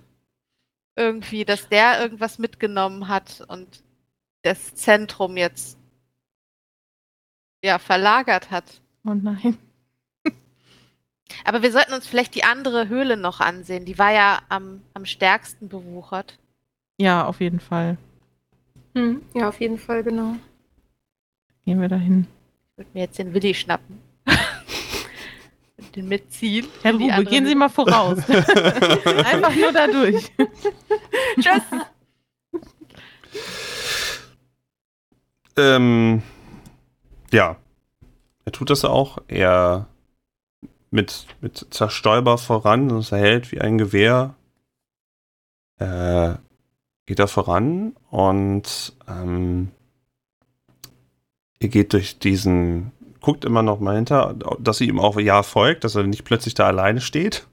Irgendwie, 0.97 1.45
dass 1.45 1.69
der 1.69 2.01
irgendwas 2.01 2.39
mitgenommen 2.39 3.09
hat 3.09 3.45
und 3.49 3.85
das 4.43 4.75
Zentrum 4.75 5.37
jetzt 5.37 5.78
ja 7.63 7.79
verlagert 7.79 8.51
hat. 8.51 8.81
Oh 9.05 9.15
nein. 9.15 9.57
Aber 11.45 11.63
wir 11.63 11.73
sollten 11.73 11.93
uns 11.93 12.07
vielleicht 12.07 12.35
die 12.35 12.45
andere 12.45 12.89
Höhle 12.89 13.17
noch 13.17 13.41
ansehen. 13.41 13.85
Die 13.85 13.99
war 13.99 14.13
ja 14.13 14.41
am, 14.49 14.83
am 14.95 15.05
stärksten 15.05 15.69
bewuchert. 15.69 16.39
Ja, 16.99 17.27
auf 17.27 17.41
jeden 17.41 17.61
Fall. 17.61 17.97
Hm, 18.95 19.23
ja, 19.35 19.49
auf 19.49 19.61
jeden 19.61 19.79
Fall, 19.79 20.03
genau. 20.03 20.37
Gehen 21.65 21.81
wir 21.81 21.89
dahin. 21.89 22.27
Ich 22.73 22.79
würde 22.79 22.91
mir 22.95 23.01
jetzt 23.01 23.19
den 23.19 23.35
Willi 23.35 23.55
schnappen. 23.55 24.01
Und 25.77 25.95
den 25.97 26.09
mitziehen. 26.09 26.67
Herr 26.83 26.93
Rube, 26.93 27.13
andere 27.13 27.25
gehen 27.25 27.47
Sie 27.47 27.55
mal 27.55 27.69
voraus. 27.69 28.19
Einfach 28.29 29.55
nur 29.55 29.73
da 29.73 29.87
durch. 29.87 30.33
Tschüss. 31.39 31.63
Ähm, 35.57 36.23
ja. 37.33 37.57
Er 38.45 38.53
tut 38.53 38.71
das 38.71 38.85
auch. 38.85 39.19
Er 39.29 39.87
mit, 40.91 41.27
mit 41.41 41.67
Zerstäuber 41.71 42.39
voran, 42.39 42.89
das 42.89 43.13
erhält 43.13 43.53
wie 43.53 43.61
ein 43.61 43.79
Gewehr. 43.79 44.35
Äh, 45.79 46.35
geht 47.07 47.19
er 47.19 47.29
voran 47.29 47.95
und 48.11 48.95
ähm, 49.09 49.71
er 51.61 51.69
geht 51.69 51.93
durch 51.93 52.19
diesen, 52.19 52.93
guckt 53.21 53.45
immer 53.45 53.63
noch 53.63 53.81
mal 53.81 53.97
hinter, 53.97 54.35
dass 54.59 54.79
sie 54.79 54.89
ihm 54.89 55.01
auch 55.01 55.19
ja 55.19 55.43
folgt, 55.43 55.85
dass 55.85 55.95
er 55.95 56.05
nicht 56.05 56.25
plötzlich 56.25 56.55
da 56.55 56.67
alleine 56.67 57.01
steht. 57.01 57.47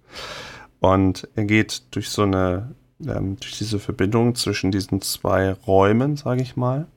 Und 0.80 1.28
er 1.36 1.46
geht 1.46 1.84
durch 1.92 2.10
so 2.10 2.24
eine, 2.24 2.76
ähm, 3.00 3.38
durch 3.40 3.58
diese 3.58 3.80
Verbindung 3.80 4.36
zwischen 4.36 4.72
diesen 4.72 5.02
zwei 5.02 5.54
Räumen, 5.54 6.18
sage 6.18 6.42
ich 6.42 6.56
mal. 6.56 6.88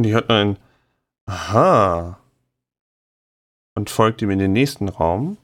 Und 0.00 0.04
die 0.04 0.14
hört 0.14 0.30
ein 0.30 0.56
Aha. 1.26 2.18
Und 3.74 3.90
folgt 3.90 4.22
ihm 4.22 4.30
in 4.30 4.38
den 4.38 4.54
nächsten 4.54 4.88
Raum. 4.88 5.36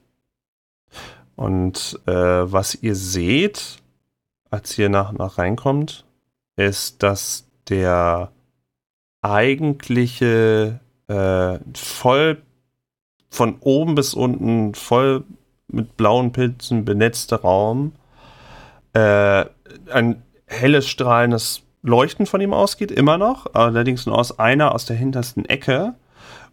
Und 1.34 2.00
äh, 2.06 2.12
was 2.14 2.74
ihr 2.74 2.94
seht, 2.94 3.82
als 4.48 4.78
ihr 4.78 4.88
nach, 4.88 5.12
nach 5.12 5.36
reinkommt, 5.36 6.06
ist, 6.56 7.02
dass 7.02 7.46
der 7.68 8.32
eigentliche 9.20 10.80
äh, 11.08 11.58
voll 11.74 12.40
von 13.28 13.58
oben 13.60 13.94
bis 13.94 14.14
unten 14.14 14.74
voll 14.74 15.24
mit 15.68 15.98
blauen 15.98 16.32
Pilzen 16.32 16.86
benetzte 16.86 17.42
Raum 17.42 17.92
äh, 18.94 19.44
ein 19.90 20.22
helles 20.46 20.88
strahlendes 20.88 21.65
Leuchten 21.86 22.26
von 22.26 22.40
ihm 22.40 22.52
ausgeht, 22.52 22.90
immer 22.90 23.16
noch, 23.16 23.54
allerdings 23.54 24.06
nur 24.06 24.18
aus 24.18 24.38
einer 24.38 24.74
aus 24.74 24.86
der 24.86 24.96
hintersten 24.96 25.44
Ecke, 25.44 25.94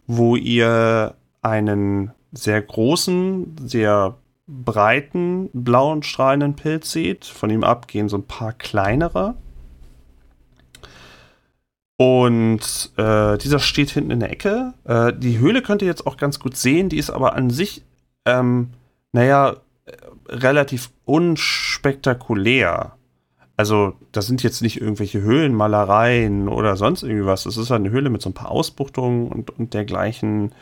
wo 0.06 0.36
ihr 0.36 1.14
einen 1.42 2.12
sehr 2.32 2.62
großen, 2.62 3.56
sehr 3.66 4.16
breiten, 4.46 5.50
blauen, 5.52 6.02
strahlenden 6.02 6.54
Pilz 6.54 6.92
seht. 6.92 7.24
Von 7.24 7.50
ihm 7.50 7.64
ab 7.64 7.88
gehen 7.88 8.08
so 8.08 8.18
ein 8.18 8.26
paar 8.26 8.52
kleinere. 8.52 9.34
Und 11.96 12.92
äh, 12.96 13.38
dieser 13.38 13.60
steht 13.60 13.90
hinten 13.90 14.10
in 14.10 14.20
der 14.20 14.32
Ecke. 14.32 14.74
Äh, 14.84 15.12
die 15.12 15.38
Höhle 15.38 15.62
könnt 15.62 15.80
ihr 15.82 15.88
jetzt 15.88 16.06
auch 16.06 16.16
ganz 16.16 16.40
gut 16.40 16.56
sehen. 16.56 16.88
Die 16.88 16.98
ist 16.98 17.10
aber 17.10 17.34
an 17.34 17.50
sich, 17.50 17.82
ähm, 18.24 18.70
naja, 19.12 19.56
äh, 19.84 19.92
relativ 20.28 20.90
unspektakulär. 21.04 22.96
Also, 23.56 23.94
da 24.10 24.20
sind 24.20 24.42
jetzt 24.42 24.62
nicht 24.62 24.80
irgendwelche 24.80 25.20
Höhlenmalereien 25.20 26.48
oder 26.48 26.76
sonst 26.76 27.04
irgendwie 27.04 27.26
was. 27.26 27.46
Es 27.46 27.56
ist 27.56 27.70
halt 27.70 27.80
eine 27.80 27.90
Höhle 27.90 28.10
mit 28.10 28.20
so 28.20 28.30
ein 28.30 28.34
paar 28.34 28.50
Ausbuchtungen 28.50 29.28
und, 29.28 29.50
und 29.50 29.74
dergleichen. 29.74 30.52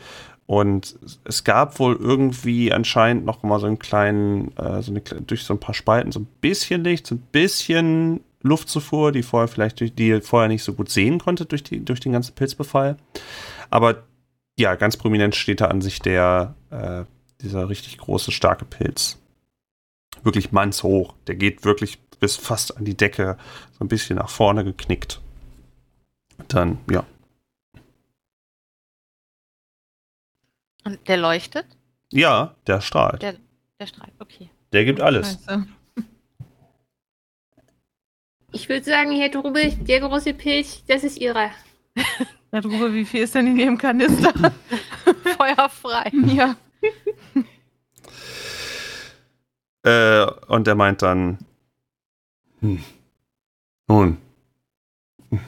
Und 0.45 0.99
es 1.23 1.43
gab 1.43 1.79
wohl 1.79 1.95
irgendwie 1.95 2.71
anscheinend 2.71 3.25
noch 3.25 3.41
mal 3.43 3.59
so 3.59 3.65
einen 3.65 3.79
kleinen, 3.79 4.55
äh, 4.57 4.81
so 4.81 4.91
eine, 4.91 5.01
durch 5.01 5.43
so 5.43 5.53
ein 5.53 5.59
paar 5.59 5.73
Spalten 5.73 6.11
so 6.11 6.19
ein 6.19 6.27
bisschen 6.41 6.83
Licht, 6.83 7.07
so 7.07 7.15
ein 7.15 7.23
bisschen 7.31 8.19
Luftzufuhr, 8.41 9.11
die 9.11 9.23
vorher 9.23 9.47
vielleicht 9.47 9.79
durch, 9.79 9.95
die 9.95 10.21
vorher 10.21 10.49
nicht 10.49 10.63
so 10.63 10.73
gut 10.73 10.89
sehen 10.89 11.17
konnte 11.19 11.45
durch, 11.45 11.63
die, 11.63 11.83
durch 11.83 12.01
den 12.01 12.11
ganzen 12.11 12.35
Pilzbefall. 12.35 12.97
Aber 13.69 14.03
ja, 14.59 14.75
ganz 14.75 14.97
prominent 14.97 15.35
steht 15.35 15.61
da 15.61 15.67
an 15.67 15.81
sich 15.81 15.99
der, 15.99 16.55
äh, 16.69 17.05
dieser 17.41 17.69
richtig 17.69 17.97
große, 17.97 18.31
starke 18.31 18.65
Pilz. 18.65 19.17
Wirklich 20.23 20.51
mannshoch. 20.51 21.15
Der 21.27 21.35
geht 21.35 21.63
wirklich 21.63 21.99
bis 22.23 22.37
fast 22.37 22.77
an 22.77 22.85
die 22.85 22.95
Decke, 22.95 23.37
so 23.77 23.83
ein 23.83 23.89
bisschen 23.89 24.15
nach 24.15 24.29
vorne 24.29 24.63
geknickt. 24.63 25.19
Dann, 26.47 26.77
ja. 26.89 27.05
Und 30.85 31.05
der 31.09 31.17
leuchtet? 31.17 31.65
Ja, 32.13 32.55
der 32.65 32.79
strahlt. 32.79 33.21
Der, 33.21 33.35
der 33.77 33.87
strahlt, 33.87 34.13
okay. 34.19 34.49
Der 34.71 34.85
gibt 34.85 35.01
alles. 35.01 35.37
Scheiße. 35.45 35.67
Ich 38.53 38.69
würde 38.69 38.85
sagen, 38.85 39.11
Herr 39.19 39.27
Drube, 39.27 39.73
der 39.81 39.99
große 39.99 40.33
Pilz, 40.33 40.81
das 40.87 41.03
ist 41.03 41.17
Ihrer. 41.17 41.51
Herr 42.51 42.61
Drube, 42.61 42.93
wie 42.93 43.03
viel 43.03 43.23
ist 43.23 43.35
denn 43.35 43.47
in 43.47 43.59
Ihrem 43.59 43.77
Kanister? 43.77 44.31
Feuerfrei. 45.37 46.09
ja. 46.27 46.55
Äh, 49.83 50.25
und 50.47 50.65
er 50.69 50.75
meint 50.75 51.01
dann, 51.01 51.39
hm. 52.63 52.79
nun, 53.89 54.17
hm. 55.29 55.39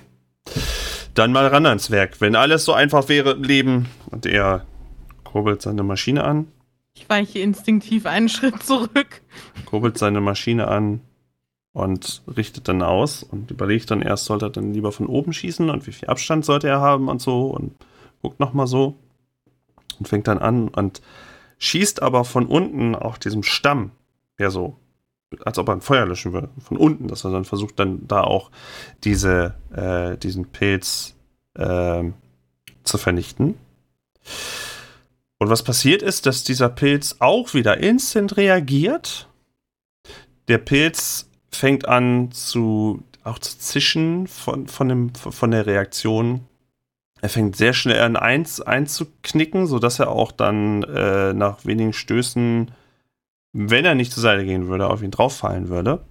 dann 1.14 1.32
mal 1.32 1.48
ran 1.48 1.66
ans 1.66 1.90
Werk. 1.92 2.20
Wenn 2.20 2.36
alles 2.36 2.66
so 2.66 2.74
einfach 2.74 3.08
wäre 3.08 3.32
im 3.32 3.44
Leben. 3.44 3.86
Und 4.12 4.26
er 4.26 4.66
kurbelt 5.24 5.62
seine 5.62 5.84
Maschine 5.84 6.26
an, 6.26 6.48
Ich 6.94 7.10
weiche 7.10 7.40
instinktiv 7.40 8.06
einen 8.06 8.30
Schritt 8.30 8.62
zurück. 8.64 9.22
kurbelt 9.66 9.98
seine 9.98 10.20
Maschine 10.20 10.68
an 10.68 11.02
und 11.72 12.22
richtet 12.36 12.68
dann 12.68 12.82
aus 12.82 13.24
und 13.24 13.52
überlegt 13.52 13.92
dann 13.92 14.02
erst, 14.02 14.26
sollte 14.26 14.46
er 14.46 14.50
dann 14.50 14.74
lieber 14.74 14.92
von 14.92 15.08
oben 15.08 15.34
schießen 15.34 15.70
und 15.70 15.88
wie 15.88 15.92
viel 15.92 16.08
Abstand 16.08 16.46
sollte 16.46 16.68
er 16.68 16.80
haben 16.80 17.10
und 17.10 17.22
so 17.22 17.48
und 17.48 17.76
guckt 18.22 18.40
nochmal 18.40 18.68
so 18.68 18.96
und 20.00 20.08
fängt 20.08 20.28
dann 20.28 20.40
an 20.40 20.70
und 20.70 21.02
schießt 21.60 22.02
aber 22.02 22.26
von 22.26 22.46
unten 22.46 22.96
auf 22.96 23.20
diesem 23.20 23.44
Stamm, 23.44 23.92
ja 24.38 24.50
so, 24.50 24.78
als 25.44 25.58
ob 25.58 25.70
er 25.70 25.76
ein 25.76 25.82
Feuer 25.82 26.06
löschen 26.06 26.34
würde, 26.34 26.50
von 26.60 26.78
unten, 26.78 27.08
dass 27.08 27.24
er 27.26 27.32
dann 27.32 27.46
versucht 27.46 27.80
dann 27.80 28.08
da 28.08 28.22
auch 28.22 28.52
diese, 29.04 29.56
äh, 29.74 30.18
diesen 30.18 30.48
Pilz 30.48 31.16
ähm, 31.58 32.14
zu 32.84 32.98
vernichten. 32.98 33.56
Und 35.38 35.50
was 35.50 35.64
passiert 35.64 36.02
ist, 36.02 36.26
dass 36.26 36.44
dieser 36.44 36.70
Pilz 36.70 37.18
auch 37.20 37.54
wieder 37.54 37.78
instant 37.78 38.38
reagiert. 38.38 39.28
Der 40.48 40.58
Pilz 40.60 41.30
fängt 41.52 41.88
an 41.88 42.32
zu 42.32 43.04
auch 43.26 43.40
zu 43.40 43.58
zischen 43.58 44.28
von, 44.28 44.68
von, 44.68 44.88
dem, 44.88 45.16
von 45.16 45.52
der 45.52 45.66
Reaktion. 45.66 46.42
Er 47.22 47.30
fängt 47.30 47.56
sehr 47.56 47.74
schnell 47.74 48.02
an 48.02 48.16
einzuknicken, 48.16 49.66
sodass 49.66 50.00
er 50.00 50.10
auch 50.10 50.32
dann 50.32 50.84
äh, 50.84 51.34
nach 51.34 51.66
wenigen 51.66 51.92
Stößen, 51.92 52.72
wenn 53.58 53.86
er 53.86 53.96
nicht 53.96 54.12
zur 54.12 54.22
Seite 54.22 54.44
gehen 54.44 54.68
würde, 54.68 54.90
auf 54.90 55.02
ihn 55.02 55.12
drauffallen 55.12 55.70
würde. 55.70 56.04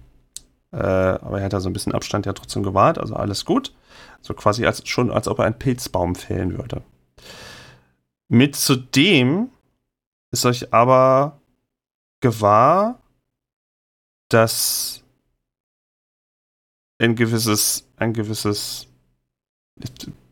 Äh, 0.71 0.77
aber 0.77 1.37
er 1.37 1.45
hat 1.45 1.53
da 1.53 1.59
so 1.59 1.69
ein 1.69 1.73
bisschen 1.73 1.93
Abstand 1.93 2.25
ja 2.25 2.33
trotzdem 2.33 2.63
gewahrt, 2.63 2.97
also 2.97 3.15
alles 3.15 3.45
gut. 3.45 3.71
So 4.21 4.33
quasi 4.33 4.65
als, 4.65 4.87
schon, 4.87 5.11
als 5.11 5.27
ob 5.27 5.37
er 5.37 5.45
einen 5.45 5.59
Pilzbaum 5.59 6.15
fällen 6.15 6.57
würde. 6.57 6.81
Mit 8.29 8.55
zudem 8.55 9.51
ist 10.31 10.43
euch 10.47 10.73
aber 10.73 11.39
gewahr, 12.19 12.97
dass 14.29 15.03
ein 16.97 17.15
gewisses, 17.15 17.87
ein 17.97 18.13
gewisses 18.13 18.87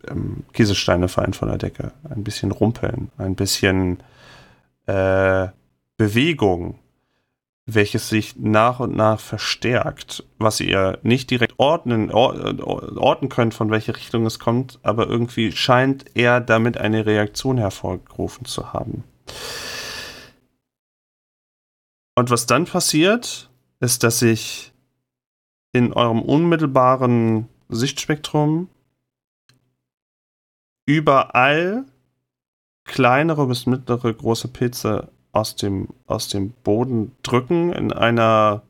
ähm, 0.08 0.46
Kieselsteine 0.52 1.10
fallen 1.10 1.34
von 1.34 1.50
der 1.50 1.60
Decke, 1.60 1.92
ein 2.10 2.24
bisschen 2.24 2.50
rumpeln, 2.50 3.12
ein 3.20 3.36
bisschen 3.36 4.02
äh, 4.88 5.50
Bewegung, 5.96 6.80
welches 7.66 8.10
sich 8.10 8.36
nach 8.36 8.80
und 8.80 8.96
nach 8.96 9.20
verstärkt, 9.20 10.26
was 10.38 10.60
ihr 10.60 11.00
nicht 11.04 11.32
direkt 11.32 11.54
ordnen, 11.58 12.12
or, 12.12 12.58
orten 12.98 13.30
könnt, 13.30 13.54
von 13.54 13.72
welche 13.72 13.96
Richtung 13.96 14.26
es 14.26 14.40
kommt, 14.40 14.80
aber 14.84 15.08
irgendwie 15.08 15.52
scheint 15.52 16.06
er 16.16 16.42
damit 16.42 16.78
eine 16.78 17.06
Reaktion 17.06 17.58
hervorgerufen 17.58 18.46
zu 18.46 18.74
haben. 18.74 19.04
Und 22.16 22.30
was 22.30 22.46
dann 22.46 22.66
passiert, 22.66 23.50
ist, 23.80 24.04
dass 24.04 24.20
sich 24.20 24.74
in 25.72 25.94
eurem 25.94 26.22
unmittelbaren 26.22 27.48
Sichtspektrum 27.70 28.70
überall 30.86 31.86
kleinere 32.84 33.48
bis 33.48 33.66
mittlere 33.66 34.14
große 34.14 34.50
Pilze 34.50 35.10
aus 35.34 35.56
dem, 35.56 35.90
aus 36.08 36.30
dem 36.30 36.52
Boden 36.64 37.12
drücken 37.24 37.74
in 37.74 37.92
einer 37.92 38.62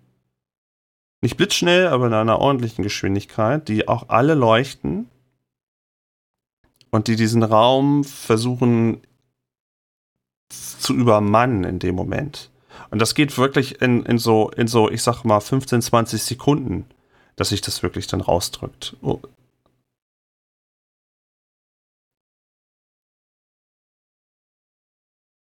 nicht 1.21 1.37
blitzschnell, 1.37 1.87
aber 1.87 2.07
in 2.07 2.13
einer 2.13 2.39
ordentlichen 2.39 2.83
Geschwindigkeit, 2.83 3.67
die 3.69 3.87
auch 3.87 4.09
alle 4.09 4.33
leuchten 4.33 5.07
und 6.89 7.07
die 7.07 7.15
diesen 7.15 7.43
Raum 7.43 8.03
versuchen 8.03 9.01
zu 10.49 10.93
übermannen 10.93 11.63
in 11.63 11.79
dem 11.79 11.95
Moment. 11.95 12.49
Und 12.91 12.99
das 13.01 13.15
geht 13.15 13.37
wirklich 13.37 13.81
in, 13.81 14.05
in 14.05 14.17
so, 14.17 14.49
in 14.51 14.67
so, 14.67 14.89
ich 14.89 15.01
sag 15.01 15.23
mal, 15.23 15.39
15, 15.39 15.81
20 15.81 16.21
Sekunden, 16.21 16.85
dass 17.35 17.49
sich 17.49 17.61
das 17.61 17.83
wirklich 17.83 18.07
dann 18.07 18.21
rausdrückt. 18.21 18.97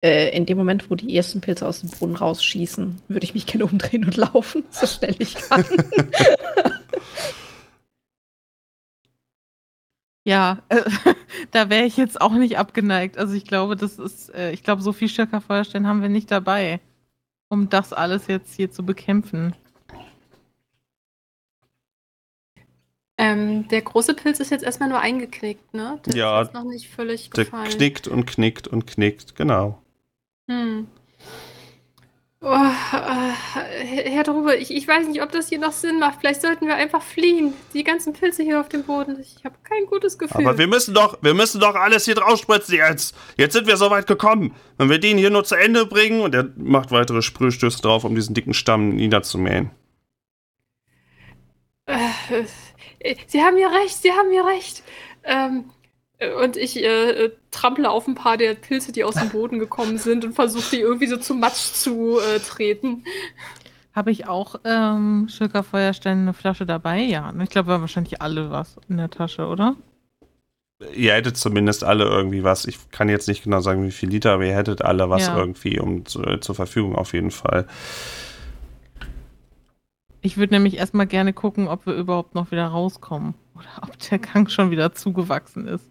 Äh, 0.03 0.35
in 0.35 0.47
dem 0.47 0.57
Moment, 0.57 0.91
wo 0.91 0.95
die 0.95 1.15
ersten 1.15 1.41
Pilze 1.43 1.67
aus 1.67 1.81
dem 1.81 1.91
Boden 1.91 2.17
rausschießen, 2.17 3.03
würde 3.09 3.25
ich 3.25 3.35
mich 3.35 3.47
gerne 3.47 3.67
umdrehen 3.67 4.05
und 4.05 4.17
laufen, 4.17 4.65
so 4.71 4.87
schnell 4.87 5.15
ich 5.19 5.35
kann. 5.35 5.65
Ja, 10.27 10.63
äh, 10.69 10.83
da 11.51 11.71
wäre 11.71 11.85
ich 11.85 11.97
jetzt 11.97 12.21
auch 12.21 12.33
nicht 12.33 12.59
abgeneigt. 12.59 13.19
Also 13.19 13.35
ich 13.35 13.45
glaube, 13.45 13.77
das 13.77 13.99
ist, 13.99 14.35
äh, 14.35 14.53
ich 14.53 14.63
glaube, 14.63 14.83
so 14.83 14.93
viel 14.93 15.09
stärker 15.09 15.41
Feuerstellen 15.41 15.87
haben 15.87 16.03
wir 16.03 16.09
nicht 16.09 16.31
dabei, 16.31 16.81
um 17.49 17.69
das 17.69 17.93
alles 17.93 18.27
jetzt 18.27 18.55
hier 18.55 18.71
zu 18.71 18.85
bekämpfen. 18.85 19.55
Ähm, 23.19 23.69
der 23.69 23.83
große 23.83 24.15
Pilz 24.15 24.41
ist 24.41 24.51
jetzt 24.51 24.65
erstmal 24.65 24.89
nur 24.89 25.01
eingeknickt, 25.01 25.75
ne? 25.75 26.01
Der 26.07 26.15
Ja, 26.17 26.41
ist 26.41 26.49
jetzt 26.49 26.55
noch 26.55 26.65
nicht 26.65 26.89
völlig 26.89 27.29
der 27.31 27.45
gefallen. 27.45 27.71
knickt 27.71 28.09
und 28.09 28.27
knickt 28.27 28.67
und 28.67 28.87
knickt, 28.87 29.37
genau. 29.37 29.83
Hm. 30.51 30.89
Oh, 32.43 32.49
äh, 32.49 33.85
Herr 33.85 34.25
Drube, 34.25 34.57
ich, 34.57 34.75
ich 34.75 34.89
weiß 34.89 35.07
nicht, 35.07 35.23
ob 35.23 35.31
das 35.31 35.49
hier 35.51 35.61
noch 35.61 35.73
Sinn 35.73 36.01
macht. 36.01 36.19
Vielleicht 36.21 36.41
sollten 36.41 36.67
wir 36.67 36.75
einfach 36.75 37.03
fliehen. 37.03 37.53
Die 37.73 37.85
ganzen 37.85 38.15
Pilze 38.15 38.43
hier 38.43 38.59
auf 38.59 38.69
dem 38.69 38.83
Boden. 38.83 39.21
Ich 39.21 39.45
habe 39.45 39.55
kein 39.63 39.87
gutes 39.87 40.19
Gefühl. 40.19 40.41
Aber 40.45 40.59
wir 40.59 40.67
müssen 40.67 40.93
doch, 40.93 41.19
wir 41.23 41.35
müssen 41.35 41.61
doch 41.61 41.77
alles 41.77 42.07
hier 42.07 42.17
drauf 42.17 42.41
spritzen 42.41 42.75
jetzt. 42.75 43.15
Jetzt 43.37 43.53
sind 43.53 43.69
wir 43.69 43.77
so 43.77 43.91
weit 43.91 44.09
gekommen. 44.09 44.57
Wenn 44.77 44.91
wir 44.91 44.99
den 44.99 45.19
hier 45.19 45.31
nur 45.31 45.45
zu 45.45 45.55
Ende 45.55 45.87
bringen 45.87 46.23
und 46.23 46.35
er 46.35 46.49
macht 46.57 46.91
weitere 46.91 47.23
Sprühstöße 47.23 47.83
drauf, 47.83 48.03
um 48.03 48.17
diesen 48.17 48.35
dicken 48.35 48.55
Stamm 48.55 48.97
niederzumähen. 48.97 49.71
Äh, 51.87 51.95
äh, 53.01 53.17
Sie 53.27 53.43
haben 53.43 53.59
ja 53.59 53.69
recht, 53.69 54.03
Sie 54.03 54.13
haben 54.13 54.33
ja 54.33 54.43
recht. 54.43 54.83
Ähm, 55.23 55.67
äh, 55.67 55.80
und 56.43 56.57
ich 56.57 56.77
äh, 56.77 57.11
äh, 57.11 57.31
trample 57.51 57.91
auf 57.91 58.07
ein 58.07 58.15
paar 58.15 58.37
der 58.37 58.55
Pilze, 58.55 58.93
die 58.93 59.05
aus 59.05 59.15
dem 59.15 59.31
Boden 59.31 59.59
gekommen 59.59 59.99
sind 59.99 60.25
und 60.25 60.35
versuche 60.35 60.77
die 60.77 60.81
irgendwie 60.81 61.07
so 61.07 61.17
zu 61.17 61.35
Matsch 61.35 61.73
zu 61.73 62.19
äh, 62.19 62.39
treten. 62.39 63.05
Habe 63.95 64.11
ich 64.11 64.29
auch 64.29 64.57
ähm, 64.65 65.29
Schilker 65.29 65.63
Feuerstellen 65.63 66.21
eine 66.21 66.33
Flasche 66.35 66.67
dabei? 66.67 67.01
Ja, 67.01 67.33
ich 67.43 67.51
glaube, 67.51 67.69
wir 67.69 67.75
haben 67.75 67.81
wahrscheinlich 67.81 68.23
alle 68.23 68.51
was 68.51 68.77
in 68.89 68.99
der 68.99 69.11
Tasche, 69.11 69.47
oder? 69.47 69.77
ihr 70.95 71.13
hättet 71.13 71.37
zumindest 71.37 71.85
alle 71.85 72.05
irgendwie 72.05 72.43
was. 72.43 72.65
Ich 72.65 72.91
kann 72.91 73.09
jetzt 73.09 73.29
nicht 73.29 73.43
genau 73.45 73.61
sagen, 73.61 73.85
wie 73.85 73.91
viel 73.91 74.09
Liter, 74.09 74.33
aber 74.33 74.47
ihr 74.47 74.55
hättet 74.55 74.83
alle 74.83 75.11
was 75.11 75.27
Ja. 75.27 75.37
irgendwie 75.37 75.79
um 75.79 76.07
zu, 76.07 76.23
zur 76.39 76.55
Verfügung 76.55 76.95
auf 76.97 77.13
jeden 77.13 77.31
Fall. 77.31 77.67
Ich 80.23 80.37
würde 80.37 80.55
nämlich 80.55 80.77
erstmal 80.77 81.07
gerne 81.07 81.33
gucken, 81.33 81.69
ob 81.69 81.87
wir 81.87 81.95
überhaupt 81.95 82.35
noch 82.35 82.51
wieder 82.51 82.67
rauskommen. 82.67 83.35
Oder 83.55 83.83
ob 83.83 83.99
der 83.99 84.19
Gang 84.19 84.51
schon 84.51 84.71
wieder 84.71 84.93
zugewachsen 84.93 85.67
ist. 85.67 85.89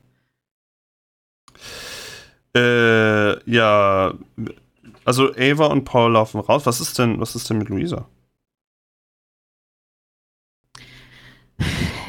Äh, 2.55 3.51
ja, 3.51 4.13
also 5.05 5.33
Ava 5.35 5.67
und 5.67 5.85
Paul 5.85 6.13
laufen 6.13 6.39
raus. 6.39 6.65
Was 6.65 6.81
ist 6.81 6.97
denn, 6.97 7.19
was 7.19 7.35
ist 7.35 7.49
denn 7.49 7.57
mit 7.57 7.69
Luisa? 7.69 8.07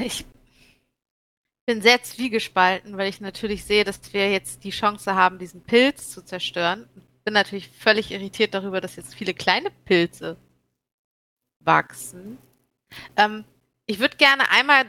Ich 0.02 0.24
bin 1.66 1.82
sehr 1.82 2.02
zwiegespalten, 2.02 2.96
weil 2.96 3.08
ich 3.08 3.20
natürlich 3.20 3.64
sehe, 3.64 3.84
dass 3.84 4.00
wir 4.12 4.30
jetzt 4.30 4.64
die 4.64 4.70
Chance 4.70 5.14
haben, 5.14 5.38
diesen 5.38 5.62
Pilz 5.62 6.10
zu 6.10 6.24
zerstören. 6.24 6.88
Bin 7.24 7.34
natürlich 7.34 7.68
völlig 7.68 8.10
irritiert 8.10 8.54
darüber, 8.54 8.80
dass 8.80 8.96
jetzt 8.96 9.14
viele 9.14 9.34
kleine 9.34 9.70
Pilze 9.84 10.36
wachsen. 11.60 12.38
Ähm, 13.16 13.44
ich 13.86 13.98
würde 13.98 14.16
gerne 14.16 14.50
einmal 14.50 14.86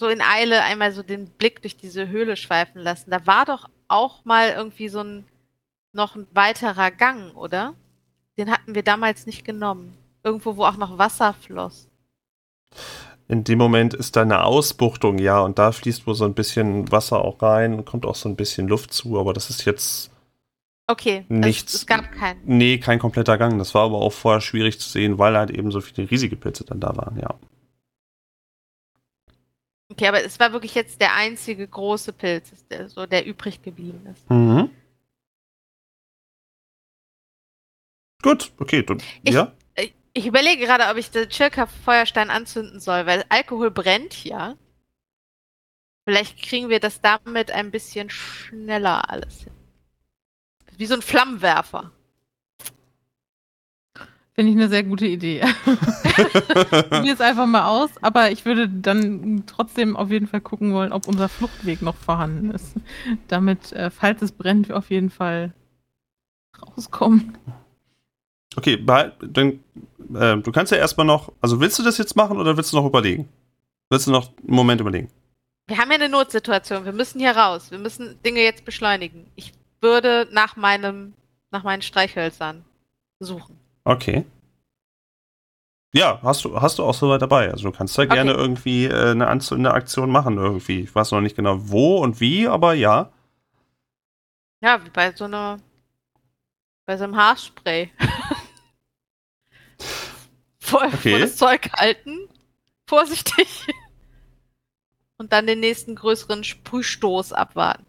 so 0.00 0.08
in 0.08 0.22
Eile 0.22 0.62
einmal 0.62 0.92
so 0.92 1.02
den 1.02 1.26
Blick 1.26 1.60
durch 1.60 1.76
diese 1.76 2.08
Höhle 2.08 2.36
schweifen 2.36 2.80
lassen. 2.80 3.10
Da 3.10 3.26
war 3.26 3.44
doch 3.44 3.68
auch 3.86 4.24
mal 4.24 4.48
irgendwie 4.48 4.88
so 4.88 5.00
ein 5.00 5.26
noch 5.92 6.16
ein 6.16 6.26
weiterer 6.32 6.90
Gang, 6.90 7.36
oder? 7.36 7.74
Den 8.38 8.50
hatten 8.50 8.74
wir 8.74 8.82
damals 8.82 9.26
nicht 9.26 9.44
genommen. 9.44 9.98
Irgendwo, 10.24 10.56
wo 10.56 10.64
auch 10.64 10.78
noch 10.78 10.96
Wasser 10.96 11.34
floss. 11.34 11.88
In 13.28 13.44
dem 13.44 13.58
Moment 13.58 13.92
ist 13.92 14.16
da 14.16 14.22
eine 14.22 14.44
Ausbuchtung, 14.44 15.18
ja, 15.18 15.40
und 15.40 15.58
da 15.58 15.70
fließt 15.70 16.06
wohl 16.06 16.14
so 16.14 16.24
ein 16.24 16.34
bisschen 16.34 16.90
Wasser 16.90 17.22
auch 17.22 17.42
rein 17.42 17.74
und 17.74 17.84
kommt 17.84 18.06
auch 18.06 18.14
so 18.14 18.28
ein 18.28 18.36
bisschen 18.36 18.68
Luft 18.68 18.94
zu, 18.94 19.20
aber 19.20 19.34
das 19.34 19.50
ist 19.50 19.66
jetzt, 19.66 20.10
Okay, 20.86 21.24
Nichts. 21.28 21.74
Es, 21.74 21.80
es 21.82 21.86
gab 21.86 22.10
keinen. 22.10 22.40
nee, 22.44 22.78
kein 22.78 22.98
kompletter 22.98 23.38
Gang. 23.38 23.58
Das 23.58 23.74
war 23.74 23.84
aber 23.84 23.98
auch 23.98 24.12
vorher 24.12 24.40
schwierig 24.40 24.80
zu 24.80 24.88
sehen, 24.88 25.18
weil 25.18 25.36
halt 25.36 25.50
eben 25.50 25.70
so 25.70 25.80
viele 25.80 26.10
riesige 26.10 26.36
Pilze 26.36 26.64
dann 26.64 26.80
da 26.80 26.96
waren, 26.96 27.16
ja. 27.16 27.34
Okay, 29.90 30.06
aber 30.06 30.24
es 30.24 30.38
war 30.38 30.52
wirklich 30.52 30.74
jetzt 30.74 31.00
der 31.00 31.14
einzige 31.14 31.66
große 31.66 32.12
Pilz, 32.12 32.52
der, 32.68 32.88
so 32.88 33.06
der 33.06 33.26
übrig 33.26 33.60
geblieben 33.62 34.06
ist. 34.06 34.30
Mhm. 34.30 34.70
Gut, 38.22 38.52
okay, 38.58 38.82
dann, 38.82 39.02
Ich- 39.22 39.34
ja. 39.34 39.52
Ich, 40.12 40.26
überlege 40.26 40.66
gerade, 40.66 40.90
ob 40.90 40.96
ich 40.96 41.10
den 41.10 41.28
Chilka 41.28 41.66
Feuerstein 41.66 42.30
anzünden 42.30 42.80
soll, 42.80 43.06
weil 43.06 43.24
Alkohol 43.28 43.70
brennt 43.70 44.24
ja. 44.24 44.56
Vielleicht 46.04 46.42
kriegen 46.42 46.68
wir 46.68 46.80
das 46.80 47.00
damit 47.00 47.52
ein 47.52 47.70
bisschen 47.70 48.10
schneller 48.10 49.08
alles 49.08 49.44
hin. 49.44 49.52
Wie 50.76 50.86
so 50.86 50.94
ein 50.94 51.02
Flammenwerfer. 51.02 51.92
Finde 54.40 54.52
ich 54.52 54.58
eine 54.58 54.70
sehr 54.70 54.84
gute 54.84 55.06
Idee. 55.06 55.42
Probier 56.88 57.12
es 57.12 57.20
einfach 57.20 57.44
mal 57.44 57.66
aus, 57.66 57.90
aber 58.00 58.30
ich 58.30 58.46
würde 58.46 58.70
dann 58.70 59.42
trotzdem 59.44 59.98
auf 59.98 60.10
jeden 60.10 60.26
Fall 60.26 60.40
gucken 60.40 60.72
wollen, 60.72 60.94
ob 60.94 61.06
unser 61.08 61.28
Fluchtweg 61.28 61.82
noch 61.82 61.94
vorhanden 61.94 62.50
ist. 62.50 62.72
Damit, 63.28 63.72
äh, 63.72 63.90
falls 63.90 64.22
es 64.22 64.32
brennt, 64.32 64.70
wir 64.70 64.78
auf 64.78 64.88
jeden 64.88 65.10
Fall 65.10 65.52
rauskommen. 66.58 67.36
Okay, 68.56 68.78
behalt, 68.78 69.12
dann, 69.20 69.60
äh, 70.14 70.38
du 70.38 70.50
kannst 70.52 70.72
ja 70.72 70.78
erstmal 70.78 71.06
noch, 71.06 71.30
also 71.42 71.60
willst 71.60 71.78
du 71.78 71.82
das 71.82 71.98
jetzt 71.98 72.16
machen 72.16 72.38
oder 72.38 72.56
willst 72.56 72.72
du 72.72 72.78
noch 72.78 72.86
überlegen? 72.86 73.28
Willst 73.90 74.06
du 74.06 74.10
noch 74.10 74.28
einen 74.38 74.56
Moment 74.56 74.80
überlegen? 74.80 75.10
Wir 75.66 75.76
haben 75.76 75.90
ja 75.90 75.96
eine 75.96 76.08
Notsituation. 76.08 76.86
Wir 76.86 76.94
müssen 76.94 77.20
hier 77.20 77.36
raus. 77.36 77.70
Wir 77.70 77.78
müssen 77.78 78.18
Dinge 78.22 78.40
jetzt 78.40 78.64
beschleunigen. 78.64 79.26
Ich 79.36 79.52
würde 79.82 80.26
nach 80.32 80.56
meinem, 80.56 81.12
nach 81.50 81.62
meinen 81.62 81.82
Streichhölzern 81.82 82.64
suchen. 83.18 83.59
Okay. 83.84 84.24
Ja, 85.92 86.20
hast 86.22 86.44
du, 86.44 86.60
hast 86.60 86.78
du 86.78 86.84
auch 86.84 86.94
soweit 86.94 87.20
dabei. 87.20 87.50
Also 87.50 87.70
du 87.70 87.76
kannst 87.76 87.98
da 87.98 88.04
gerne 88.04 88.32
irgendwie 88.32 88.84
äh, 88.86 89.10
eine, 89.10 89.26
Anz 89.26 89.50
eine 89.50 89.72
Aktion 89.72 90.10
machen 90.10 90.36
irgendwie. 90.36 90.80
Ich 90.80 90.94
weiß 90.94 91.10
noch 91.10 91.20
nicht 91.20 91.34
genau 91.34 91.56
wo 91.68 91.98
und 91.98 92.20
wie, 92.20 92.46
aber 92.46 92.74
ja. 92.74 93.10
Ja, 94.62 94.84
wie 94.84 94.90
bei 94.90 95.12
so 95.12 95.24
einer, 95.24 95.58
bei 96.86 96.96
so 96.96 97.04
einem 97.04 97.16
Haarspray. 97.16 97.90
vor, 100.60 100.84
Okay. 100.84 101.10
vor 101.10 101.18
das 101.18 101.36
Zeug 101.36 101.72
halten. 101.72 102.28
Vorsichtig. 102.86 103.66
Und 105.16 105.32
dann 105.32 105.46
den 105.46 105.60
nächsten 105.60 105.96
größeren 105.96 106.44
Sprühstoß 106.44 107.32
abwarten. 107.32 107.84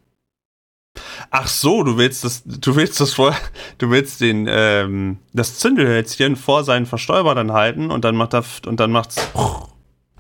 Ach 1.30 1.47
so, 1.47 1.84
du 1.84 1.97
willst 1.97 2.24
das, 2.24 2.43
du 2.45 2.76
willst 2.76 2.99
das 2.99 3.13
vor, 3.13 3.36
du 3.78 3.89
willst 3.89 4.22
den, 4.22 4.47
ähm, 4.49 5.17
das 5.34 5.59
Zündelhölzchen 5.59 6.36
vor 6.36 6.63
seinen 6.63 6.86
Verstäuber 6.86 7.36
dann 7.36 7.51
halten 7.51 7.91
und 7.91 8.03
dann 8.05 8.15
macht 8.15 8.34
er, 8.34 8.43
und 8.65 8.80
dann 8.80 8.91
macht's. 8.91 9.15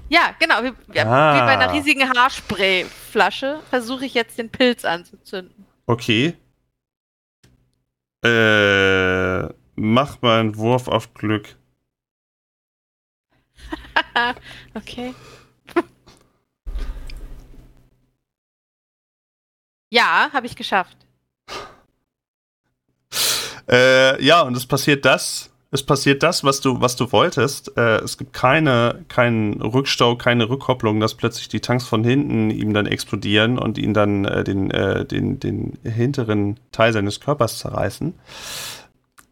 Ja, 0.09 0.35
genau. 0.39 0.61
Wie, 0.63 0.73
ja, 0.93 1.05
Ah. 1.05 1.35
wie 1.35 1.39
bei 1.39 1.57
einer 1.57 1.73
riesigen 1.73 2.09
Haarsprayflasche 2.09 3.61
versuche 3.69 4.05
ich 4.05 4.13
jetzt 4.13 4.37
den 4.37 4.49
Pilz 4.49 4.83
anzuzünden. 4.85 5.65
Okay. 5.87 6.33
Äh, 8.23 9.43
mach 9.75 10.21
mal 10.21 10.41
einen 10.41 10.57
Wurf 10.57 10.87
auf 10.87 11.13
Glück. 11.13 11.55
okay. 14.75 15.13
Ja, 19.91 20.29
habe 20.33 20.47
ich 20.47 20.55
geschafft. 20.55 20.97
Äh, 23.69 24.23
ja, 24.23 24.41
und 24.41 24.57
es 24.57 24.65
passiert 24.65 25.05
das. 25.05 25.49
Es 25.73 25.83
passiert 25.83 26.21
das, 26.23 26.43
was 26.43 26.59
du, 26.59 26.81
was 26.81 26.97
du 26.97 27.11
wolltest. 27.13 27.77
Äh, 27.77 27.99
es 27.99 28.17
gibt 28.17 28.33
keine, 28.33 29.05
keinen 29.07 29.61
Rückstau, 29.61 30.17
keine 30.17 30.49
Rückkopplung, 30.49 30.99
dass 30.99 31.15
plötzlich 31.15 31.47
die 31.47 31.61
Tanks 31.61 31.85
von 31.85 32.03
hinten 32.03 32.49
ihm 32.49 32.73
dann 32.73 32.87
explodieren 32.87 33.57
und 33.57 33.77
ihn 33.77 33.93
dann 33.93 34.25
äh, 34.25 34.43
den, 34.43 34.71
äh, 34.71 35.05
den, 35.05 35.39
den 35.39 35.77
hinteren 35.83 36.59
Teil 36.73 36.91
seines 36.91 37.21
Körpers 37.21 37.59
zerreißen. 37.59 38.13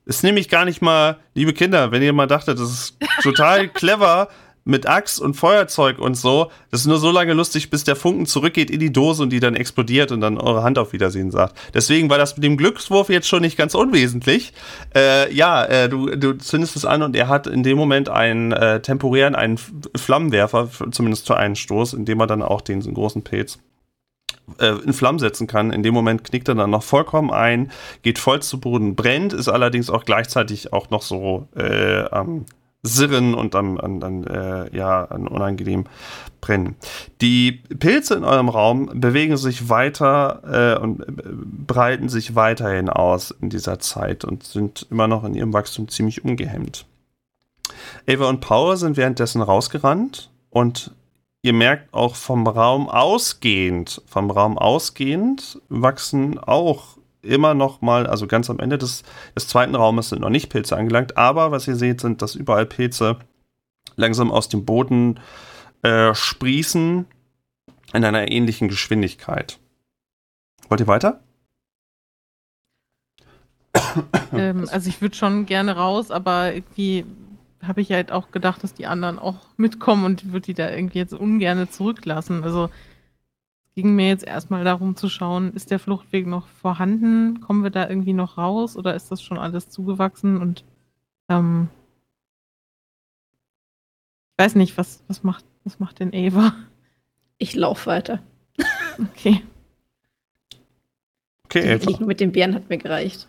Ist 0.05 0.24
nämlich 0.24 0.47
gar 0.47 0.64
nicht 0.64 0.82
mal, 0.82 1.18
liebe 1.36 1.53
Kinder, 1.53 1.91
wenn 1.91 2.01
ihr 2.01 2.14
mal 2.14 2.28
dachtet, 2.28 2.57
das 2.57 2.72
ist 2.72 2.97
total 3.22 3.68
clever 3.74 4.30
mit 4.64 4.88
Axt 4.88 5.20
und 5.20 5.34
Feuerzeug 5.36 5.99
und 5.99 6.16
so, 6.16 6.51
das 6.72 6.82
ist 6.82 6.88
nur 6.88 6.99
so 6.99 7.12
lange 7.12 7.34
lustig, 7.34 7.70
bis 7.70 7.84
der 7.84 7.95
Funken 7.95 8.26
zurückgeht 8.26 8.70
in 8.70 8.80
die 8.80 8.91
Dose 8.91 9.24
und 9.24 9.32
die 9.32 9.39
dann 9.39 9.55
explodiert 9.55 10.12
und 10.12 10.22
dann 10.22 10.38
eure 10.38 10.64
Hand 10.64 10.78
auf 10.78 10.93
Wiedersehen 10.93 11.32
sagt. 11.32 11.57
Deswegen 11.74 12.10
war 12.10 12.18
das 12.18 12.36
mit 12.36 12.43
dem 12.43 12.57
Glückswurf 12.57 13.10
jetzt 13.10 13.28
schon 13.28 13.41
nicht 13.41 13.57
ganz 13.57 13.76
unwesentlich. 13.76 14.53
Äh, 14.95 15.34
ja, 15.34 15.66
äh, 15.66 15.89
du, 15.89 16.16
du 16.16 16.34
zündest 16.38 16.76
es 16.76 16.86
an 16.86 17.01
und 17.01 17.16
er 17.16 17.28
hat 17.28 17.47
in 17.47 17.64
dem 17.64 17.78
Moment 17.78 18.10
einen 18.10 18.51
äh, 18.51 18.82
temporären, 18.82 19.36
einen 19.36 19.57
Flammenwerfer, 19.95 20.70
zumindest 20.91 21.28
für 21.28 21.38
einen 21.38 21.55
Stoß, 21.55 21.93
indem 21.93 22.20
er 22.20 22.28
dann 22.28 22.41
auch 22.41 22.62
den 22.62 22.82
einen 22.82 22.93
großen 22.93 23.24
Pilz 23.24 23.60
äh, 24.57 24.74
in 24.84 24.93
Flammen 24.93 25.20
setzen 25.20 25.47
kann. 25.47 25.72
In 25.72 25.84
dem 25.84 25.93
Moment 25.93 26.24
knickt 26.24 26.47
er 26.47 26.55
dann 26.55 26.70
noch 26.70 26.84
vollkommen 26.84 27.32
ein, 27.32 27.72
geht 28.01 28.20
voll 28.20 28.41
zu 28.41 28.60
Boden, 28.60 28.95
brennt, 28.95 29.34
ist 29.34 29.47
allerdings 29.47 29.89
auch 29.89 30.05
gleichzeitig 30.05 30.74
auch 30.74 30.89
noch 30.89 31.01
so 31.01 31.47
äh, 31.55 32.03
am 32.10 32.45
Sirren 32.82 33.34
und 33.34 33.55
am, 33.55 33.77
an, 33.77 34.01
an, 34.03 34.23
äh, 34.25 34.75
ja, 34.75 35.03
an 35.05 35.27
unangenehm 35.27 35.86
brennen. 36.39 36.75
Die 37.19 37.51
Pilze 37.51 38.15
in 38.15 38.23
eurem 38.23 38.47
Raum 38.47 38.89
bewegen 38.93 39.36
sich 39.36 39.67
weiter 39.67 40.77
äh, 40.77 40.82
und 40.82 41.01
äh, 41.01 41.05
breiten 41.67 42.07
sich 42.07 42.36
weiterhin 42.36 42.89
aus 42.89 43.32
in 43.32 43.49
dieser 43.49 43.80
Zeit 43.80 44.23
und 44.23 44.43
sind 44.43 44.88
immer 44.89 45.07
noch 45.07 45.25
in 45.25 45.34
ihrem 45.34 45.53
Wachstum 45.53 45.89
ziemlich 45.89 46.23
ungehemmt. 46.23 46.86
Ava 48.07 48.30
und 48.30 48.39
Paul 48.39 48.77
sind 48.77 48.95
währenddessen 48.95 49.41
rausgerannt 49.41 50.30
und 50.49 50.93
ihr 51.41 51.53
merkt 51.53 51.93
auch 51.93 52.15
vom 52.15 52.47
Raum 52.47 52.89
ausgehend, 52.89 54.01
vom 54.05 54.32
Raum 54.32 54.57
ausgehend 54.57 55.61
wachsen 55.67 56.39
auch 56.39 56.99
immer 57.22 57.53
noch 57.53 57.82
mal, 57.82 58.07
also 58.07 58.28
ganz 58.28 58.49
am 58.49 58.59
Ende 58.59 58.78
des, 58.78 59.03
des 59.36 59.47
zweiten 59.47 59.76
Raumes 59.76 60.09
sind 60.09 60.22
noch 60.22 60.30
nicht 60.30 60.49
Pilze 60.49 60.78
angelangt, 60.78 61.17
aber 61.17 61.51
was 61.51 61.67
ihr 61.67 61.76
seht, 61.76 62.01
sind, 62.01 62.22
dass 62.22 62.36
überall 62.36 62.65
Pilze 62.65 63.17
langsam 63.95 64.32
aus 64.32 64.49
dem 64.49 64.65
Boden 64.65 65.20
äh, 65.82 66.13
sprießen 66.13 67.05
in 67.93 68.05
einer 68.05 68.32
ähnlichen 68.32 68.67
Geschwindigkeit. 68.67 69.59
Wollt 70.70 70.82
ihr 70.82 70.88
weiter? 70.88 71.22
Ähm, 74.32 74.70
also 74.72 74.89
ich 74.89 75.01
würde 75.01 75.15
schon 75.15 75.47
gerne 75.47 75.76
raus, 75.76 76.11
aber 76.11 76.53
irgendwie 76.53 77.03
habe 77.63 77.82
ich 77.82 77.91
halt 77.91 78.11
auch 78.11 78.30
gedacht, 78.30 78.63
dass 78.63 78.76
die 78.76 78.86
anderen 78.86 79.17
auch 79.17 79.38
mitkommen 79.57 80.05
und 80.05 80.32
würde 80.32 80.45
die 80.45 80.53
da 80.53 80.70
irgendwie 80.70 80.99
jetzt 80.99 81.13
ungern 81.13 81.67
zurücklassen. 81.70 82.43
Also 82.43 82.70
ging 83.82 83.95
mir 83.95 84.07
jetzt 84.07 84.25
erstmal 84.25 84.63
darum 84.63 84.95
zu 84.95 85.09
schauen, 85.09 85.53
ist 85.53 85.71
der 85.71 85.80
Fluchtweg 85.80 86.27
noch 86.27 86.47
vorhanden? 86.47 87.41
Kommen 87.41 87.63
wir 87.63 87.69
da 87.69 87.88
irgendwie 87.88 88.13
noch 88.13 88.38
raus 88.38 88.75
oder 88.75 88.95
ist 88.95 89.11
das 89.11 89.21
schon 89.21 89.38
alles 89.38 89.69
zugewachsen? 89.69 90.38
Und 90.38 90.65
ähm, 91.30 91.69
ich 94.32 94.43
weiß 94.43 94.55
nicht, 94.55 94.77
was, 94.77 95.03
was 95.07 95.23
macht, 95.23 95.45
was 95.63 95.80
macht 95.80 95.99
denn 95.99 96.13
Ava? 96.13 96.53
Ich 97.38 97.55
laufe 97.55 97.88
weiter. 97.88 98.21
Okay. 99.11 99.41
Okay, 101.45 101.61
Eva. 101.61 101.86
Nicht 101.86 101.99
nur 101.99 102.07
mit 102.07 102.19
den 102.19 102.32
Bären 102.32 102.53
hat 102.53 102.69
mir 102.69 102.77
gereicht. 102.77 103.27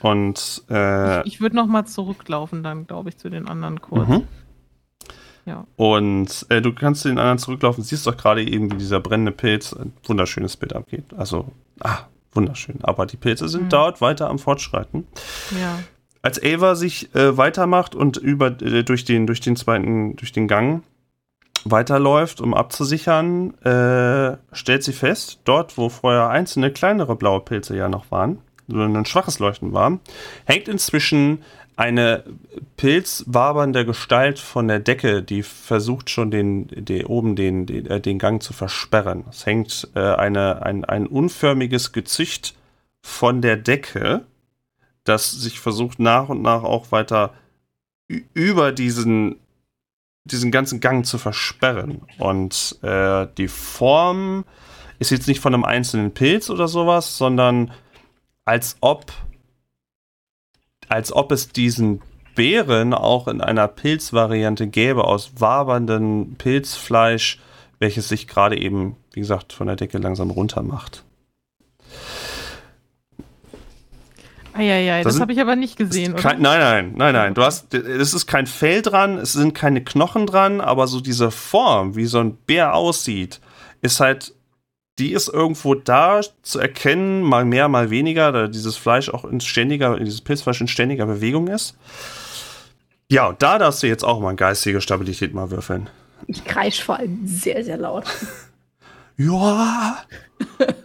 Und 0.00 0.64
äh, 0.68 1.20
Ich, 1.20 1.34
ich 1.34 1.40
würde 1.40 1.56
noch 1.56 1.66
mal 1.66 1.86
zurücklaufen, 1.86 2.62
dann 2.62 2.86
glaube 2.86 3.08
ich, 3.08 3.16
zu 3.16 3.30
den 3.30 3.48
anderen 3.48 3.80
kurz. 3.80 4.08
Mhm. 4.08 4.26
Ja. 5.48 5.66
Und 5.76 6.46
äh, 6.50 6.60
du 6.60 6.72
kannst 6.74 7.02
zu 7.02 7.08
den 7.08 7.18
anderen 7.18 7.38
zurücklaufen, 7.38 7.82
siehst 7.82 8.06
doch 8.06 8.16
gerade 8.16 8.42
eben, 8.42 8.70
wie 8.70 8.76
dieser 8.76 9.00
brennende 9.00 9.32
Pilz 9.32 9.72
ein 9.72 9.92
wunderschönes 10.04 10.56
Bild 10.56 10.74
abgeht. 10.74 11.04
Also, 11.16 11.46
ah, 11.80 12.00
wunderschön. 12.32 12.78
Aber 12.82 13.06
die 13.06 13.16
Pilze 13.16 13.48
sind 13.48 13.64
Mhm. 13.64 13.68
dort 13.70 14.00
weiter 14.00 14.28
am 14.28 14.38
Fortschreiten. 14.38 15.06
Ja. 15.58 15.78
Als 16.20 16.42
Ava 16.42 16.74
sich 16.74 17.14
äh, 17.14 17.36
weitermacht 17.36 17.94
und 17.94 18.16
über, 18.18 18.48
äh, 18.60 18.82
durch, 18.84 19.04
den, 19.04 19.26
durch 19.26 19.40
den 19.40 19.56
zweiten, 19.56 20.16
durch 20.16 20.32
den 20.32 20.48
Gang 20.48 20.82
weiterläuft, 21.64 22.40
um 22.40 22.54
abzusichern, 22.54 23.54
äh, 23.62 24.36
stellt 24.52 24.84
sie 24.84 24.92
fest, 24.92 25.40
dort, 25.44 25.76
wo 25.78 25.88
vorher 25.88 26.28
einzelne 26.28 26.70
kleinere 26.70 27.16
blaue 27.16 27.40
Pilze 27.40 27.76
ja 27.76 27.88
noch 27.88 28.10
waren, 28.10 28.38
so 28.68 28.80
ein 28.80 29.04
schwaches 29.06 29.38
Leuchten 29.38 29.72
war, 29.72 29.98
hängt 30.44 30.68
inzwischen 30.68 31.42
eine 31.78 32.24
pilzwabernde 32.76 33.86
Gestalt 33.86 34.40
von 34.40 34.66
der 34.66 34.80
Decke, 34.80 35.22
die 35.22 35.44
versucht 35.44 36.10
schon 36.10 36.32
den, 36.32 36.66
den 36.66 37.06
oben 37.06 37.36
den, 37.36 37.66
den, 37.66 37.86
äh, 37.86 38.00
den 38.00 38.18
Gang 38.18 38.42
zu 38.42 38.52
versperren. 38.52 39.24
Es 39.30 39.46
hängt 39.46 39.88
äh, 39.94 40.00
eine, 40.00 40.62
ein, 40.62 40.84
ein 40.84 41.06
unförmiges 41.06 41.92
Gezücht 41.92 42.56
von 43.00 43.42
der 43.42 43.56
Decke, 43.56 44.26
das 45.04 45.30
sich 45.30 45.60
versucht 45.60 46.00
nach 46.00 46.28
und 46.28 46.42
nach 46.42 46.64
auch 46.64 46.90
weiter 46.90 47.32
über 48.08 48.72
diesen, 48.72 49.36
diesen 50.24 50.50
ganzen 50.50 50.80
Gang 50.80 51.06
zu 51.06 51.16
versperren. 51.16 52.02
Und 52.18 52.76
äh, 52.82 53.28
die 53.38 53.48
Form 53.48 54.44
ist 54.98 55.10
jetzt 55.10 55.28
nicht 55.28 55.38
von 55.38 55.54
einem 55.54 55.64
einzelnen 55.64 56.12
Pilz 56.12 56.50
oder 56.50 56.66
sowas, 56.66 57.16
sondern 57.16 57.70
als 58.44 58.76
ob 58.80 59.12
als 60.88 61.12
ob 61.12 61.32
es 61.32 61.48
diesen 61.48 62.02
Beeren 62.34 62.94
auch 62.94 63.26
in 63.28 63.40
einer 63.40 63.66
Pilzvariante 63.66 64.68
gäbe 64.68 65.04
aus 65.04 65.32
waberndem 65.38 66.36
Pilzfleisch, 66.38 67.40
welches 67.78 68.08
sich 68.08 68.28
gerade 68.28 68.58
eben, 68.58 68.96
wie 69.12 69.20
gesagt, 69.20 69.52
von 69.52 69.66
der 69.66 69.76
Decke 69.76 69.98
langsam 69.98 70.30
runter 70.30 70.62
macht. 70.62 71.04
Eieiei, 74.54 75.02
Das 75.02 75.14
das, 75.14 75.20
habe 75.20 75.32
ich 75.32 75.40
aber 75.40 75.56
nicht 75.56 75.76
gesehen, 75.76 76.16
kein, 76.16 76.40
nein, 76.40 76.58
nein, 76.60 76.94
nein, 76.96 77.12
nein. 77.12 77.34
Du 77.34 77.42
hast, 77.42 77.72
es 77.74 78.12
ist 78.12 78.26
kein 78.26 78.46
Fell 78.46 78.82
dran, 78.82 79.18
es 79.18 79.32
sind 79.32 79.54
keine 79.54 79.82
Knochen 79.82 80.26
dran, 80.26 80.60
aber 80.60 80.86
so 80.88 81.00
diese 81.00 81.30
Form, 81.30 81.94
wie 81.96 82.06
so 82.06 82.18
ein 82.18 82.36
Bär 82.36 82.74
aussieht, 82.74 83.40
ist 83.82 84.00
halt, 84.00 84.34
die 84.98 85.12
ist 85.12 85.28
irgendwo 85.28 85.74
da 85.74 86.20
zu 86.42 86.58
erkennen, 86.58 87.22
mal 87.22 87.44
mehr, 87.44 87.68
mal 87.68 87.90
weniger, 87.90 88.32
da 88.32 88.48
dieses 88.48 88.76
Fleisch 88.76 89.08
auch 89.08 89.24
in 89.24 89.40
ständiger, 89.40 89.98
dieses 89.98 90.20
Pilzfleisch 90.20 90.60
in 90.60 90.68
ständiger 90.68 91.06
Bewegung 91.06 91.48
ist. 91.48 91.76
Ja, 93.10 93.28
und 93.28 93.42
da 93.42 93.58
darfst 93.58 93.82
du 93.82 93.86
jetzt 93.86 94.04
auch 94.04 94.20
mal 94.20 94.34
geistige 94.34 94.80
Stabilität 94.80 95.32
mal 95.32 95.50
würfeln. 95.50 95.88
Ich 96.26 96.44
kreisch 96.44 96.82
vor 96.82 96.98
allem 96.98 97.26
sehr, 97.26 97.64
sehr 97.64 97.78
laut. 97.78 98.04
Ja. 99.20 99.98